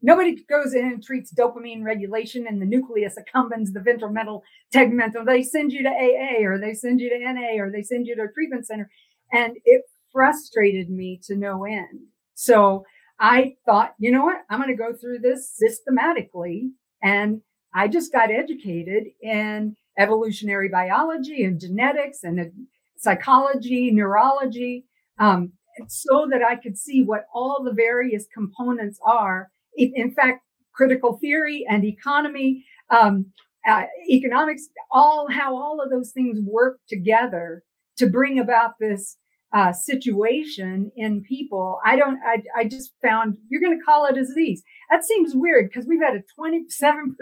Nobody 0.02 0.43
goes 0.50 0.74
in 0.74 0.86
and 0.86 1.04
treats 1.04 1.34
dopamine 1.34 1.84
regulation 1.84 2.46
and 2.48 2.62
the 2.62 2.66
nucleus 2.66 3.18
accumbens, 3.18 3.74
the 3.74 3.80
ventromedial 3.80 4.41
tegmental. 4.74 5.26
They 5.26 5.41
send 5.41 5.72
you 5.72 5.84
to 5.84 5.89
AA 5.89 6.43
or 6.46 6.60
they 6.60 6.74
send 6.74 7.00
you 7.00 7.10
to 7.10 7.34
NA 7.34 7.62
or 7.62 7.72
they 7.72 7.82
send 7.82 8.06
you 8.06 8.16
to 8.16 8.24
a 8.24 8.32
treatment 8.32 8.68
center. 8.68 8.89
And 9.34 9.58
it 9.66 9.84
frustrated 10.12 10.89
me 10.89 11.20
to 11.24 11.36
no 11.36 11.66
end. 11.66 12.08
So 12.36 12.86
I 13.20 13.56
thought, 13.66 13.96
you 13.98 14.12
know 14.12 14.24
what? 14.24 14.41
I'm 14.50 14.60
going 14.60 14.70
to 14.70 14.76
go 14.76 14.93
through 14.93 15.20
this 15.20 15.50
systematically 15.56 16.72
and 17.02 17.41
I 17.74 17.88
just 17.88 18.12
got 18.12 18.32
educated 18.32 19.06
in 19.22 19.76
evolutionary 19.98 20.70
biology 20.70 21.43
and 21.43 21.60
genetics 21.60 22.24
and 22.24 22.52
psychology, 22.98 23.91
neurology, 23.91 24.86
um, 25.20 25.52
so 25.88 26.28
that 26.32 26.41
I 26.41 26.56
could 26.56 26.78
see 26.78 27.04
what 27.04 27.26
all 27.34 27.64
the 27.64 27.74
various 27.74 28.26
components 28.34 29.00
are. 29.06 29.52
In 29.78 30.11
fact, 30.11 30.41
critical 30.73 31.17
theory 31.17 31.65
and 31.69 31.84
economy. 31.86 32.65
um, 32.89 33.28
uh, 33.67 33.84
economics, 34.09 34.69
all 34.91 35.28
how 35.30 35.55
all 35.55 35.82
of 35.82 35.89
those 35.89 36.11
things 36.11 36.39
work 36.41 36.80
together 36.88 37.63
to 37.97 38.07
bring 38.07 38.39
about 38.39 38.73
this 38.80 39.17
uh, 39.53 39.71
situation 39.71 40.91
in 40.95 41.23
people. 41.23 41.80
I 41.86 41.95
don't, 41.95 42.19
I, 42.26 42.43
I 42.57 42.65
just 42.65 42.93
found 43.01 43.38
you're 43.49 43.61
going 43.61 43.78
to 43.78 43.84
call 43.84 44.05
it 44.05 44.17
a 44.17 44.21
disease. 44.21 44.61
That 44.89 45.05
seems 45.05 45.34
weird 45.34 45.69
because 45.69 45.88
we've 45.88 46.01
had 46.01 46.15
a 46.15 46.23
27% 46.39 47.15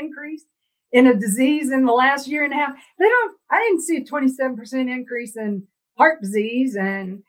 increase 0.00 0.44
in 0.92 1.06
a 1.06 1.14
disease 1.14 1.72
in 1.72 1.84
the 1.84 1.92
last 1.92 2.28
year 2.28 2.44
and 2.44 2.52
a 2.52 2.56
half. 2.56 2.74
They 2.98 3.08
don't, 3.08 3.36
I 3.50 3.58
didn't 3.60 3.82
see 3.82 3.96
a 3.96 4.04
27% 4.04 4.72
increase 4.90 5.36
in 5.36 5.66
heart 5.98 6.20
disease 6.20 6.76
and 6.76 7.22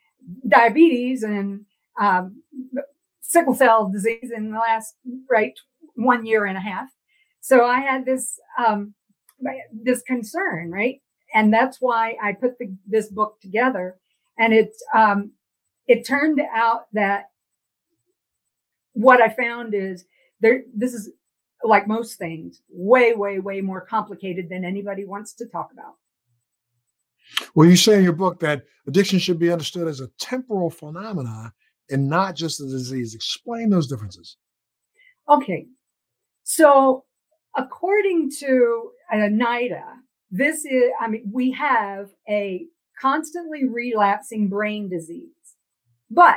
diabetes 0.48 1.22
and 1.22 1.64
um, 2.00 2.42
sickle 3.34 3.54
cell 3.54 3.90
disease 3.90 4.30
in 4.34 4.50
the 4.50 4.58
last, 4.58 4.94
right, 5.30 5.52
one 5.96 6.24
year 6.24 6.46
and 6.46 6.56
a 6.56 6.60
half. 6.60 6.88
So 7.40 7.66
I 7.66 7.80
had 7.80 8.06
this, 8.06 8.38
um, 8.64 8.94
this 9.72 10.02
concern, 10.02 10.70
right? 10.70 11.02
And 11.34 11.52
that's 11.52 11.78
why 11.80 12.16
I 12.22 12.32
put 12.32 12.58
the, 12.58 12.74
this 12.86 13.08
book 13.08 13.40
together. 13.40 13.96
And 14.38 14.54
it, 14.54 14.70
um, 14.94 15.32
it 15.86 16.06
turned 16.06 16.40
out 16.54 16.82
that 16.92 17.24
what 18.92 19.20
I 19.20 19.28
found 19.28 19.74
is 19.74 20.06
there, 20.40 20.62
this 20.74 20.94
is 20.94 21.10
like 21.62 21.86
most 21.88 22.18
things, 22.18 22.62
way, 22.70 23.14
way, 23.14 23.40
way 23.40 23.60
more 23.60 23.80
complicated 23.80 24.48
than 24.48 24.64
anybody 24.64 25.04
wants 25.04 25.34
to 25.34 25.46
talk 25.46 25.70
about. 25.72 25.94
Well, 27.54 27.68
you 27.68 27.76
say 27.76 27.98
in 27.98 28.04
your 28.04 28.12
book 28.12 28.38
that 28.40 28.62
addiction 28.86 29.18
should 29.18 29.38
be 29.38 29.50
understood 29.50 29.88
as 29.88 30.00
a 30.00 30.08
temporal 30.18 30.70
phenomena 30.70 31.52
and 31.90 32.08
not 32.08 32.34
just 32.34 32.58
the 32.58 32.66
disease. 32.66 33.14
Explain 33.14 33.70
those 33.70 33.86
differences. 33.86 34.36
Okay. 35.28 35.66
So, 36.42 37.04
according 37.56 38.30
to 38.40 38.90
uh, 39.12 39.16
NIDA, 39.16 39.82
this 40.30 40.64
is, 40.64 40.90
I 41.00 41.08
mean, 41.08 41.30
we 41.32 41.52
have 41.52 42.10
a 42.28 42.66
constantly 43.00 43.66
relapsing 43.66 44.48
brain 44.48 44.88
disease, 44.88 45.30
but 46.10 46.36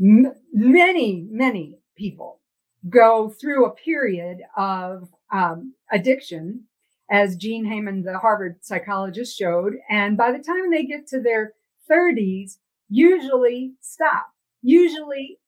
m- 0.00 0.34
many, 0.52 1.26
many 1.30 1.78
people 1.96 2.40
go 2.88 3.30
through 3.40 3.66
a 3.66 3.74
period 3.74 4.38
of 4.56 5.08
um, 5.32 5.74
addiction, 5.92 6.64
as 7.10 7.36
Gene 7.36 7.64
Heyman, 7.64 8.04
the 8.04 8.18
Harvard 8.18 8.58
psychologist, 8.62 9.36
showed. 9.36 9.74
And 9.88 10.16
by 10.16 10.32
the 10.32 10.42
time 10.42 10.70
they 10.70 10.84
get 10.84 11.06
to 11.08 11.20
their 11.20 11.52
30s, 11.90 12.58
usually 12.88 13.74
stop, 13.80 14.26
usually 14.62 15.38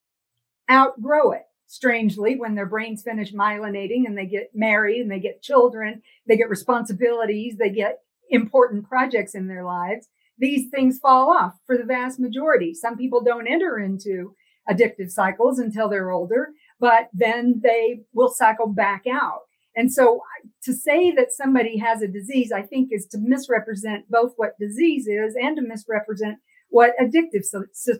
outgrow 0.69 1.31
it. 1.31 1.43
Strangely, 1.67 2.35
when 2.35 2.55
their 2.55 2.65
brains 2.65 3.03
finish 3.03 3.31
myelinating 3.31 4.07
and 4.07 4.17
they 4.17 4.25
get 4.25 4.49
married 4.55 5.01
and 5.01 5.11
they 5.11 5.19
get 5.19 5.43
children, 5.43 6.01
they 6.27 6.35
get 6.35 6.49
responsibilities, 6.49 7.57
they 7.57 7.69
get 7.69 7.99
important 8.31 8.87
projects 8.87 9.35
in 9.35 9.47
their 9.47 9.63
lives, 9.63 10.07
these 10.39 10.69
things 10.69 10.97
fall 10.99 11.29
off 11.31 11.53
for 11.67 11.77
the 11.77 11.83
vast 11.83 12.19
majority. 12.19 12.73
Some 12.73 12.97
people 12.97 13.21
don't 13.21 13.47
enter 13.47 13.77
into 13.77 14.33
addictive 14.69 15.11
cycles 15.11 15.59
until 15.59 15.89
they're 15.89 16.11
older, 16.11 16.49
but 16.79 17.09
then 17.13 17.59
they 17.61 18.01
will 18.13 18.29
cycle 18.29 18.67
back 18.67 19.03
out. 19.11 19.41
And 19.75 19.91
so 19.91 20.21
to 20.63 20.73
say 20.73 21.11
that 21.11 21.31
somebody 21.31 21.77
has 21.77 22.01
a 22.01 22.07
disease, 22.07 22.51
I 22.51 22.61
think 22.63 22.89
is 22.91 23.05
to 23.07 23.17
misrepresent 23.17 24.09
both 24.09 24.33
what 24.37 24.57
disease 24.59 25.07
is 25.07 25.35
and 25.39 25.55
to 25.57 25.61
misrepresent 25.61 26.37
what 26.69 26.93
addictive 27.01 27.43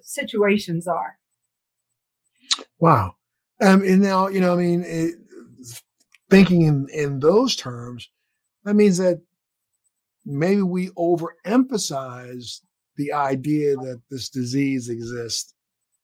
situations 0.03 0.87
are. 0.87 1.17
Wow. 2.79 3.15
Um, 3.61 3.83
and 3.83 4.01
now, 4.01 4.27
you 4.27 4.39
know, 4.39 4.53
I 4.53 4.57
mean, 4.57 4.83
it, 4.85 5.15
thinking 6.29 6.61
in, 6.63 6.87
in 6.93 7.19
those 7.19 7.55
terms, 7.55 8.09
that 8.63 8.75
means 8.75 8.97
that 8.97 9.21
maybe 10.25 10.61
we 10.61 10.89
overemphasize 10.91 12.61
the 12.95 13.13
idea 13.13 13.75
that 13.75 14.01
this 14.09 14.29
disease 14.29 14.89
exists. 14.89 15.53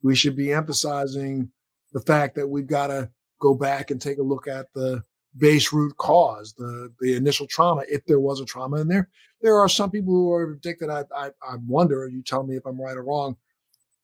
We 0.01 0.16
should 0.16 0.36
be 0.36 0.53
emphasizing 0.53 1.51
the 1.93 2.01
fact 2.01 2.36
that 2.36 2.47
we've 2.47 2.68
got 2.68 2.88
to 2.88 3.09
go 3.39 3.53
back 3.53 3.91
and 3.91 4.01
take 4.01 4.18
a 4.18 4.24
look 4.24 4.47
at 4.47 4.68
the 4.74 5.03
base 5.38 5.73
root 5.73 5.95
cause, 5.97 6.53
the 6.53 6.91
the 6.99 7.15
initial 7.15 7.47
trauma, 7.47 7.83
if 7.89 8.05
there 8.05 8.19
was 8.19 8.39
a 8.39 8.45
trauma 8.45 8.77
in 8.77 8.88
there. 8.88 9.09
There 9.41 9.57
are 9.59 9.69
some 9.69 9.91
people 9.91 10.13
who 10.13 10.31
are 10.31 10.53
addicted. 10.53 10.89
I 10.89 11.03
I, 11.15 11.27
I 11.41 11.55
wonder. 11.67 12.07
You 12.07 12.21
tell 12.21 12.43
me 12.43 12.55
if 12.55 12.65
I'm 12.65 12.79
right 12.79 12.97
or 12.97 13.03
wrong. 13.03 13.38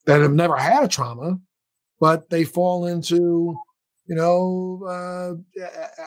That 0.06 0.22
have 0.22 0.34
never 0.34 0.58
had 0.58 0.84
a 0.84 0.88
trauma, 0.88 1.40
but 2.00 2.28
they 2.32 2.44
fall 2.44 2.88
into, 2.88 3.56
you 4.08 4.16
know, 4.16 4.82
uh, 4.88 5.64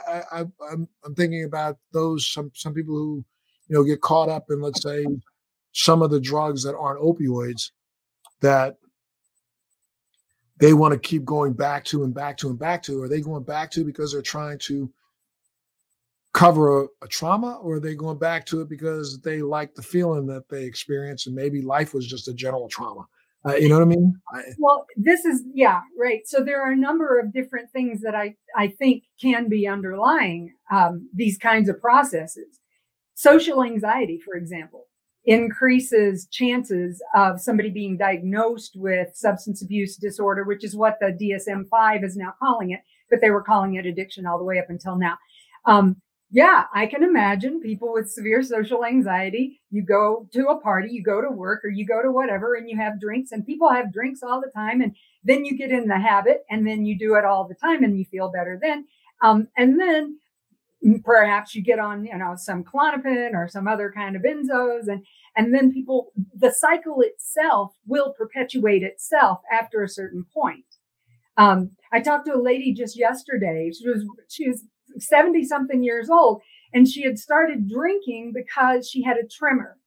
I, 0.09 0.23
I, 0.33 0.45
I'm 0.71 0.89
I'm 1.05 1.15
thinking 1.15 1.45
about 1.45 1.79
those 1.93 2.27
some 2.27 2.51
some 2.55 2.75
people 2.75 2.95
who, 2.95 3.25
you 3.69 3.77
know, 3.77 3.85
get 3.85 4.01
caught 4.01 4.29
up 4.29 4.47
in 4.51 4.61
let's 4.61 4.83
say 4.83 5.07
some 5.73 6.03
of 6.03 6.11
the 6.11 6.21
drugs 6.21 6.65
that 6.65 6.77
aren't 6.77 7.01
opioids 7.01 7.71
that 8.41 8.79
they 10.59 10.73
want 10.73 10.93
to 10.93 10.99
keep 10.99 11.25
going 11.25 11.53
back 11.53 11.85
to 11.85 12.05
and 12.05 12.15
back 12.15 12.37
to 12.39 12.49
and 12.49 12.59
back 12.59 12.83
to? 12.83 13.01
Are 13.03 13.09
they 13.09 13.21
going 13.21 13.45
back 13.45 13.71
to 13.73 13.85
because 13.85 14.13
they're 14.13 14.23
trying 14.23 14.59
to 14.61 14.93
cover 16.35 16.83
a, 16.83 17.09
trauma 17.09 17.59
or 17.63 17.77
are 17.77 17.81
they 17.81 17.95
going 17.95 18.19
back 18.19 18.45
to 18.45 18.61
it 18.61 18.69
because 18.69 19.21
they 19.21 19.41
like 19.41 19.75
the 19.75 19.83
feeling 19.83 20.27
that 20.27 20.49
they 20.49 20.65
experienced 20.65 21.27
and 21.27 21.35
maybe 21.35 21.63
life 21.63 21.95
was 21.95 22.07
just 22.07 22.29
a 22.29 22.35
general 22.35 22.69
trauma? 22.69 23.07
Uh, 23.47 23.55
you 23.57 23.69
know 23.69 23.77
what 23.77 23.83
i 23.83 23.87
mean? 23.87 24.15
I, 24.33 24.43
well 24.59 24.87
this 24.97 25.25
is 25.25 25.43
yeah 25.55 25.83
right. 25.99 26.23
So 26.27 26.43
there 26.43 26.63
are 26.63 26.73
a 26.73 26.77
number 26.77 27.19
of 27.19 27.33
different 27.33 27.71
things 27.71 28.01
that 28.01 28.15
i 28.15 28.35
i 28.57 28.69
think 28.69 29.05
can 29.21 29.49
be 29.49 29.67
underlying 29.67 30.55
um, 30.71 31.09
these 31.15 31.39
kinds 31.39 31.69
of 31.69 31.81
processes. 31.81 32.61
Social 33.15 33.63
anxiety 33.63 34.19
for 34.19 34.35
example 34.35 34.87
increases 35.27 36.27
chances 36.31 37.03
of 37.15 37.41
somebody 37.41 37.71
being 37.71 37.97
diagnosed 37.97 38.73
with 38.77 39.09
substance 39.15 39.63
abuse 39.63 39.97
disorder 39.97 40.45
which 40.45 40.63
is 40.63 40.77
what 40.77 40.99
the 41.01 41.07
dsm-5 41.07 42.05
is 42.05 42.15
now 42.15 42.35
calling 42.39 42.73
it 42.73 42.81
but 43.11 43.21
they 43.21 43.31
were 43.31 43.43
calling 43.43 43.75
it 43.75 43.87
addiction 43.87 44.27
all 44.27 44.39
the 44.39 44.45
way 44.45 44.59
up 44.59 44.69
until 44.69 44.97
now. 44.97 45.17
Um, 45.67 45.97
yeah, 46.35 46.65
I 46.75 46.87
can 46.87 47.05
imagine 47.05 47.61
people 47.61 47.93
with 47.93 48.11
severe 48.11 48.43
social 48.43 48.85
anxiety. 48.85 49.61
You 49.71 49.83
go 49.83 50.29
to 50.33 50.49
a 50.49 50.61
party, 50.61 50.89
you 50.91 51.01
go 51.01 51.21
to 51.21 51.31
work, 51.31 51.65
or 51.65 51.71
you 51.71 51.87
go 51.87 52.03
to 52.03 52.11
whatever, 52.11 52.57
and 52.57 52.69
you 52.69 52.77
have 52.77 53.01
drinks, 53.01 53.31
and 53.31 53.47
people 53.47 53.71
have 53.71 53.93
drinks 53.93 54.21
all 54.21 54.41
the 54.41 54.51
time. 54.51 54.81
And 54.81 54.97
then 55.23 55.45
you 55.45 55.57
get 55.57 55.71
in 55.71 55.87
the 55.87 55.97
habit, 55.97 56.45
and 56.51 56.67
then 56.67 56.85
you 56.85 56.99
do 56.99 57.15
it 57.15 57.25
all 57.25 57.47
the 57.47 57.55
time, 57.55 57.85
and 57.85 57.97
you 57.97 58.05
feel 58.05 58.33
better 58.33 58.59
then. 58.61 58.85
Um, 59.23 59.47
and 59.57 59.79
then 59.79 60.19
perhaps 61.05 61.55
you 61.55 61.63
get 61.63 61.79
on, 61.79 62.05
you 62.05 62.19
know, 62.19 62.35
some 62.37 62.65
Klonopin 62.65 63.35
or 63.35 63.47
some 63.47 63.69
other 63.69 63.93
kind 63.95 64.17
of 64.17 64.23
benzos, 64.23 64.89
and 64.89 65.07
and 65.37 65.55
then 65.55 65.73
people, 65.73 66.11
the 66.35 66.51
cycle 66.51 67.01
itself 67.01 67.75
will 67.87 68.13
perpetuate 68.13 68.83
itself 68.83 69.39
after 69.53 69.85
a 69.85 69.89
certain 69.89 70.27
point. 70.35 70.65
Um, 71.37 71.71
I 71.93 72.01
talked 72.01 72.27
to 72.27 72.35
a 72.35 72.43
lady 72.43 72.75
just 72.75 72.99
yesterday. 72.99 73.71
She 73.71 73.89
was 73.89 74.05
she 74.29 74.49
was 74.49 74.65
70 74.99 75.45
something 75.45 75.83
years 75.83 76.11
old. 76.11 76.43
And 76.73 76.89
she 76.89 77.03
had 77.03 77.19
started 77.19 77.69
drinking 77.69 78.33
because 78.35 78.89
she 78.89 79.03
had 79.03 79.17
a 79.17 79.27
tremor 79.27 79.79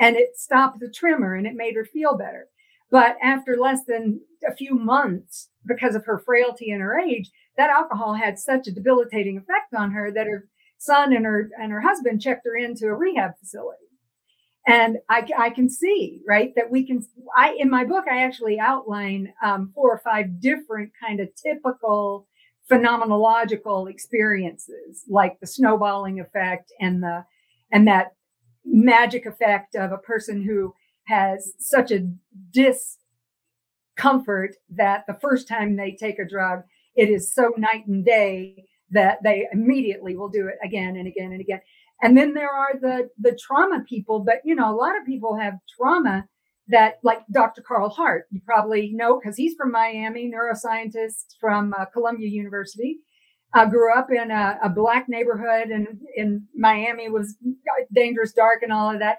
and 0.00 0.16
it 0.16 0.36
stopped 0.36 0.80
the 0.80 0.90
tremor 0.90 1.34
and 1.34 1.46
it 1.46 1.54
made 1.54 1.76
her 1.76 1.84
feel 1.84 2.16
better. 2.16 2.48
But 2.90 3.16
after 3.22 3.56
less 3.56 3.84
than 3.86 4.20
a 4.48 4.56
few 4.56 4.74
months, 4.74 5.50
because 5.66 5.94
of 5.94 6.06
her 6.06 6.18
frailty 6.18 6.70
and 6.70 6.80
her 6.80 6.98
age, 6.98 7.30
that 7.56 7.70
alcohol 7.70 8.14
had 8.14 8.38
such 8.38 8.66
a 8.66 8.72
debilitating 8.72 9.36
effect 9.36 9.74
on 9.76 9.92
her 9.92 10.10
that 10.12 10.26
her 10.26 10.48
son 10.78 11.12
and 11.14 11.26
her 11.26 11.50
and 11.60 11.70
her 11.70 11.82
husband 11.82 12.22
checked 12.22 12.46
her 12.46 12.56
into 12.56 12.86
a 12.86 12.94
rehab 12.94 13.32
facility. 13.38 13.84
And 14.66 14.98
I, 15.08 15.26
I 15.38 15.50
can 15.50 15.68
see 15.68 16.20
right 16.26 16.52
that 16.56 16.70
we 16.70 16.86
can. 16.86 17.06
I 17.36 17.54
in 17.58 17.70
my 17.70 17.84
book 17.84 18.04
I 18.10 18.22
actually 18.22 18.58
outline 18.58 19.32
um, 19.44 19.72
four 19.74 19.90
or 19.90 20.00
five 20.04 20.40
different 20.40 20.92
kind 21.00 21.20
of 21.20 21.28
typical 21.34 22.26
phenomenological 22.70 23.90
experiences 23.90 25.04
like 25.08 25.38
the 25.40 25.46
snowballing 25.46 26.20
effect 26.20 26.72
and 26.80 27.02
the 27.02 27.24
and 27.72 27.88
that 27.88 28.14
magic 28.64 29.26
effect 29.26 29.74
of 29.74 29.92
a 29.92 29.98
person 29.98 30.42
who 30.42 30.74
has 31.06 31.52
such 31.58 31.90
a 31.90 32.08
discomfort 33.96 34.54
that 34.68 35.04
the 35.06 35.18
first 35.20 35.48
time 35.48 35.76
they 35.76 35.92
take 35.92 36.18
a 36.18 36.24
drug 36.24 36.62
it 36.96 37.08
is 37.08 37.32
so 37.32 37.52
night 37.56 37.86
and 37.86 38.04
day 38.04 38.64
that 38.90 39.18
they 39.22 39.46
immediately 39.52 40.16
will 40.16 40.28
do 40.28 40.48
it 40.48 40.56
again 40.64 40.96
and 40.96 41.06
again 41.06 41.32
and 41.32 41.40
again. 41.40 41.60
And 42.02 42.16
then 42.16 42.34
there 42.34 42.50
are 42.50 42.74
the 42.80 43.08
the 43.18 43.38
trauma 43.40 43.84
people 43.88 44.20
but 44.20 44.40
you 44.44 44.54
know 44.54 44.72
a 44.72 44.76
lot 44.76 44.98
of 44.98 45.06
people 45.06 45.36
have 45.36 45.54
trauma 45.76 46.26
that 46.70 46.94
like 47.02 47.20
Dr. 47.32 47.62
Carl 47.62 47.90
Hart, 47.90 48.26
you 48.30 48.40
probably 48.44 48.92
know 48.92 49.20
because 49.20 49.36
he's 49.36 49.54
from 49.54 49.70
Miami, 49.72 50.30
neuroscientist 50.30 51.36
from 51.40 51.74
uh, 51.78 51.84
Columbia 51.86 52.28
University. 52.28 52.98
Uh, 53.52 53.66
grew 53.66 53.92
up 53.92 54.06
in 54.12 54.30
a, 54.30 54.58
a, 54.62 54.68
black 54.68 55.08
neighborhood 55.08 55.70
and 55.70 55.98
in 56.14 56.46
Miami 56.54 57.08
was 57.08 57.36
dangerous, 57.92 58.32
dark, 58.32 58.62
and 58.62 58.72
all 58.72 58.92
of 58.92 59.00
that. 59.00 59.18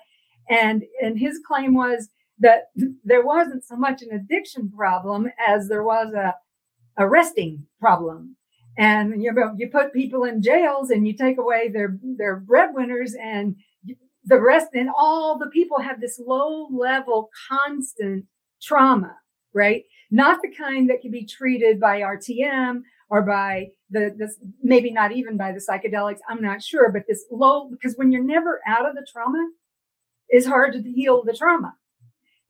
And 0.49 0.84
and 1.02 1.20
his 1.20 1.39
claim 1.45 1.74
was 1.74 2.08
that 2.39 2.70
there 3.04 3.26
wasn't 3.26 3.66
so 3.66 3.76
much 3.76 4.02
an 4.02 4.12
addiction 4.14 4.72
problem 4.72 5.28
as 5.45 5.68
there 5.68 5.84
was 5.84 6.14
a, 6.14 6.36
a 6.97 7.08
resting 7.08 7.66
problem. 7.80 8.38
and 8.78 9.22
you 9.22 9.34
know 9.34 9.54
you 9.58 9.70
put 9.70 9.93
people 9.93 10.24
in 10.24 10.41
jails 10.41 10.89
and 10.89 11.06
you 11.06 11.14
take 11.14 11.38
away 11.38 11.70
their 11.70 11.97
their 12.18 12.38
breadwinners 12.38 13.14
and 13.22 13.56
the 14.26 14.39
rest 14.39 14.67
and 14.74 14.89
all 14.97 15.38
the 15.38 15.49
people 15.49 15.80
have 15.80 15.99
this 15.99 16.19
low 16.26 16.67
level 16.72 17.30
constant 17.49 18.26
trauma 18.61 19.15
right? 19.53 19.84
Not 20.11 20.41
the 20.41 20.49
kind 20.49 20.89
that 20.89 21.01
can 21.01 21.11
be 21.11 21.26
treated 21.26 21.80
by 21.80 22.01
rtm 22.01 22.82
or 23.09 23.22
by 23.22 23.67
the 23.89 24.15
this 24.17 24.38
maybe 24.63 24.91
not 24.91 25.11
even 25.11 25.36
by 25.38 25.51
the 25.51 25.59
psychedelics 25.59 26.19
i'm 26.30 26.41
not 26.41 26.61
sure 26.61 26.91
but 26.91 27.03
this 27.07 27.26
low 27.32 27.69
because 27.69 27.95
when 27.95 28.11
you're 28.11 28.24
never 28.24 28.61
out 28.67 28.88
of 28.88 28.95
the 28.95 29.05
trauma 29.11 29.45
it's 30.32 30.47
hard 30.47 30.74
to 30.74 30.82
heal 30.82 31.22
the 31.24 31.34
trauma. 31.34 31.76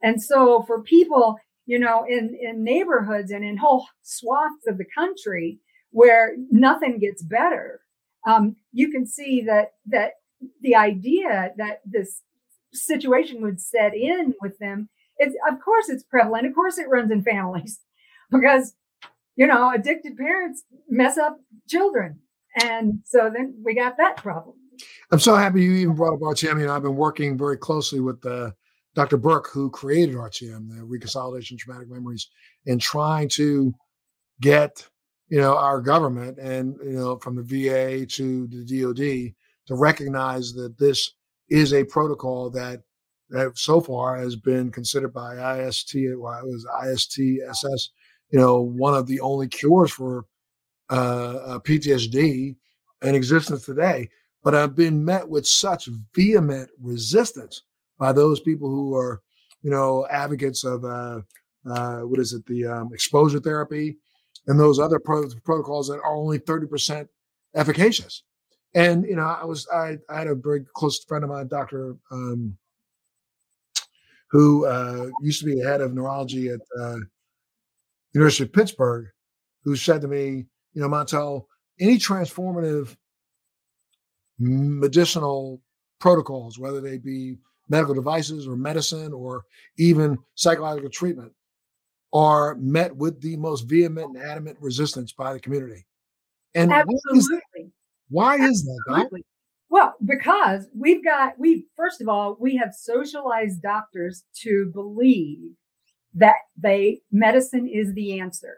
And 0.01 0.21
so 0.21 0.63
for 0.63 0.81
people 0.81 1.37
you 1.65 1.77
know 1.77 2.05
in 2.07 2.37
in 2.41 2.63
neighborhoods 2.63 3.31
and 3.31 3.43
in 3.43 3.57
whole 3.57 3.85
swaths 4.01 4.67
of 4.67 4.77
the 4.77 4.85
country 4.95 5.59
where 5.91 6.35
nothing 6.49 6.99
gets 6.99 7.21
better, 7.21 7.81
um, 8.25 8.55
you 8.71 8.91
can 8.91 9.05
see 9.05 9.41
that 9.41 9.73
that 9.87 10.13
the 10.61 10.75
idea 10.75 11.51
that 11.57 11.81
this 11.85 12.21
situation 12.73 13.41
would 13.41 13.59
set 13.59 13.93
in 13.93 14.33
with 14.41 14.57
them 14.59 14.89
it's 15.21 15.35
of 15.49 15.61
course 15.61 15.87
it's 15.87 16.03
prevalent. 16.03 16.47
Of 16.47 16.55
course 16.55 16.77
it 16.77 16.89
runs 16.89 17.11
in 17.11 17.23
families 17.23 17.79
because 18.31 18.73
you 19.35 19.47
know 19.47 19.71
addicted 19.71 20.17
parents 20.17 20.63
mess 20.89 21.17
up 21.17 21.39
children. 21.69 22.19
And 22.61 22.99
so 23.05 23.31
then 23.33 23.55
we 23.63 23.75
got 23.75 23.97
that 23.97 24.17
problem. 24.17 24.57
I'm 25.11 25.19
so 25.19 25.35
happy 25.35 25.63
you 25.63 25.73
even 25.73 25.95
brought 25.95 26.15
up 26.15 26.21
rtm 26.21 26.59
you 26.59 26.65
know 26.65 26.73
i've 26.73 26.81
been 26.81 26.95
working 26.95 27.37
very 27.37 27.55
closely 27.55 27.99
with 27.99 28.25
uh, 28.25 28.49
dr 28.95 29.15
bourke 29.17 29.47
who 29.53 29.69
created 29.69 30.15
rtm 30.15 30.69
the 30.69 30.81
reconsolidation 30.83 31.55
traumatic 31.55 31.87
memories 31.87 32.29
and 32.65 32.81
trying 32.81 33.29
to 33.29 33.75
get 34.39 34.89
you 35.31 35.39
know, 35.39 35.57
our 35.57 35.79
government 35.79 36.37
and, 36.39 36.75
you 36.83 36.91
know, 36.91 37.17
from 37.17 37.37
the 37.37 37.41
VA 37.41 38.05
to 38.05 38.47
the 38.47 38.81
DOD 38.81 39.33
to 39.71 39.77
recognize 39.77 40.53
that 40.53 40.77
this 40.77 41.13
is 41.49 41.73
a 41.73 41.85
protocol 41.85 42.49
that, 42.49 42.81
that 43.29 43.57
so 43.57 43.79
far 43.79 44.17
has 44.17 44.35
been 44.35 44.69
considered 44.69 45.13
by 45.13 45.59
IST, 45.59 45.95
well, 46.17 46.39
it 46.39 46.45
was 46.45 46.67
ISTSS, 46.83 47.89
you 48.31 48.39
know, 48.39 48.61
one 48.61 48.93
of 48.93 49.07
the 49.07 49.21
only 49.21 49.47
cures 49.47 49.91
for 49.91 50.25
uh, 50.89 51.37
uh 51.45 51.59
PTSD 51.59 52.55
in 53.01 53.15
existence 53.15 53.65
today. 53.65 54.09
But 54.43 54.55
I've 54.55 54.75
been 54.75 55.05
met 55.05 55.29
with 55.29 55.47
such 55.47 55.87
vehement 56.13 56.69
resistance 56.81 57.61
by 57.97 58.11
those 58.11 58.41
people 58.41 58.67
who 58.67 58.95
are, 58.95 59.21
you 59.61 59.71
know, 59.71 60.05
advocates 60.09 60.65
of 60.65 60.83
uh, 60.83 61.21
uh, 61.69 61.99
what 62.01 62.19
is 62.19 62.33
it, 62.33 62.45
the 62.45 62.65
um, 62.65 62.89
exposure 62.93 63.39
therapy, 63.39 63.97
and 64.47 64.59
those 64.59 64.79
other 64.79 64.99
pro- 64.99 65.29
protocols 65.45 65.87
that 65.87 65.99
are 65.99 66.13
only 66.13 66.39
30% 66.39 67.07
efficacious. 67.55 68.23
And, 68.73 69.05
you 69.05 69.15
know, 69.15 69.23
I 69.23 69.43
was, 69.45 69.67
I, 69.73 69.97
I 70.09 70.19
had 70.19 70.27
a 70.27 70.35
very 70.35 70.65
close 70.75 71.03
friend 71.03 71.23
of 71.23 71.29
mine, 71.29 71.47
Dr. 71.47 71.97
Um, 72.09 72.57
who 74.29 74.65
uh, 74.65 75.09
used 75.21 75.39
to 75.41 75.45
be 75.45 75.55
the 75.55 75.67
head 75.67 75.81
of 75.81 75.93
neurology 75.93 76.49
at 76.49 76.61
uh, 76.79 76.97
University 78.13 78.45
of 78.45 78.53
Pittsburgh, 78.53 79.07
who 79.63 79.75
said 79.75 80.01
to 80.01 80.07
me, 80.07 80.45
you 80.73 80.81
know, 80.81 80.87
Montel, 80.87 81.45
any 81.79 81.97
transformative 81.97 82.95
medicinal 84.39 85.61
protocols, 85.99 86.57
whether 86.57 86.79
they 86.79 86.97
be 86.97 87.35
medical 87.69 87.93
devices 87.93 88.47
or 88.47 88.55
medicine 88.55 89.13
or 89.13 89.43
even 89.77 90.17
psychological 90.35 90.89
treatment, 90.89 91.31
are 92.13 92.55
met 92.55 92.95
with 92.95 93.21
the 93.21 93.37
most 93.37 93.61
vehement 93.61 94.15
and 94.15 94.23
adamant 94.23 94.57
resistance 94.59 95.11
by 95.11 95.33
the 95.33 95.39
community. 95.39 95.85
And 96.55 96.71
absolutely. 96.73 97.39
Why 98.11 98.35
is 98.35 98.63
that? 98.63 99.23
Well, 99.69 99.95
because 100.05 100.67
we've 100.77 101.03
got 101.03 101.39
we 101.39 101.65
first 101.77 102.01
of 102.01 102.09
all 102.09 102.37
we 102.39 102.57
have 102.57 102.73
socialized 102.73 103.61
doctors 103.61 104.25
to 104.41 104.69
believe 104.73 105.55
that 106.13 106.35
they 106.61 107.01
medicine 107.11 107.67
is 107.67 107.93
the 107.93 108.19
answer. 108.19 108.57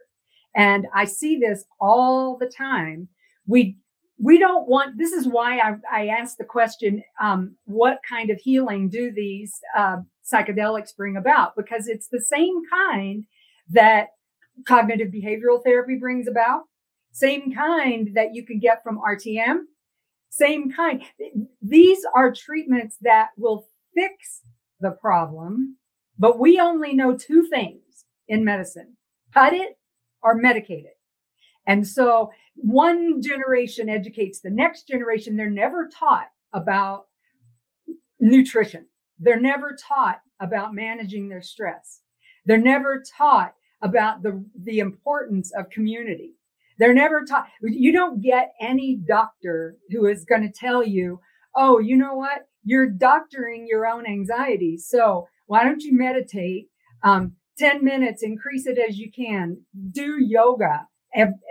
And 0.56 0.88
I 0.94 1.06
see 1.06 1.38
this 1.38 1.66
all 1.80 2.38
the 2.38 2.48
time. 2.48 3.08
We 3.46 3.78
we 4.20 4.40
don't 4.40 4.68
want 4.68 4.98
this 4.98 5.12
is 5.12 5.28
why 5.28 5.60
I, 5.60 5.76
I 5.92 6.08
asked 6.08 6.38
the 6.40 6.46
question 6.46 7.04
um, 7.22 7.56
what 7.66 8.00
kind 8.08 8.30
of 8.30 8.40
healing 8.40 8.90
do 8.90 9.12
these 9.12 9.60
uh, 9.78 9.98
psychedelics 10.32 10.96
bring 10.96 11.18
about 11.18 11.56
because 11.56 11.88
it's 11.88 12.08
the 12.08 12.22
same 12.22 12.62
kind 12.72 13.26
that 13.70 14.10
cognitive 14.68 15.10
behavioral 15.10 15.64
therapy 15.64 15.96
brings 16.00 16.28
about, 16.28 16.64
same 17.14 17.54
kind 17.54 18.10
that 18.16 18.34
you 18.34 18.46
can 18.46 18.60
get 18.60 18.84
from 18.84 19.00
RTM, 19.00 19.60
same 20.30 20.72
kind. 20.72 21.04
These 21.62 22.06
are 22.16 22.34
treatments 22.34 22.98
that 23.02 23.30
will 23.38 23.68
fix 23.96 24.42
the 24.80 24.92
problem, 24.92 25.78
but 26.18 26.40
we 26.40 26.60
only 26.60 26.94
know 26.94 27.16
two 27.16 27.44
things 27.44 28.06
in 28.28 28.44
medicine 28.44 28.98
cut 29.34 29.54
it 29.54 29.78
or 30.22 30.40
medicate 30.40 30.86
it. 30.86 30.98
And 31.66 31.88
so 31.88 32.32
one 32.56 33.22
generation 33.22 33.90
educates 33.90 34.42
the 34.42 34.50
next 34.50 34.88
generation. 34.88 35.36
They're 35.36 35.50
never 35.50 35.88
taught 35.88 36.28
about 36.54 37.06
nutrition. 38.20 38.88
They're 39.20 39.40
never 39.40 39.76
taught 39.80 40.20
about 40.40 40.74
managing 40.74 41.30
their 41.30 41.42
stress. 41.42 42.02
They're 42.46 42.58
never 42.58 43.04
taught 43.18 43.54
about 43.82 44.24
the, 44.24 44.44
the 44.62 44.80
importance 44.80 45.52
of 45.58 45.70
community. 45.70 46.36
They're 46.80 46.94
never 46.94 47.24
taught. 47.24 47.48
You 47.62 47.92
don't 47.92 48.22
get 48.22 48.54
any 48.60 48.96
doctor 48.96 49.78
who 49.90 50.06
is 50.06 50.26
going 50.26 50.42
to 50.42 50.52
tell 50.52 50.84
you, 50.84 51.20
oh, 51.56 51.80
you 51.80 51.96
know 51.96 52.16
what? 52.16 52.48
You're 52.64 52.90
doctoring 52.90 53.68
your 53.68 53.86
own 53.86 54.06
anxiety. 54.06 54.78
So 54.78 55.28
why 55.48 55.64
don't 55.64 55.84
you 55.84 55.98
meditate? 55.98 56.70
Um, 57.04 57.34
10 57.60 57.84
minutes, 57.84 58.24
increase 58.24 58.66
it 58.66 58.80
as 58.80 58.98
you 58.98 59.12
can. 59.12 59.58
Do 59.92 60.18
yoga 60.20 60.88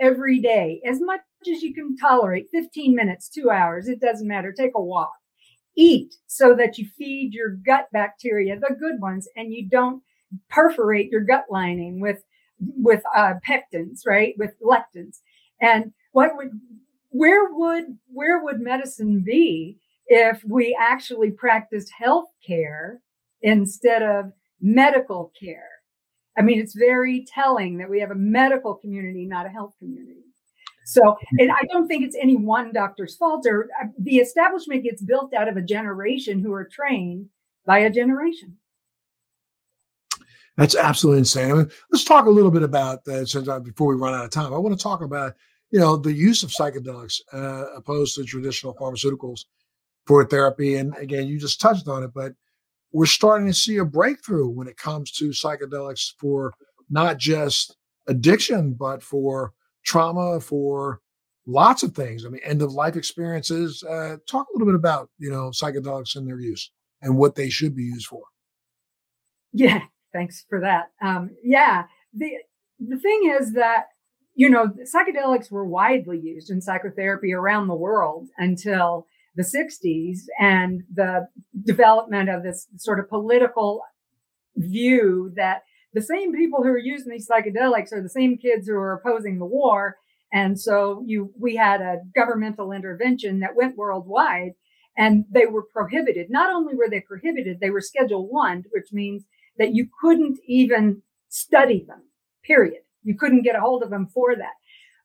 every 0.01 0.39
day, 0.39 0.81
as 0.85 0.99
much 0.99 1.21
as 1.49 1.61
you 1.61 1.73
can 1.73 1.95
tolerate 1.95 2.47
15 2.51 2.93
minutes, 2.95 3.29
two 3.29 3.49
hours. 3.49 3.87
It 3.87 4.01
doesn't 4.01 4.27
matter. 4.27 4.51
Take 4.51 4.73
a 4.75 4.81
walk. 4.81 5.13
Eat 5.75 6.13
so 6.27 6.53
that 6.55 6.77
you 6.77 6.87
feed 6.97 7.33
your 7.33 7.51
gut 7.65 7.87
bacteria, 7.93 8.59
the 8.59 8.75
good 8.79 9.01
ones, 9.01 9.27
and 9.35 9.51
you 9.51 9.67
don't 9.67 10.03
perforate 10.49 11.09
your 11.09 11.21
gut 11.21 11.45
lining 11.49 11.99
with 11.99 12.23
with 12.75 13.03
uh, 13.15 13.35
pectins, 13.47 14.01
right? 14.05 14.33
With 14.37 14.51
lectins. 14.61 15.19
And 15.61 15.93
what 16.11 16.35
would 16.35 16.51
where 17.09 17.53
would 17.53 17.97
where 18.07 18.43
would 18.43 18.59
medicine 18.59 19.23
be 19.23 19.77
if 20.07 20.43
we 20.45 20.77
actually 20.79 21.31
practiced 21.31 21.91
health 21.97 22.29
care 22.45 23.01
instead 23.41 24.03
of 24.03 24.31
medical 24.61 25.31
care? 25.39 25.69
I 26.37 26.41
mean, 26.41 26.59
it's 26.59 26.75
very 26.75 27.25
telling 27.31 27.77
that 27.77 27.89
we 27.89 27.99
have 27.99 28.11
a 28.11 28.15
medical 28.15 28.73
community, 28.75 29.25
not 29.25 29.45
a 29.45 29.49
health 29.49 29.75
community. 29.77 30.23
So, 30.85 31.17
and 31.39 31.51
I 31.51 31.61
don't 31.71 31.87
think 31.87 32.03
it's 32.03 32.17
any 32.19 32.35
one 32.35 32.73
doctor's 32.73 33.15
fault 33.15 33.45
or 33.47 33.69
uh, 33.81 33.87
the 33.99 34.17
establishment 34.17 34.83
gets 34.83 35.01
built 35.01 35.33
out 35.33 35.47
of 35.47 35.55
a 35.55 35.61
generation 35.61 36.39
who 36.39 36.51
are 36.53 36.65
trained 36.65 37.27
by 37.65 37.79
a 37.79 37.89
generation. 37.89 38.57
That's 40.57 40.75
absolutely 40.75 41.19
insane. 41.19 41.51
I 41.51 41.53
mean, 41.55 41.71
let's 41.91 42.03
talk 42.03 42.25
a 42.25 42.31
little 42.31 42.51
bit 42.51 42.63
about 42.63 43.05
that 43.05 43.27
since 43.27 43.47
I, 43.47 43.59
before 43.59 43.87
we 43.87 43.95
run 43.95 44.13
out 44.13 44.25
of 44.25 44.31
time. 44.31 44.53
I 44.53 44.57
want 44.57 44.77
to 44.77 44.81
talk 44.83 45.01
about 45.01 45.33
you 45.71 45.79
know 45.79 45.97
the 45.97 46.13
use 46.13 46.43
of 46.43 46.51
psychedelics 46.51 47.21
uh, 47.33 47.65
opposed 47.75 48.15
to 48.15 48.23
traditional 48.23 48.75
pharmaceuticals 48.75 49.45
for 50.05 50.23
therapy. 50.25 50.75
And 50.75 50.95
again, 50.97 51.27
you 51.27 51.39
just 51.39 51.59
touched 51.59 51.87
on 51.87 52.03
it, 52.03 52.11
but 52.13 52.33
we're 52.91 53.07
starting 53.07 53.47
to 53.47 53.53
see 53.53 53.77
a 53.77 53.85
breakthrough 53.85 54.47
when 54.47 54.67
it 54.67 54.77
comes 54.77 55.11
to 55.13 55.29
psychedelics 55.29 56.13
for 56.19 56.53
not 56.89 57.17
just 57.17 57.75
addiction, 58.07 58.73
but 58.73 59.01
for 59.01 59.53
trauma, 59.83 60.39
for 60.39 60.99
lots 61.47 61.81
of 61.81 61.95
things. 61.95 62.25
I 62.25 62.29
mean, 62.29 62.41
end 62.43 62.61
of 62.61 62.71
life 62.71 62.95
experiences. 62.95 63.83
Uh, 63.83 64.17
talk 64.27 64.47
a 64.47 64.53
little 64.53 64.67
bit 64.67 64.75
about 64.75 65.09
you 65.17 65.31
know 65.31 65.49
psychedelics 65.49 66.15
and 66.15 66.27
their 66.27 66.39
use 66.39 66.71
and 67.01 67.17
what 67.17 67.33
they 67.33 67.49
should 67.49 67.75
be 67.75 67.83
used 67.83 68.05
for. 68.05 68.23
Yeah, 69.51 69.81
thanks 70.13 70.45
for 70.49 70.61
that. 70.61 70.91
Um, 71.01 71.31
yeah, 71.43 71.83
the 72.13 72.31
the 72.79 72.97
thing 72.97 73.35
is 73.39 73.53
that 73.53 73.85
you 74.35 74.49
know 74.49 74.71
psychedelics 74.93 75.51
were 75.51 75.65
widely 75.65 76.19
used 76.19 76.49
in 76.49 76.61
psychotherapy 76.61 77.33
around 77.33 77.67
the 77.67 77.75
world 77.75 78.27
until 78.37 79.07
the 79.35 79.43
60s 79.43 80.19
and 80.39 80.83
the 80.93 81.27
development 81.65 82.29
of 82.29 82.43
this 82.43 82.67
sort 82.77 82.99
of 82.99 83.09
political 83.09 83.81
view 84.55 85.31
that 85.35 85.63
the 85.93 86.01
same 86.01 86.33
people 86.33 86.63
who 86.63 86.69
are 86.69 86.77
using 86.77 87.11
these 87.11 87.27
psychedelics 87.27 87.91
are 87.91 88.01
the 88.01 88.09
same 88.09 88.37
kids 88.37 88.67
who 88.67 88.75
are 88.75 88.93
opposing 88.93 89.39
the 89.39 89.45
war 89.45 89.97
and 90.31 90.59
so 90.59 91.03
you 91.05 91.31
we 91.39 91.55
had 91.55 91.81
a 91.81 91.97
governmental 92.15 92.71
intervention 92.71 93.39
that 93.39 93.55
went 93.55 93.77
worldwide 93.77 94.51
and 94.95 95.25
they 95.31 95.47
were 95.47 95.65
prohibited 95.73 96.27
not 96.29 96.53
only 96.53 96.75
were 96.75 96.89
they 96.89 97.01
prohibited 97.01 97.59
they 97.59 97.71
were 97.71 97.81
schedule 97.81 98.27
1 98.27 98.65
which 98.71 98.91
means 98.91 99.23
that 99.57 99.73
you 99.73 99.87
couldn't 100.01 100.39
even 100.47 101.01
study 101.29 101.85
them, 101.87 102.03
period. 102.43 102.81
You 103.03 103.15
couldn't 103.15 103.43
get 103.43 103.55
a 103.55 103.61
hold 103.61 103.83
of 103.83 103.89
them 103.89 104.07
for 104.07 104.35
that. 104.35 104.53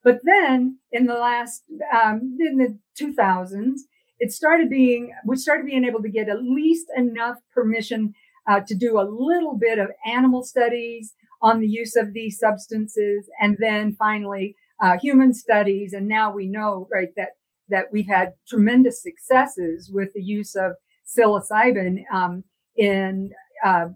But 0.03 0.19
then 0.23 0.79
in 0.91 1.05
the 1.05 1.15
last, 1.15 1.63
um, 1.93 2.37
in 2.39 2.57
the 2.57 2.77
2000s, 2.99 3.81
it 4.19 4.31
started 4.31 4.69
being, 4.69 5.13
we 5.25 5.35
started 5.35 5.65
being 5.65 5.85
able 5.85 6.01
to 6.01 6.09
get 6.09 6.29
at 6.29 6.43
least 6.43 6.87
enough 6.95 7.37
permission 7.53 8.13
uh, 8.47 8.61
to 8.61 8.75
do 8.75 8.99
a 8.99 9.03
little 9.03 9.55
bit 9.55 9.79
of 9.79 9.89
animal 10.05 10.43
studies 10.43 11.13
on 11.41 11.59
the 11.59 11.67
use 11.67 11.95
of 11.95 12.13
these 12.13 12.39
substances. 12.39 13.29
And 13.39 13.57
then 13.59 13.95
finally, 13.95 14.55
uh, 14.81 14.97
human 14.97 15.33
studies. 15.33 15.93
And 15.93 16.07
now 16.07 16.33
we 16.33 16.47
know, 16.47 16.87
right, 16.91 17.09
that, 17.15 17.37
that 17.69 17.85
we've 17.91 18.07
had 18.07 18.33
tremendous 18.47 19.01
successes 19.01 19.89
with 19.93 20.13
the 20.13 20.23
use 20.23 20.55
of 20.55 20.73
psilocybin 21.05 22.03
um, 22.13 22.43
in 22.75 23.31
uh, 23.65 23.87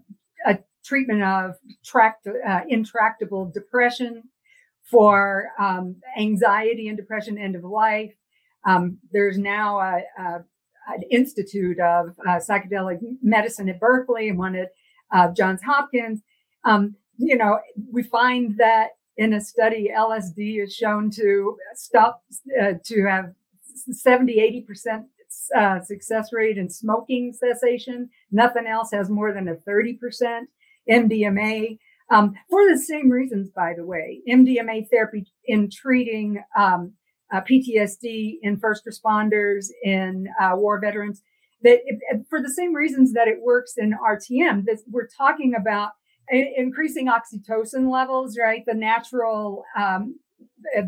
a 0.44 0.58
treatment 0.84 1.22
of 1.22 1.54
tract, 1.84 2.26
uh, 2.26 2.60
intractable 2.68 3.50
depression, 3.52 4.22
for 4.90 5.50
um, 5.58 5.96
anxiety 6.18 6.88
and 6.88 6.96
depression, 6.96 7.38
end 7.38 7.56
of 7.56 7.64
life. 7.64 8.12
Um, 8.66 8.98
there's 9.12 9.38
now 9.38 9.78
a, 9.78 10.02
a, 10.18 10.44
an 10.88 11.02
institute 11.10 11.78
of 11.80 12.14
uh, 12.26 12.38
psychedelic 12.38 12.98
medicine 13.22 13.68
at 13.68 13.80
Berkeley 13.80 14.28
and 14.28 14.38
one 14.38 14.54
at 14.54 14.70
uh, 15.12 15.32
Johns 15.32 15.62
Hopkins. 15.62 16.20
Um, 16.64 16.96
you 17.16 17.36
know, 17.36 17.60
we 17.90 18.02
find 18.02 18.56
that 18.58 18.90
in 19.16 19.32
a 19.32 19.40
study, 19.40 19.90
LSD 19.96 20.62
is 20.62 20.74
shown 20.74 21.10
to 21.12 21.56
stop, 21.74 22.22
uh, 22.60 22.72
to 22.84 23.04
have 23.06 23.32
70, 23.74 24.64
80% 24.68 25.04
uh, 25.56 25.80
success 25.80 26.32
rate 26.32 26.58
in 26.58 26.68
smoking 26.68 27.32
cessation. 27.32 28.08
Nothing 28.30 28.66
else 28.66 28.90
has 28.92 29.10
more 29.10 29.32
than 29.32 29.48
a 29.48 29.54
30%. 29.54 30.42
MDMA, 30.90 31.78
um, 32.10 32.34
for 32.50 32.68
the 32.68 32.78
same 32.78 33.10
reasons, 33.10 33.50
by 33.50 33.72
the 33.74 33.86
way, 33.86 34.20
MDMA 34.28 34.88
therapy 34.90 35.26
in 35.46 35.70
treating 35.70 36.42
um, 36.58 36.92
uh, 37.32 37.40
PTSD 37.40 38.38
in 38.42 38.58
first 38.58 38.84
responders, 38.86 39.66
in 39.82 40.28
uh, 40.40 40.52
war 40.54 40.78
veterans, 40.78 41.22
that 41.62 41.78
it, 41.86 42.26
for 42.28 42.42
the 42.42 42.50
same 42.50 42.74
reasons 42.74 43.12
that 43.14 43.28
it 43.28 43.38
works 43.42 43.74
in 43.78 43.94
RTM, 43.94 44.66
that 44.66 44.80
we're 44.90 45.08
talking 45.08 45.54
about 45.58 45.92
increasing 46.30 47.08
oxytocin 47.08 47.90
levels, 47.90 48.36
right? 48.38 48.62
The 48.66 48.74
natural, 48.74 49.64
um, 49.76 50.18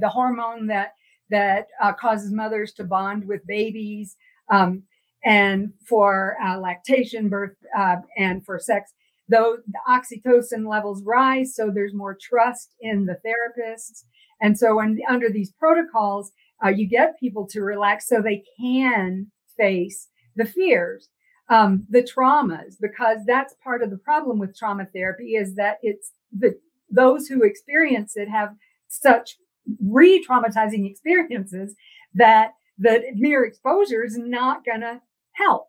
the 0.01 0.09
hormone 0.09 0.67
that 0.69 0.93
that 1.29 1.67
uh, 1.83 1.93
causes 1.93 2.33
mothers 2.33 2.73
to 2.75 2.85
bond 2.85 3.27
with 3.27 3.45
babies, 3.47 4.17
um, 4.51 4.83
and 5.25 5.73
for 5.87 6.37
uh, 6.45 6.59
lactation, 6.59 7.29
birth, 7.29 7.57
uh, 7.77 7.97
and 8.17 8.45
for 8.45 8.59
sex. 8.59 8.93
Though 9.29 9.57
the 9.67 9.81
oxytocin 9.89 10.69
levels 10.69 11.03
rise, 11.03 11.57
so 11.57 11.71
there's 11.71 11.95
more 11.95 12.17
trust 12.21 12.75
in 12.81 13.07
the 13.07 13.19
therapists, 13.27 14.05
and 14.41 14.57
so 14.57 14.77
when, 14.77 15.01
under 15.09 15.31
these 15.31 15.51
protocols, 15.53 16.31
uh, 16.65 16.69
you 16.69 16.87
get 16.87 17.19
people 17.19 17.47
to 17.49 17.63
relax 17.63 18.09
so 18.09 18.23
they 18.23 18.45
can 18.61 19.31
face 19.57 20.09
the 20.37 20.45
fears 20.45 21.09
um, 21.49 21.87
the 21.89 22.03
traumas, 22.03 22.75
because 22.81 23.19
that's 23.27 23.55
part 23.63 23.83
of 23.83 23.91
the 23.91 23.99
problem 23.99 24.39
with 24.39 24.57
trauma 24.57 24.87
therapy 24.93 25.37
is 25.37 25.55
that 25.55 25.79
it's 25.83 26.13
the 26.37 26.59
those 26.91 27.27
who 27.27 27.43
experience 27.43 28.17
it 28.17 28.29
have 28.29 28.51
such 28.89 29.37
re-traumatizing 29.85 30.89
experiences 30.91 31.75
that 32.15 32.53
the 32.79 33.03
mere 33.15 33.45
exposure 33.45 34.05
is 34.05 34.17
not 34.19 34.65
going 34.65 34.81
to 34.81 35.01
help. 35.33 35.69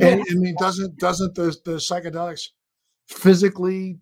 And 0.00 0.20
I 0.20 0.34
mean, 0.34 0.54
doesn't 0.58 0.98
doesn't 0.98 1.34
the 1.34 1.56
the 1.64 1.76
psychedelics 1.76 2.48
physically 3.08 3.98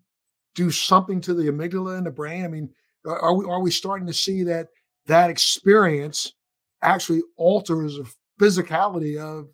do 0.55 0.69
something 0.69 1.21
to 1.21 1.33
the 1.33 1.43
amygdala 1.43 1.97
in 1.97 2.03
the 2.03 2.11
brain? 2.11 2.43
I 2.43 2.49
mean, 2.49 2.69
are 3.05 3.33
we 3.33 3.45
are 3.45 3.61
we 3.61 3.71
starting 3.71 4.07
to 4.07 4.13
see 4.13 4.43
that 4.43 4.67
that 5.07 5.29
experience 5.29 6.33
actually 6.81 7.21
alters 7.37 7.97
the 7.97 8.11
physicality 8.39 9.17
of 9.17 9.47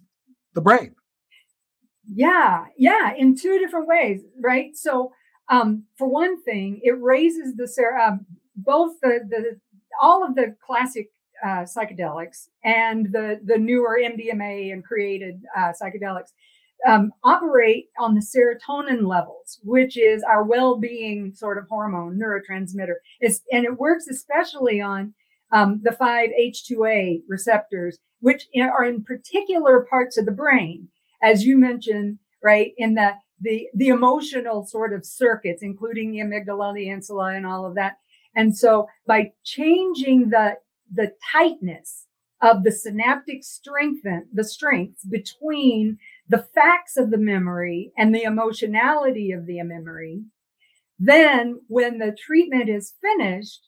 the 0.54 0.62
brain? 0.62 0.95
Yeah, 2.06 2.66
yeah, 2.78 3.14
in 3.18 3.36
two 3.36 3.60
different 3.60 3.88
ways, 3.88 4.22
right? 4.41 4.76
So, 4.76 5.12
um, 5.50 5.84
for 5.98 6.08
one 6.08 6.41
thing, 6.43 6.80
it 6.82 6.95
raises 7.00 7.56
the 7.56 7.68
uh, 8.02 8.18
both 8.56 8.93
the 9.02 9.20
the 9.30 9.60
all 10.02 10.26
of 10.26 10.36
the 10.36 10.56
classic 10.66 11.10
uh, 11.44 11.66
psychedelics 11.66 12.50
and 12.64 13.12
the 13.12 13.40
the 13.46 13.58
newer 13.58 14.00
MDMA 14.04 14.74
and 14.74 14.84
created 14.84 15.42
uh, 15.56 15.72
psychedelics 15.80 16.32
um, 16.88 17.12
operate 17.24 17.88
on 18.00 18.14
the 18.14 18.22
serotonin 18.22 19.08
levels, 19.08 19.60
which 19.64 19.98
is 19.98 20.24
our 20.24 20.44
well-being 20.44 21.34
sort 21.34 21.58
of 21.58 21.68
hormone 21.68 22.20
neurotransmitter. 22.20 22.96
It's, 23.20 23.42
and 23.52 23.66
it 23.66 23.80
works 23.80 24.08
especially 24.08 24.80
on 24.80 25.16
um, 25.52 25.82
the 25.84 25.90
5-H2A 25.90 27.24
receptors, 27.28 27.98
which 28.20 28.48
are 28.62 28.84
in 28.84 29.04
particular 29.04 29.88
parts 29.90 30.20
of 30.20 30.28
the 30.28 30.32
brain 30.32 30.88
as 31.22 31.46
you 31.46 31.58
mentioned, 31.58 32.20
right, 32.44 32.74
in 32.78 32.96
the 32.96 33.14
the 33.42 33.68
the 33.76 33.90
emotional 33.90 34.66
sort 34.66 34.94
of 34.94 35.06
circuits, 35.06 35.62
including 35.62 36.12
the 36.12 36.20
amygdala, 36.20 36.74
the 36.74 36.90
insula, 36.90 37.36
and 37.36 37.46
all 37.46 37.66
of 37.66 37.76
that. 37.76 37.98
And 38.36 38.56
so 38.56 38.88
by 39.06 39.32
changing 39.44 40.30
the 40.30 40.56
the 40.94 41.14
tightness 41.32 42.06
of 42.42 42.64
the 42.64 42.72
synaptic 42.72 43.44
strength, 43.44 44.06
the 44.34 44.44
strengths 44.44 45.04
between 45.04 45.98
the 46.30 46.46
facts 46.54 46.98
of 46.98 47.10
the 47.10 47.18
memory 47.18 47.92
and 47.98 48.14
the 48.14 48.24
emotionality 48.24 49.32
of 49.32 49.46
the 49.46 49.62
memory, 49.64 50.22
then 51.00 51.60
when 51.68 51.98
the 51.98 52.16
treatment 52.20 52.70
is 52.70 52.94
finished 53.02 53.68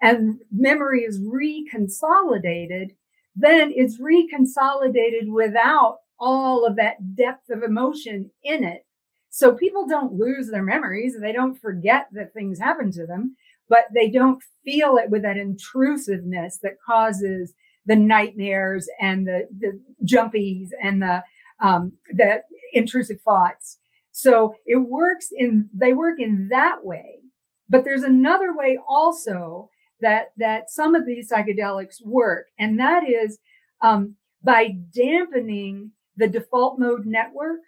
and 0.00 0.40
memory 0.52 1.02
is 1.02 1.20
reconsolidated, 1.20 2.90
then 3.34 3.72
it's 3.74 4.00
reconsolidated 4.00 5.28
without 5.32 5.98
all 6.18 6.64
of 6.64 6.76
that 6.76 7.14
depth 7.14 7.50
of 7.50 7.62
emotion 7.62 8.30
in 8.42 8.64
it. 8.64 8.84
So 9.30 9.54
people 9.54 9.86
don't 9.86 10.14
lose 10.14 10.48
their 10.48 10.62
memories. 10.62 11.16
They 11.20 11.32
don't 11.32 11.60
forget 11.60 12.08
that 12.12 12.32
things 12.32 12.58
happen 12.58 12.90
to 12.92 13.06
them, 13.06 13.36
but 13.68 13.84
they 13.94 14.10
don't 14.10 14.42
feel 14.64 14.96
it 14.96 15.10
with 15.10 15.22
that 15.22 15.36
intrusiveness 15.36 16.58
that 16.62 16.80
causes 16.84 17.54
the 17.86 17.96
nightmares 17.96 18.88
and 19.00 19.26
the, 19.26 19.48
the 19.58 19.80
jumpies 20.04 20.68
and 20.82 21.02
the, 21.02 21.22
um, 21.60 21.92
the 22.10 22.42
intrusive 22.72 23.20
thoughts. 23.22 23.78
So 24.12 24.54
it 24.66 24.76
works 24.76 25.28
in, 25.36 25.68
they 25.72 25.92
work 25.92 26.20
in 26.20 26.48
that 26.50 26.84
way. 26.84 27.20
But 27.68 27.84
there's 27.84 28.02
another 28.02 28.56
way 28.56 28.78
also 28.88 29.70
that, 30.00 30.32
that 30.36 30.70
some 30.70 30.94
of 30.94 31.06
these 31.06 31.30
psychedelics 31.30 32.04
work. 32.04 32.46
And 32.58 32.78
that 32.78 33.08
is, 33.08 33.38
um, 33.82 34.16
by 34.42 34.70
dampening 34.94 35.92
the 36.18 36.28
default 36.28 36.78
mode 36.78 37.06
network. 37.06 37.60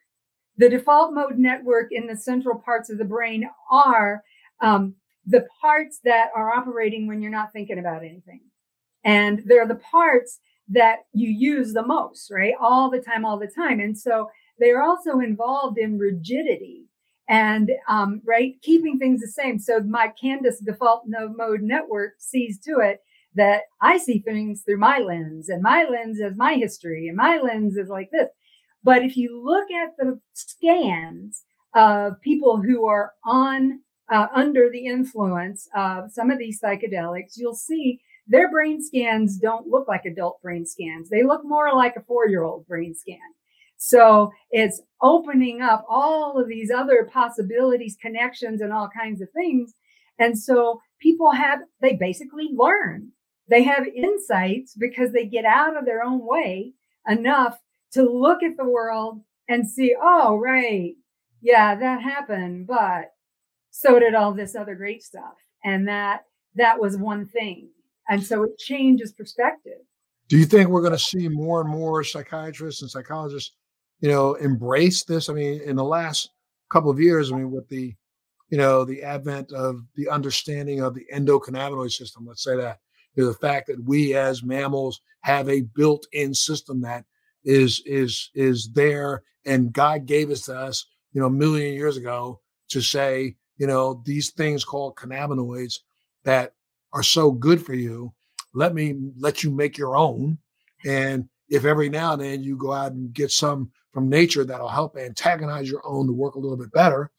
The 0.57 0.68
default 0.68 1.14
mode 1.14 1.38
network 1.38 1.88
in 1.90 2.07
the 2.07 2.16
central 2.16 2.59
parts 2.59 2.90
of 2.90 2.98
the 2.98 3.05
brain 3.05 3.48
are 3.70 4.22
um, 4.61 4.96
the 5.26 5.46
parts 5.60 6.00
that 6.04 6.28
are 6.34 6.50
operating 6.50 7.06
when 7.06 7.22
you're 7.22 7.30
not 7.30 7.52
thinking 7.52 7.78
about 7.78 8.02
anything. 8.02 8.40
And 9.04 9.42
they're 9.46 9.68
the 9.68 9.76
parts 9.76 10.40
that 10.68 11.00
you 11.12 11.28
use 11.28 11.72
the 11.72 11.86
most, 11.86 12.30
right? 12.30 12.54
All 12.60 12.90
the 12.90 13.00
time, 13.00 13.24
all 13.24 13.38
the 13.38 13.50
time. 13.54 13.80
And 13.80 13.98
so 13.98 14.28
they're 14.58 14.82
also 14.82 15.18
involved 15.18 15.78
in 15.78 15.98
rigidity 15.98 16.84
and, 17.28 17.70
um, 17.88 18.20
right, 18.26 18.54
keeping 18.62 18.98
things 18.98 19.20
the 19.20 19.28
same. 19.28 19.58
So 19.58 19.80
my 19.80 20.12
Candice 20.22 20.64
default 20.64 21.04
mode 21.06 21.62
network 21.62 22.14
sees 22.18 22.58
to 22.60 22.78
it 22.80 23.00
that 23.34 23.62
I 23.80 23.98
see 23.98 24.18
things 24.18 24.62
through 24.62 24.78
my 24.78 24.98
lens 24.98 25.48
and 25.48 25.62
my 25.62 25.84
lens 25.84 26.18
is 26.18 26.36
my 26.36 26.54
history 26.54 27.08
and 27.08 27.16
my 27.16 27.38
lens 27.38 27.76
is 27.76 27.88
like 27.88 28.10
this. 28.10 28.28
But 28.82 29.04
if 29.04 29.16
you 29.16 29.40
look 29.44 29.70
at 29.70 29.96
the 29.98 30.20
scans 30.32 31.44
of 31.74 32.20
people 32.22 32.60
who 32.60 32.86
are 32.86 33.12
on 33.24 33.80
uh, 34.11 34.26
under 34.34 34.68
the 34.70 34.86
influence 34.86 35.68
of 35.74 36.11
some 36.11 36.30
of 36.30 36.38
these 36.38 36.61
psychedelics, 36.61 37.34
you'll 37.36 37.54
see 37.54 38.00
their 38.26 38.50
brain 38.50 38.82
scans 38.82 39.38
don't 39.38 39.66
look 39.66 39.88
like 39.88 40.04
adult 40.04 40.40
brain 40.42 40.64
scans. 40.66 41.08
They 41.08 41.22
look 41.22 41.42
more 41.44 41.74
like 41.74 41.96
a 41.96 42.02
four 42.02 42.28
year 42.28 42.42
old 42.42 42.66
brain 42.66 42.94
scan. 42.94 43.18
So 43.76 44.30
it's 44.50 44.82
opening 45.00 45.62
up 45.62 45.86
all 45.88 46.38
of 46.38 46.48
these 46.48 46.70
other 46.70 47.08
possibilities, 47.11 47.96
connections, 48.00 48.61
and 48.61 48.72
all 48.72 48.88
kinds 48.88 49.22
of 49.22 49.30
things. 49.30 49.72
And 50.18 50.38
so 50.38 50.80
people 51.00 51.32
have, 51.32 51.61
they 51.80 51.94
basically 51.94 52.50
learn. 52.52 53.11
They 53.48 53.62
have 53.62 53.86
insights 53.86 54.76
because 54.78 55.12
they 55.12 55.24
get 55.24 55.46
out 55.46 55.76
of 55.76 55.86
their 55.86 56.02
own 56.02 56.20
way 56.24 56.74
enough 57.08 57.56
to 57.92 58.02
look 58.02 58.42
at 58.42 58.56
the 58.56 58.68
world 58.68 59.22
and 59.48 59.68
see, 59.68 59.96
oh, 60.00 60.36
right. 60.36 60.92
Yeah, 61.40 61.74
that 61.74 62.02
happened, 62.02 62.66
but 62.66 63.12
so 63.70 63.98
did 63.98 64.14
all 64.14 64.32
this 64.32 64.54
other 64.54 64.74
great 64.74 65.02
stuff. 65.02 65.34
And 65.64 65.86
that, 65.88 66.22
that 66.54 66.80
was 66.80 66.96
one 66.96 67.26
thing. 67.26 67.68
And 68.08 68.22
so 68.22 68.42
it 68.42 68.58
changes 68.58 69.12
perspective. 69.12 69.78
Do 70.28 70.38
you 70.38 70.44
think 70.44 70.68
we're 70.68 70.80
going 70.80 70.92
to 70.92 70.98
see 70.98 71.28
more 71.28 71.60
and 71.60 71.70
more 71.70 72.04
psychiatrists 72.04 72.82
and 72.82 72.90
psychologists, 72.90 73.52
you 74.00 74.08
know, 74.08 74.34
embrace 74.34 75.04
this? 75.04 75.28
I 75.28 75.32
mean, 75.32 75.60
in 75.62 75.76
the 75.76 75.84
last 75.84 76.30
couple 76.70 76.90
of 76.90 77.00
years, 77.00 77.30
I 77.32 77.36
mean, 77.36 77.50
with 77.50 77.68
the, 77.68 77.94
you 78.48 78.58
know, 78.58 78.84
the 78.84 79.02
advent 79.02 79.52
of 79.52 79.80
the 79.96 80.08
understanding 80.08 80.80
of 80.80 80.94
the 80.94 81.06
endocannabinoid 81.12 81.90
system, 81.90 82.26
let's 82.26 82.44
say 82.44 82.56
that, 82.56 82.78
the 83.16 83.34
fact 83.34 83.66
that 83.66 83.84
we 83.84 84.14
as 84.14 84.42
mammals 84.42 85.00
have 85.22 85.48
a 85.48 85.62
built-in 85.74 86.32
system 86.32 86.80
that 86.80 87.04
is 87.44 87.82
is 87.84 88.30
is 88.34 88.70
there 88.72 89.22
and 89.44 89.72
God 89.72 90.06
gave 90.06 90.30
it 90.30 90.36
to 90.44 90.56
us, 90.56 90.86
you 91.12 91.20
know, 91.20 91.26
a 91.26 91.30
million 91.30 91.74
years 91.74 91.96
ago 91.96 92.40
to 92.68 92.80
say, 92.80 93.36
you 93.61 93.66
know, 93.66 94.02
these 94.06 94.30
things 94.30 94.64
called 94.64 94.96
cannabinoids 94.96 95.80
that 96.24 96.54
are 96.94 97.02
so 97.02 97.30
good 97.30 97.64
for 97.64 97.74
you. 97.74 98.12
Let 98.54 98.74
me 98.74 98.96
let 99.18 99.44
you 99.44 99.50
make 99.50 99.76
your 99.76 99.96
own. 99.96 100.38
And 100.86 101.28
if 101.50 101.66
every 101.66 101.90
now 101.90 102.14
and 102.14 102.22
then 102.22 102.42
you 102.42 102.56
go 102.56 102.72
out 102.72 102.92
and 102.92 103.12
get 103.12 103.30
some 103.30 103.70
from 103.92 104.08
nature 104.08 104.44
that'll 104.44 104.68
help 104.68 104.96
antagonize 104.96 105.70
your 105.70 105.86
own 105.86 106.06
to 106.06 106.12
work 106.12 106.36
a 106.36 106.38
little 106.38 106.56
bit 106.56 106.72
better, 106.72 107.11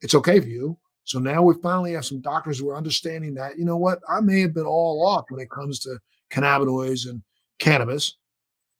it's 0.00 0.14
okay 0.14 0.40
for 0.40 0.48
you. 0.48 0.78
So 1.04 1.18
now 1.18 1.42
we 1.42 1.54
finally 1.62 1.92
have 1.92 2.06
some 2.06 2.22
doctors 2.22 2.58
who 2.58 2.70
are 2.70 2.76
understanding 2.76 3.34
that, 3.34 3.58
you 3.58 3.66
know 3.66 3.76
what, 3.76 4.00
I 4.08 4.20
may 4.20 4.40
have 4.40 4.54
been 4.54 4.64
all 4.64 5.06
off 5.06 5.26
when 5.28 5.40
it 5.40 5.50
comes 5.50 5.78
to 5.80 5.98
cannabinoids 6.30 7.06
and 7.06 7.22
cannabis. 7.58 8.16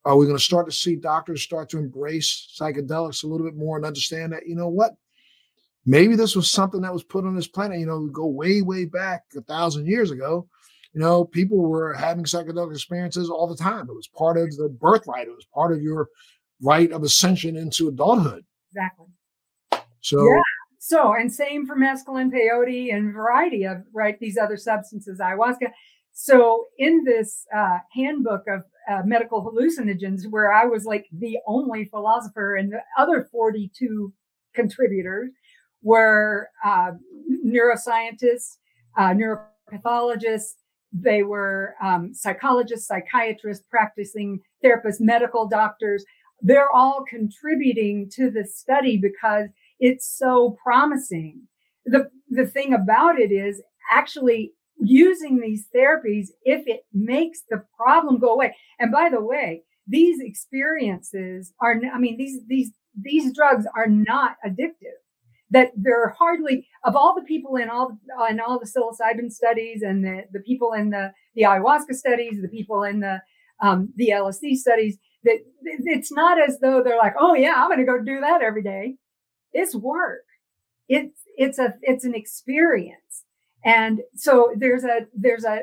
Are 0.06 0.16
we 0.16 0.24
going 0.24 0.38
to 0.38 0.42
start 0.42 0.64
to 0.64 0.72
see 0.72 0.96
doctors 0.96 1.42
start 1.42 1.68
to 1.70 1.78
embrace 1.78 2.56
psychedelics 2.58 3.22
a 3.22 3.26
little 3.26 3.46
bit 3.46 3.56
more 3.56 3.76
and 3.76 3.84
understand 3.84 4.32
that, 4.32 4.46
you 4.46 4.56
know 4.56 4.68
what, 4.68 4.94
maybe 5.84 6.16
this 6.16 6.36
was 6.36 6.50
something 6.50 6.80
that 6.82 6.92
was 6.92 7.04
put 7.04 7.24
on 7.24 7.34
this 7.34 7.48
planet, 7.48 7.80
you 7.80 7.86
know, 7.86 8.06
go 8.06 8.26
way, 8.26 8.62
way 8.62 8.84
back 8.84 9.24
a 9.36 9.40
thousand 9.42 9.86
years 9.86 10.10
ago. 10.10 10.46
You 10.92 11.00
know, 11.00 11.24
people 11.24 11.58
were 11.58 11.94
having 11.94 12.24
psychedelic 12.24 12.72
experiences 12.72 13.30
all 13.30 13.46
the 13.46 13.56
time. 13.56 13.88
It 13.88 13.94
was 13.94 14.08
part 14.08 14.36
of 14.36 14.54
the 14.56 14.68
birthright. 14.68 15.26
It 15.26 15.30
was 15.30 15.46
part 15.54 15.72
of 15.72 15.80
your 15.80 16.08
right 16.60 16.92
of 16.92 17.02
ascension 17.02 17.56
into 17.56 17.88
adulthood. 17.88 18.44
Exactly. 18.70 19.06
So 20.00 20.22
yeah. 20.22 20.42
So, 20.84 21.14
and 21.14 21.32
same 21.32 21.64
for 21.64 21.76
mescaline, 21.76 22.32
peyote, 22.32 22.92
and 22.92 23.14
variety 23.14 23.64
of 23.64 23.84
right 23.94 24.18
these 24.18 24.36
other 24.36 24.56
substances, 24.56 25.20
ayahuasca. 25.20 25.70
So, 26.12 26.66
in 26.76 27.04
this 27.04 27.46
uh, 27.56 27.78
handbook 27.94 28.42
of 28.48 28.62
uh, 28.90 29.02
medical 29.04 29.44
hallucinogens, 29.44 30.28
where 30.28 30.52
I 30.52 30.64
was 30.64 30.84
like 30.84 31.06
the 31.12 31.38
only 31.46 31.84
philosopher, 31.84 32.56
and 32.56 32.72
the 32.72 32.80
other 32.98 33.28
forty-two 33.30 34.12
contributors 34.54 35.30
were 35.82 36.48
uh, 36.64 36.92
neuroscientists, 37.44 38.56
uh, 38.96 39.14
neuropathologists. 39.14 40.54
They 40.92 41.22
were 41.22 41.74
um, 41.82 42.12
psychologists, 42.14 42.86
psychiatrists, 42.86 43.64
practicing 43.70 44.40
therapists, 44.64 45.00
medical 45.00 45.48
doctors. 45.48 46.04
They're 46.40 46.70
all 46.70 47.04
contributing 47.08 48.10
to 48.14 48.30
the 48.30 48.44
study 48.44 48.96
because 48.98 49.48
it's 49.80 50.06
so 50.06 50.56
promising. 50.62 51.42
The, 51.86 52.10
the 52.28 52.46
thing 52.46 52.74
about 52.74 53.18
it 53.18 53.32
is 53.32 53.62
actually 53.90 54.52
using 54.78 55.40
these 55.40 55.68
therapies 55.74 56.28
if 56.44 56.66
it 56.66 56.84
makes 56.92 57.42
the 57.48 57.64
problem 57.76 58.18
go 58.18 58.34
away. 58.34 58.54
And 58.78 58.92
by 58.92 59.08
the 59.10 59.20
way, 59.20 59.62
these 59.86 60.20
experiences 60.20 61.52
are, 61.60 61.80
I 61.92 61.98
mean, 61.98 62.16
these, 62.16 62.40
these, 62.46 62.70
these 63.00 63.34
drugs 63.34 63.66
are 63.76 63.86
not 63.86 64.36
addictive. 64.46 65.01
That 65.52 65.70
there 65.76 66.02
are 66.02 66.14
hardly 66.18 66.66
of 66.84 66.96
all 66.96 67.14
the 67.14 67.22
people 67.22 67.56
in 67.56 67.70
all 67.70 67.98
in 68.28 68.40
all 68.40 68.58
the 68.58 68.66
psilocybin 68.66 69.30
studies 69.30 69.82
and 69.82 70.04
the, 70.04 70.24
the 70.32 70.40
people 70.40 70.72
in 70.72 70.90
the 70.90 71.12
the 71.34 71.42
ayahuasca 71.42 71.94
studies, 71.94 72.40
the 72.42 72.48
people 72.48 72.82
in 72.82 73.00
the 73.00 73.20
um, 73.62 73.92
the 73.96 74.10
LSD 74.12 74.56
studies, 74.56 74.98
that 75.22 75.38
it's 75.62 76.10
not 76.10 76.36
as 76.40 76.58
though 76.60 76.82
they're 76.82 76.98
like, 76.98 77.14
oh 77.18 77.34
yeah, 77.34 77.54
I'm 77.56 77.68
going 77.68 77.78
to 77.78 77.84
go 77.84 78.02
do 78.02 78.20
that 78.20 78.42
every 78.42 78.62
day 78.62 78.96
it's 79.52 79.74
work. 79.74 80.24
It's 80.88 81.22
it's 81.36 81.58
a 81.58 81.74
it's 81.82 82.04
an 82.04 82.14
experience. 82.14 83.24
And 83.64 84.00
so 84.14 84.52
there's 84.56 84.84
a 84.84 85.06
there's 85.14 85.44
a 85.44 85.60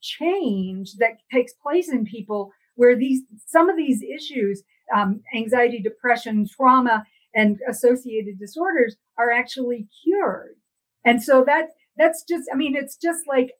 change 0.00 0.96
that 0.98 1.18
takes 1.32 1.52
place 1.54 1.88
in 1.90 2.04
people 2.04 2.52
where 2.76 2.96
these 2.96 3.22
some 3.46 3.68
of 3.68 3.76
these 3.76 4.02
issues, 4.02 4.62
um, 4.94 5.22
anxiety, 5.34 5.80
depression, 5.80 6.46
trauma, 6.46 7.04
and 7.34 7.58
associated 7.68 8.38
disorders 8.38 8.96
are 9.20 9.30
actually 9.30 9.86
cured. 10.02 10.56
And 11.04 11.22
so 11.22 11.44
that 11.44 11.68
that's 11.96 12.24
just 12.28 12.48
I 12.52 12.56
mean 12.56 12.74
it's 12.76 12.96
just 12.96 13.20
like 13.28 13.52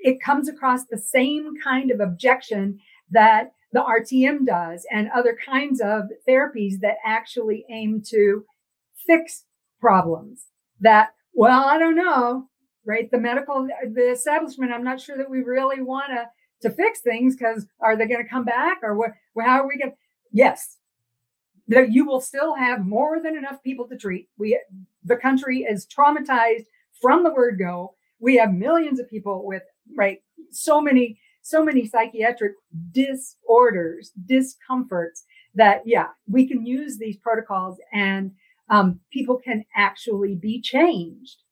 it 0.00 0.20
comes 0.20 0.48
across 0.48 0.84
the 0.84 0.98
same 0.98 1.54
kind 1.62 1.90
of 1.90 2.00
objection 2.00 2.78
that 3.10 3.52
the 3.72 3.80
RTM 3.80 4.46
does 4.46 4.86
and 4.90 5.10
other 5.14 5.36
kinds 5.44 5.80
of 5.80 6.04
therapies 6.28 6.80
that 6.80 6.96
actually 7.04 7.66
aim 7.70 8.02
to 8.08 8.44
fix 9.06 9.44
problems 9.80 10.46
that, 10.80 11.10
well, 11.34 11.64
I 11.64 11.78
don't 11.78 11.96
know, 11.96 12.48
right? 12.86 13.10
The 13.10 13.18
medical, 13.18 13.68
the 13.94 14.10
establishment, 14.10 14.72
I'm 14.72 14.84
not 14.84 15.00
sure 15.00 15.16
that 15.18 15.30
we 15.30 15.40
really 15.40 15.82
want 15.82 16.08
to, 16.08 16.68
to 16.68 16.74
fix 16.74 17.00
things 17.00 17.36
because 17.36 17.66
are 17.80 17.96
they 17.96 18.06
going 18.06 18.22
to 18.22 18.28
come 18.30 18.44
back 18.44 18.78
or 18.82 18.96
what, 18.96 19.10
how 19.38 19.60
are 19.60 19.68
we 19.68 19.78
going 19.78 19.90
to, 19.90 19.96
yes, 20.32 20.78
you 21.68 22.06
will 22.06 22.20
still 22.20 22.54
have 22.54 22.86
more 22.86 23.20
than 23.22 23.36
enough 23.36 23.62
people 23.62 23.86
to 23.88 23.96
treat. 23.96 24.28
We, 24.38 24.60
the 25.04 25.16
country 25.16 25.66
is 25.68 25.86
traumatized 25.86 26.66
from 27.00 27.22
the 27.22 27.32
word 27.32 27.58
go. 27.58 27.94
We 28.20 28.36
have 28.36 28.52
millions 28.52 28.98
of 28.98 29.08
people 29.08 29.46
with, 29.46 29.62
right, 29.96 30.18
so 30.50 30.80
many, 30.80 31.20
so 31.42 31.64
many 31.64 31.86
psychiatric 31.86 32.52
disorders, 32.92 34.12
discomforts 34.26 35.24
that, 35.54 35.82
yeah, 35.84 36.08
we 36.26 36.48
can 36.48 36.64
use 36.64 36.98
these 36.98 37.16
protocols 37.16 37.78
and 37.92 38.32
um, 38.70 39.00
people 39.10 39.38
can 39.38 39.64
actually 39.76 40.34
be 40.34 40.60
changed. 40.60 41.42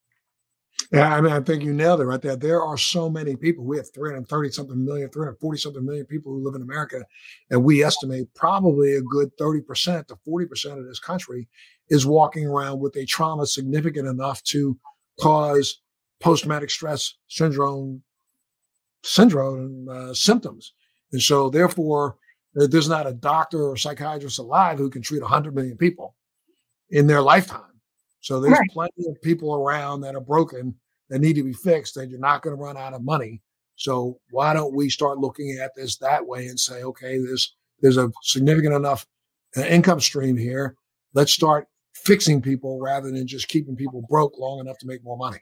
Yeah, 0.93 1.15
I 1.15 1.21
mean, 1.21 1.33
I 1.33 1.41
think 1.41 1.65
you 1.65 1.73
nailed 1.73 2.01
it 2.01 2.05
right 2.05 2.23
there. 2.23 2.37
There 2.37 2.63
are 2.63 2.79
so 2.79 3.11
many 3.11 3.35
people. 3.35 3.65
We 3.65 3.77
have 3.77 3.93
330 3.93 4.51
something 4.51 4.85
million, 4.85 5.11
340 5.11 5.59
something 5.59 5.85
million 5.85 6.07
people 6.07 6.33
who 6.33 6.45
live 6.45 6.55
in 6.55 6.63
America. 6.63 7.05
And 7.51 7.65
we 7.65 7.83
estimate 7.83 8.33
probably 8.35 8.95
a 8.95 9.03
good 9.03 9.31
30% 9.37 10.07
to 10.07 10.17
40% 10.27 10.79
of 10.79 10.87
this 10.87 11.01
country 11.01 11.49
is 11.89 12.07
walking 12.07 12.47
around 12.47 12.81
with 12.81 12.97
a 12.97 13.05
trauma 13.05 13.47
significant 13.47 14.07
enough 14.07 14.43
to 14.45 14.79
cause 15.21 15.81
post 16.21 16.45
traumatic 16.45 16.71
stress 16.71 17.15
syndrome 17.29 18.03
syndrome 19.03 19.89
uh, 19.89 20.13
symptoms. 20.15 20.73
And 21.13 21.23
so, 21.23 21.49
therefore, 21.49 22.17
there's 22.55 22.89
not 22.89 23.07
a 23.07 23.13
doctor 23.13 23.63
or 23.63 23.77
psychiatrist 23.77 24.39
alive 24.39 24.79
who 24.79 24.91
can 24.91 25.03
treat 25.03 25.23
100 25.23 25.55
million 25.55 25.77
people 25.77 26.17
in 26.91 27.07
their 27.07 27.23
lifetime. 27.23 27.76
So 28.27 28.41
there's 28.41 28.59
right. 28.59 28.71
plenty 28.73 29.07
of 29.09 29.23
people 29.23 29.55
around 29.55 30.01
that 30.01 30.17
are 30.17 30.21
broken 30.21 30.75
that 31.11 31.21
need 31.21 31.35
to 31.35 31.45
be 31.45 31.53
fixed, 31.53 31.97
and 31.97 32.11
you're 32.11 32.19
not 32.19 32.43
going 32.43 32.57
to 32.57 32.61
run 32.61 32.77
out 32.77 32.93
of 32.93 33.05
money. 33.05 33.41
So 33.77 34.19
why 34.33 34.53
don't 34.53 34.75
we 34.75 34.91
start 34.91 35.19
looking 35.19 35.57
at 35.63 35.71
this 35.77 35.97
that 35.99 36.27
way 36.27 36.49
and 36.49 36.59
say, 36.59 36.83
okay, 36.83 37.19
there's 37.19 37.55
there's 37.83 37.99
a 37.99 38.11
significant 38.23 38.75
enough 38.75 39.07
uh, 39.57 39.63
income 39.63 40.01
stream 40.01 40.37
here. 40.37 40.75
Let's 41.15 41.33
start 41.33 41.69
fixing 41.95 42.43
people 42.43 42.81
rather 42.81 43.13
than 43.13 43.29
just 43.29 43.47
keeping 43.47 43.77
people 43.77 44.03
broke 44.11 44.37
long 44.41 44.59
enough 44.59 44.79
to 44.79 44.89
make 44.89 45.05
more 45.05 45.17
money. 45.17 45.39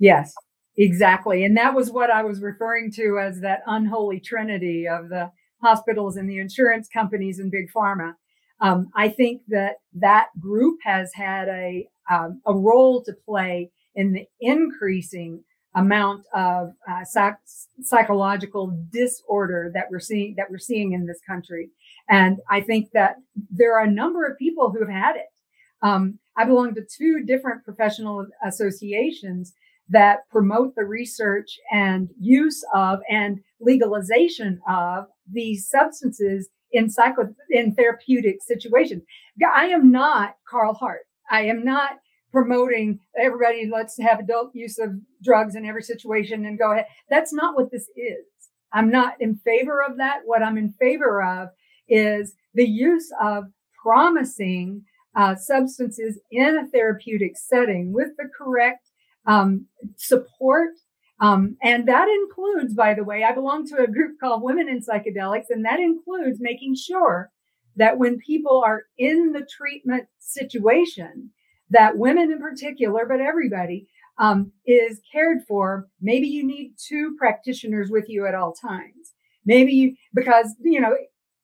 Yes, 0.00 0.34
exactly. 0.76 1.44
And 1.44 1.56
that 1.56 1.72
was 1.72 1.92
what 1.92 2.10
I 2.10 2.24
was 2.24 2.40
referring 2.40 2.90
to 2.96 3.20
as 3.20 3.38
that 3.42 3.60
unholy 3.68 4.18
trinity 4.18 4.88
of 4.88 5.08
the 5.08 5.30
hospitals 5.62 6.16
and 6.16 6.28
the 6.28 6.38
insurance 6.38 6.88
companies 6.88 7.38
and 7.38 7.52
big 7.52 7.70
pharma. 7.72 8.14
Um, 8.60 8.88
I 8.96 9.08
think 9.08 9.42
that 9.48 9.76
that 9.94 10.28
group 10.40 10.78
has 10.82 11.12
had 11.14 11.46
a 11.48 11.88
um, 12.10 12.40
a 12.46 12.54
role 12.54 13.02
to 13.04 13.12
play 13.12 13.70
in 13.94 14.12
the 14.12 14.26
increasing 14.40 15.42
amount 15.74 16.24
of 16.34 16.72
uh, 16.90 17.04
psych- 17.04 17.38
psychological 17.82 18.76
disorder 18.90 19.70
that 19.74 19.86
we're 19.90 20.00
seeing 20.00 20.34
that 20.36 20.50
we're 20.50 20.58
seeing 20.58 20.92
in 20.92 21.06
this 21.06 21.20
country. 21.26 21.70
And 22.08 22.38
I 22.50 22.60
think 22.60 22.90
that 22.92 23.16
there 23.50 23.78
are 23.78 23.84
a 23.84 23.90
number 23.90 24.26
of 24.26 24.38
people 24.38 24.70
who 24.70 24.80
have 24.80 24.88
had 24.88 25.16
it. 25.16 25.28
Um, 25.82 26.18
I 26.36 26.44
belong 26.44 26.74
to 26.74 26.84
two 26.84 27.24
different 27.24 27.64
professional 27.64 28.26
associations 28.44 29.52
that 29.88 30.28
promote 30.30 30.74
the 30.74 30.84
research 30.84 31.58
and 31.72 32.08
use 32.18 32.64
of 32.74 33.00
and 33.08 33.40
legalization 33.60 34.60
of 34.68 35.06
these 35.30 35.68
substances 35.68 36.48
in 36.72 36.90
psycho 36.90 37.34
in 37.50 37.74
therapeutic 37.74 38.42
situations. 38.42 39.02
I 39.54 39.66
am 39.66 39.90
not 39.90 40.36
Carl 40.48 40.74
Hart. 40.74 41.07
I 41.30 41.42
am 41.42 41.64
not 41.64 41.98
promoting 42.32 43.00
everybody 43.18 43.68
let's 43.72 43.98
have 43.98 44.20
adult 44.20 44.54
use 44.54 44.78
of 44.78 44.90
drugs 45.22 45.54
in 45.54 45.64
every 45.64 45.82
situation 45.82 46.44
and 46.44 46.58
go 46.58 46.72
ahead. 46.72 46.86
That's 47.08 47.32
not 47.32 47.54
what 47.56 47.70
this 47.70 47.88
is. 47.96 48.26
I'm 48.72 48.90
not 48.90 49.14
in 49.20 49.36
favor 49.36 49.82
of 49.82 49.96
that. 49.96 50.20
What 50.24 50.42
I'm 50.42 50.58
in 50.58 50.72
favor 50.78 51.22
of 51.22 51.48
is 51.88 52.34
the 52.54 52.68
use 52.68 53.10
of 53.20 53.44
promising 53.82 54.84
uh, 55.16 55.34
substances 55.34 56.20
in 56.30 56.58
a 56.58 56.68
therapeutic 56.68 57.36
setting 57.36 57.92
with 57.92 58.08
the 58.18 58.28
correct 58.36 58.90
um, 59.26 59.66
support 59.96 60.70
um, 61.20 61.56
and 61.62 61.86
that 61.88 62.08
includes, 62.08 62.74
by 62.74 62.94
the 62.94 63.02
way, 63.02 63.24
I 63.24 63.32
belong 63.32 63.66
to 63.68 63.82
a 63.82 63.88
group 63.88 64.20
called 64.20 64.42
Women 64.42 64.68
in 64.68 64.80
Psychedelics, 64.80 65.50
and 65.50 65.64
that 65.64 65.80
includes 65.80 66.38
making 66.40 66.76
sure 66.76 67.30
that 67.78 67.98
when 67.98 68.18
people 68.18 68.62
are 68.64 68.82
in 68.98 69.32
the 69.32 69.46
treatment 69.50 70.06
situation, 70.18 71.30
that 71.70 71.96
women 71.96 72.30
in 72.30 72.40
particular, 72.40 73.06
but 73.08 73.20
everybody, 73.20 73.88
um, 74.18 74.52
is 74.66 75.00
cared 75.10 75.38
for, 75.46 75.88
maybe 76.00 76.26
you 76.26 76.44
need 76.44 76.74
two 76.76 77.14
practitioners 77.18 77.88
with 77.90 78.08
you 78.08 78.26
at 78.26 78.34
all 78.34 78.52
times. 78.52 79.14
Maybe 79.46 79.72
you, 79.72 79.96
because, 80.12 80.54
you 80.60 80.80
know, 80.80 80.94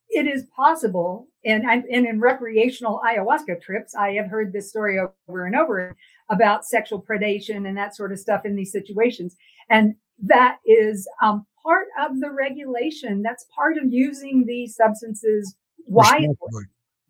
it 0.09 0.26
is 0.26 0.45
possible. 0.55 1.28
And, 1.45 1.64
and 1.64 2.07
in 2.07 2.20
recreational 2.20 3.01
ayahuasca 3.07 3.62
trips, 3.62 3.95
I 3.95 4.12
have 4.12 4.26
heard 4.26 4.53
this 4.53 4.70
story 4.70 4.99
over 4.99 5.47
and 5.47 5.55
over 5.55 5.97
about 6.30 6.64
sexual 6.64 7.01
predation 7.03 7.68
and 7.68 7.76
that 7.76 7.95
sort 7.95 8.12
of 8.12 8.18
stuff 8.18 8.45
in 8.45 8.57
these 8.57 8.72
situations. 8.72 9.37
And 9.70 9.95
that 10.22 10.59
is 10.66 11.09
um, 11.22 11.47
part 11.62 11.87
of 12.01 12.20
the 12.20 12.30
regulation. 12.30 13.22
That's 13.22 13.47
part 13.55 13.78
of 13.78 13.93
using 13.93 14.45
these 14.47 14.74
substances 14.74 15.55
wisely. 15.87 16.28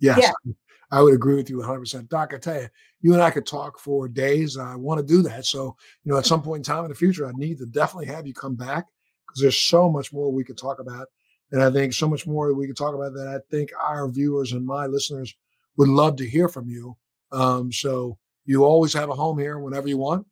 Yes, 0.00 0.32
yeah. 0.44 0.52
I 0.90 1.02
would 1.02 1.14
agree 1.14 1.34
with 1.34 1.50
you 1.50 1.58
100%. 1.58 2.08
Doc, 2.08 2.32
I 2.34 2.38
tell 2.38 2.60
you, 2.60 2.68
you 3.00 3.14
and 3.14 3.22
I 3.22 3.30
could 3.30 3.46
talk 3.46 3.78
for 3.78 4.06
days. 4.06 4.56
I 4.56 4.76
want 4.76 5.00
to 5.00 5.06
do 5.06 5.22
that. 5.22 5.44
So, 5.44 5.76
you 6.04 6.12
know, 6.12 6.18
at 6.18 6.26
some 6.26 6.42
point 6.42 6.60
in 6.60 6.62
time 6.62 6.84
in 6.84 6.90
the 6.90 6.94
future, 6.94 7.26
I 7.26 7.32
need 7.34 7.58
to 7.58 7.66
definitely 7.66 8.06
have 8.06 8.26
you 8.26 8.34
come 8.34 8.54
back 8.54 8.86
because 9.26 9.40
there's 9.40 9.58
so 9.58 9.90
much 9.90 10.12
more 10.12 10.30
we 10.30 10.44
could 10.44 10.58
talk 10.58 10.78
about. 10.78 11.08
And 11.52 11.62
I 11.62 11.70
think 11.70 11.92
so 11.92 12.08
much 12.08 12.26
more 12.26 12.52
we 12.52 12.66
could 12.66 12.76
talk 12.76 12.94
about 12.94 13.14
that 13.14 13.28
I 13.28 13.38
think 13.50 13.70
our 13.80 14.08
viewers 14.08 14.52
and 14.52 14.64
my 14.64 14.86
listeners 14.86 15.34
would 15.76 15.88
love 15.88 16.16
to 16.16 16.28
hear 16.28 16.48
from 16.48 16.68
you. 16.68 16.96
Um, 17.32 17.72
so 17.72 18.18
you 18.44 18.64
always 18.64 18.92
have 18.92 19.08
a 19.08 19.14
home 19.14 19.38
here 19.38 19.58
whenever 19.58 19.88
you 19.88 19.98
want. 19.98 20.26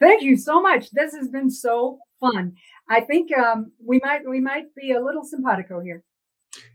Thank 0.00 0.22
you 0.22 0.36
so 0.36 0.60
much. 0.60 0.90
This 0.90 1.14
has 1.14 1.28
been 1.28 1.50
so 1.50 1.98
fun. 2.20 2.54
I 2.88 3.00
think 3.02 3.36
um, 3.36 3.72
we 3.84 4.00
might 4.02 4.28
we 4.28 4.40
might 4.40 4.74
be 4.74 4.92
a 4.92 5.00
little 5.00 5.24
simpatico 5.24 5.80
here. 5.80 6.02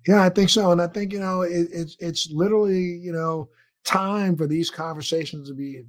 Yeah, 0.08 0.24
I 0.24 0.30
think 0.30 0.50
so, 0.50 0.72
and 0.72 0.82
I 0.82 0.88
think 0.88 1.14
you 1.14 1.20
know 1.20 1.42
it, 1.42 1.68
it's 1.72 1.98
it's 2.00 2.32
literally 2.32 2.82
you 2.82 3.12
know 3.12 3.50
time 3.84 4.36
for 4.36 4.48
these 4.48 4.70
conversations 4.70 5.48
to 5.48 5.56
be 5.56 5.84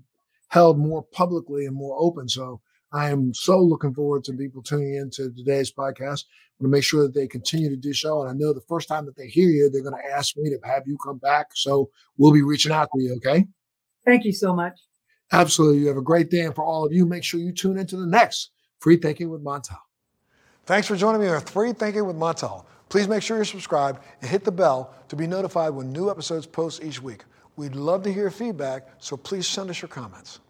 held 0.48 0.78
more 0.78 1.02
publicly 1.12 1.66
and 1.66 1.74
more 1.74 1.96
open. 1.98 2.28
So 2.28 2.60
I 2.92 3.10
am 3.10 3.34
so 3.34 3.60
looking 3.60 3.94
forward 3.94 4.24
to 4.24 4.32
people 4.32 4.62
tuning 4.62 4.94
into 4.94 5.30
today's 5.32 5.72
podcast. 5.72 6.24
I'm 6.58 6.64
going 6.64 6.72
to 6.72 6.76
make 6.76 6.84
sure 6.84 7.02
that 7.02 7.14
they 7.14 7.26
continue 7.26 7.68
to 7.68 7.76
do 7.76 7.92
so. 7.92 8.22
And 8.22 8.30
I 8.30 8.32
know 8.32 8.52
the 8.52 8.62
first 8.62 8.88
time 8.88 9.04
that 9.06 9.16
they 9.16 9.28
hear 9.28 9.48
you, 9.48 9.70
they're 9.70 9.82
going 9.82 10.00
to 10.00 10.10
ask 10.10 10.36
me 10.36 10.50
to 10.50 10.58
have 10.64 10.84
you 10.86 10.96
come 11.04 11.18
back. 11.18 11.48
So 11.54 11.90
we'll 12.16 12.32
be 12.32 12.42
reaching 12.42 12.72
out 12.72 12.88
to 12.94 13.02
you. 13.02 13.14
Okay. 13.16 13.46
Thank 14.04 14.24
you 14.24 14.32
so 14.32 14.54
much. 14.54 14.78
Absolutely. 15.32 15.80
You 15.80 15.88
have 15.88 15.98
a 15.98 16.02
great 16.02 16.30
day. 16.30 16.40
And 16.40 16.54
for 16.54 16.64
all 16.64 16.86
of 16.86 16.92
you, 16.92 17.04
make 17.04 17.22
sure 17.22 17.40
you 17.40 17.52
tune 17.52 17.78
into 17.78 17.96
the 17.96 18.06
next 18.06 18.50
Free 18.80 18.96
Thinking 18.96 19.28
with 19.28 19.44
Montel. 19.44 19.76
Thanks 20.64 20.88
for 20.88 20.96
joining 20.96 21.20
me 21.20 21.28
on 21.28 21.40
Free 21.42 21.72
Thinking 21.72 22.06
with 22.06 22.16
Montel. 22.16 22.64
Please 22.88 23.06
make 23.06 23.22
sure 23.22 23.36
you're 23.36 23.44
subscribed 23.44 24.02
and 24.20 24.30
hit 24.30 24.44
the 24.44 24.52
bell 24.52 24.94
to 25.08 25.16
be 25.16 25.26
notified 25.26 25.74
when 25.74 25.92
new 25.92 26.10
episodes 26.10 26.46
post 26.46 26.82
each 26.82 27.02
week. 27.02 27.24
We'd 27.56 27.74
love 27.74 28.02
to 28.04 28.12
hear 28.12 28.30
feedback, 28.30 28.88
so 28.98 29.16
please 29.16 29.46
send 29.46 29.70
us 29.70 29.82
your 29.82 29.88
comments. 29.88 30.40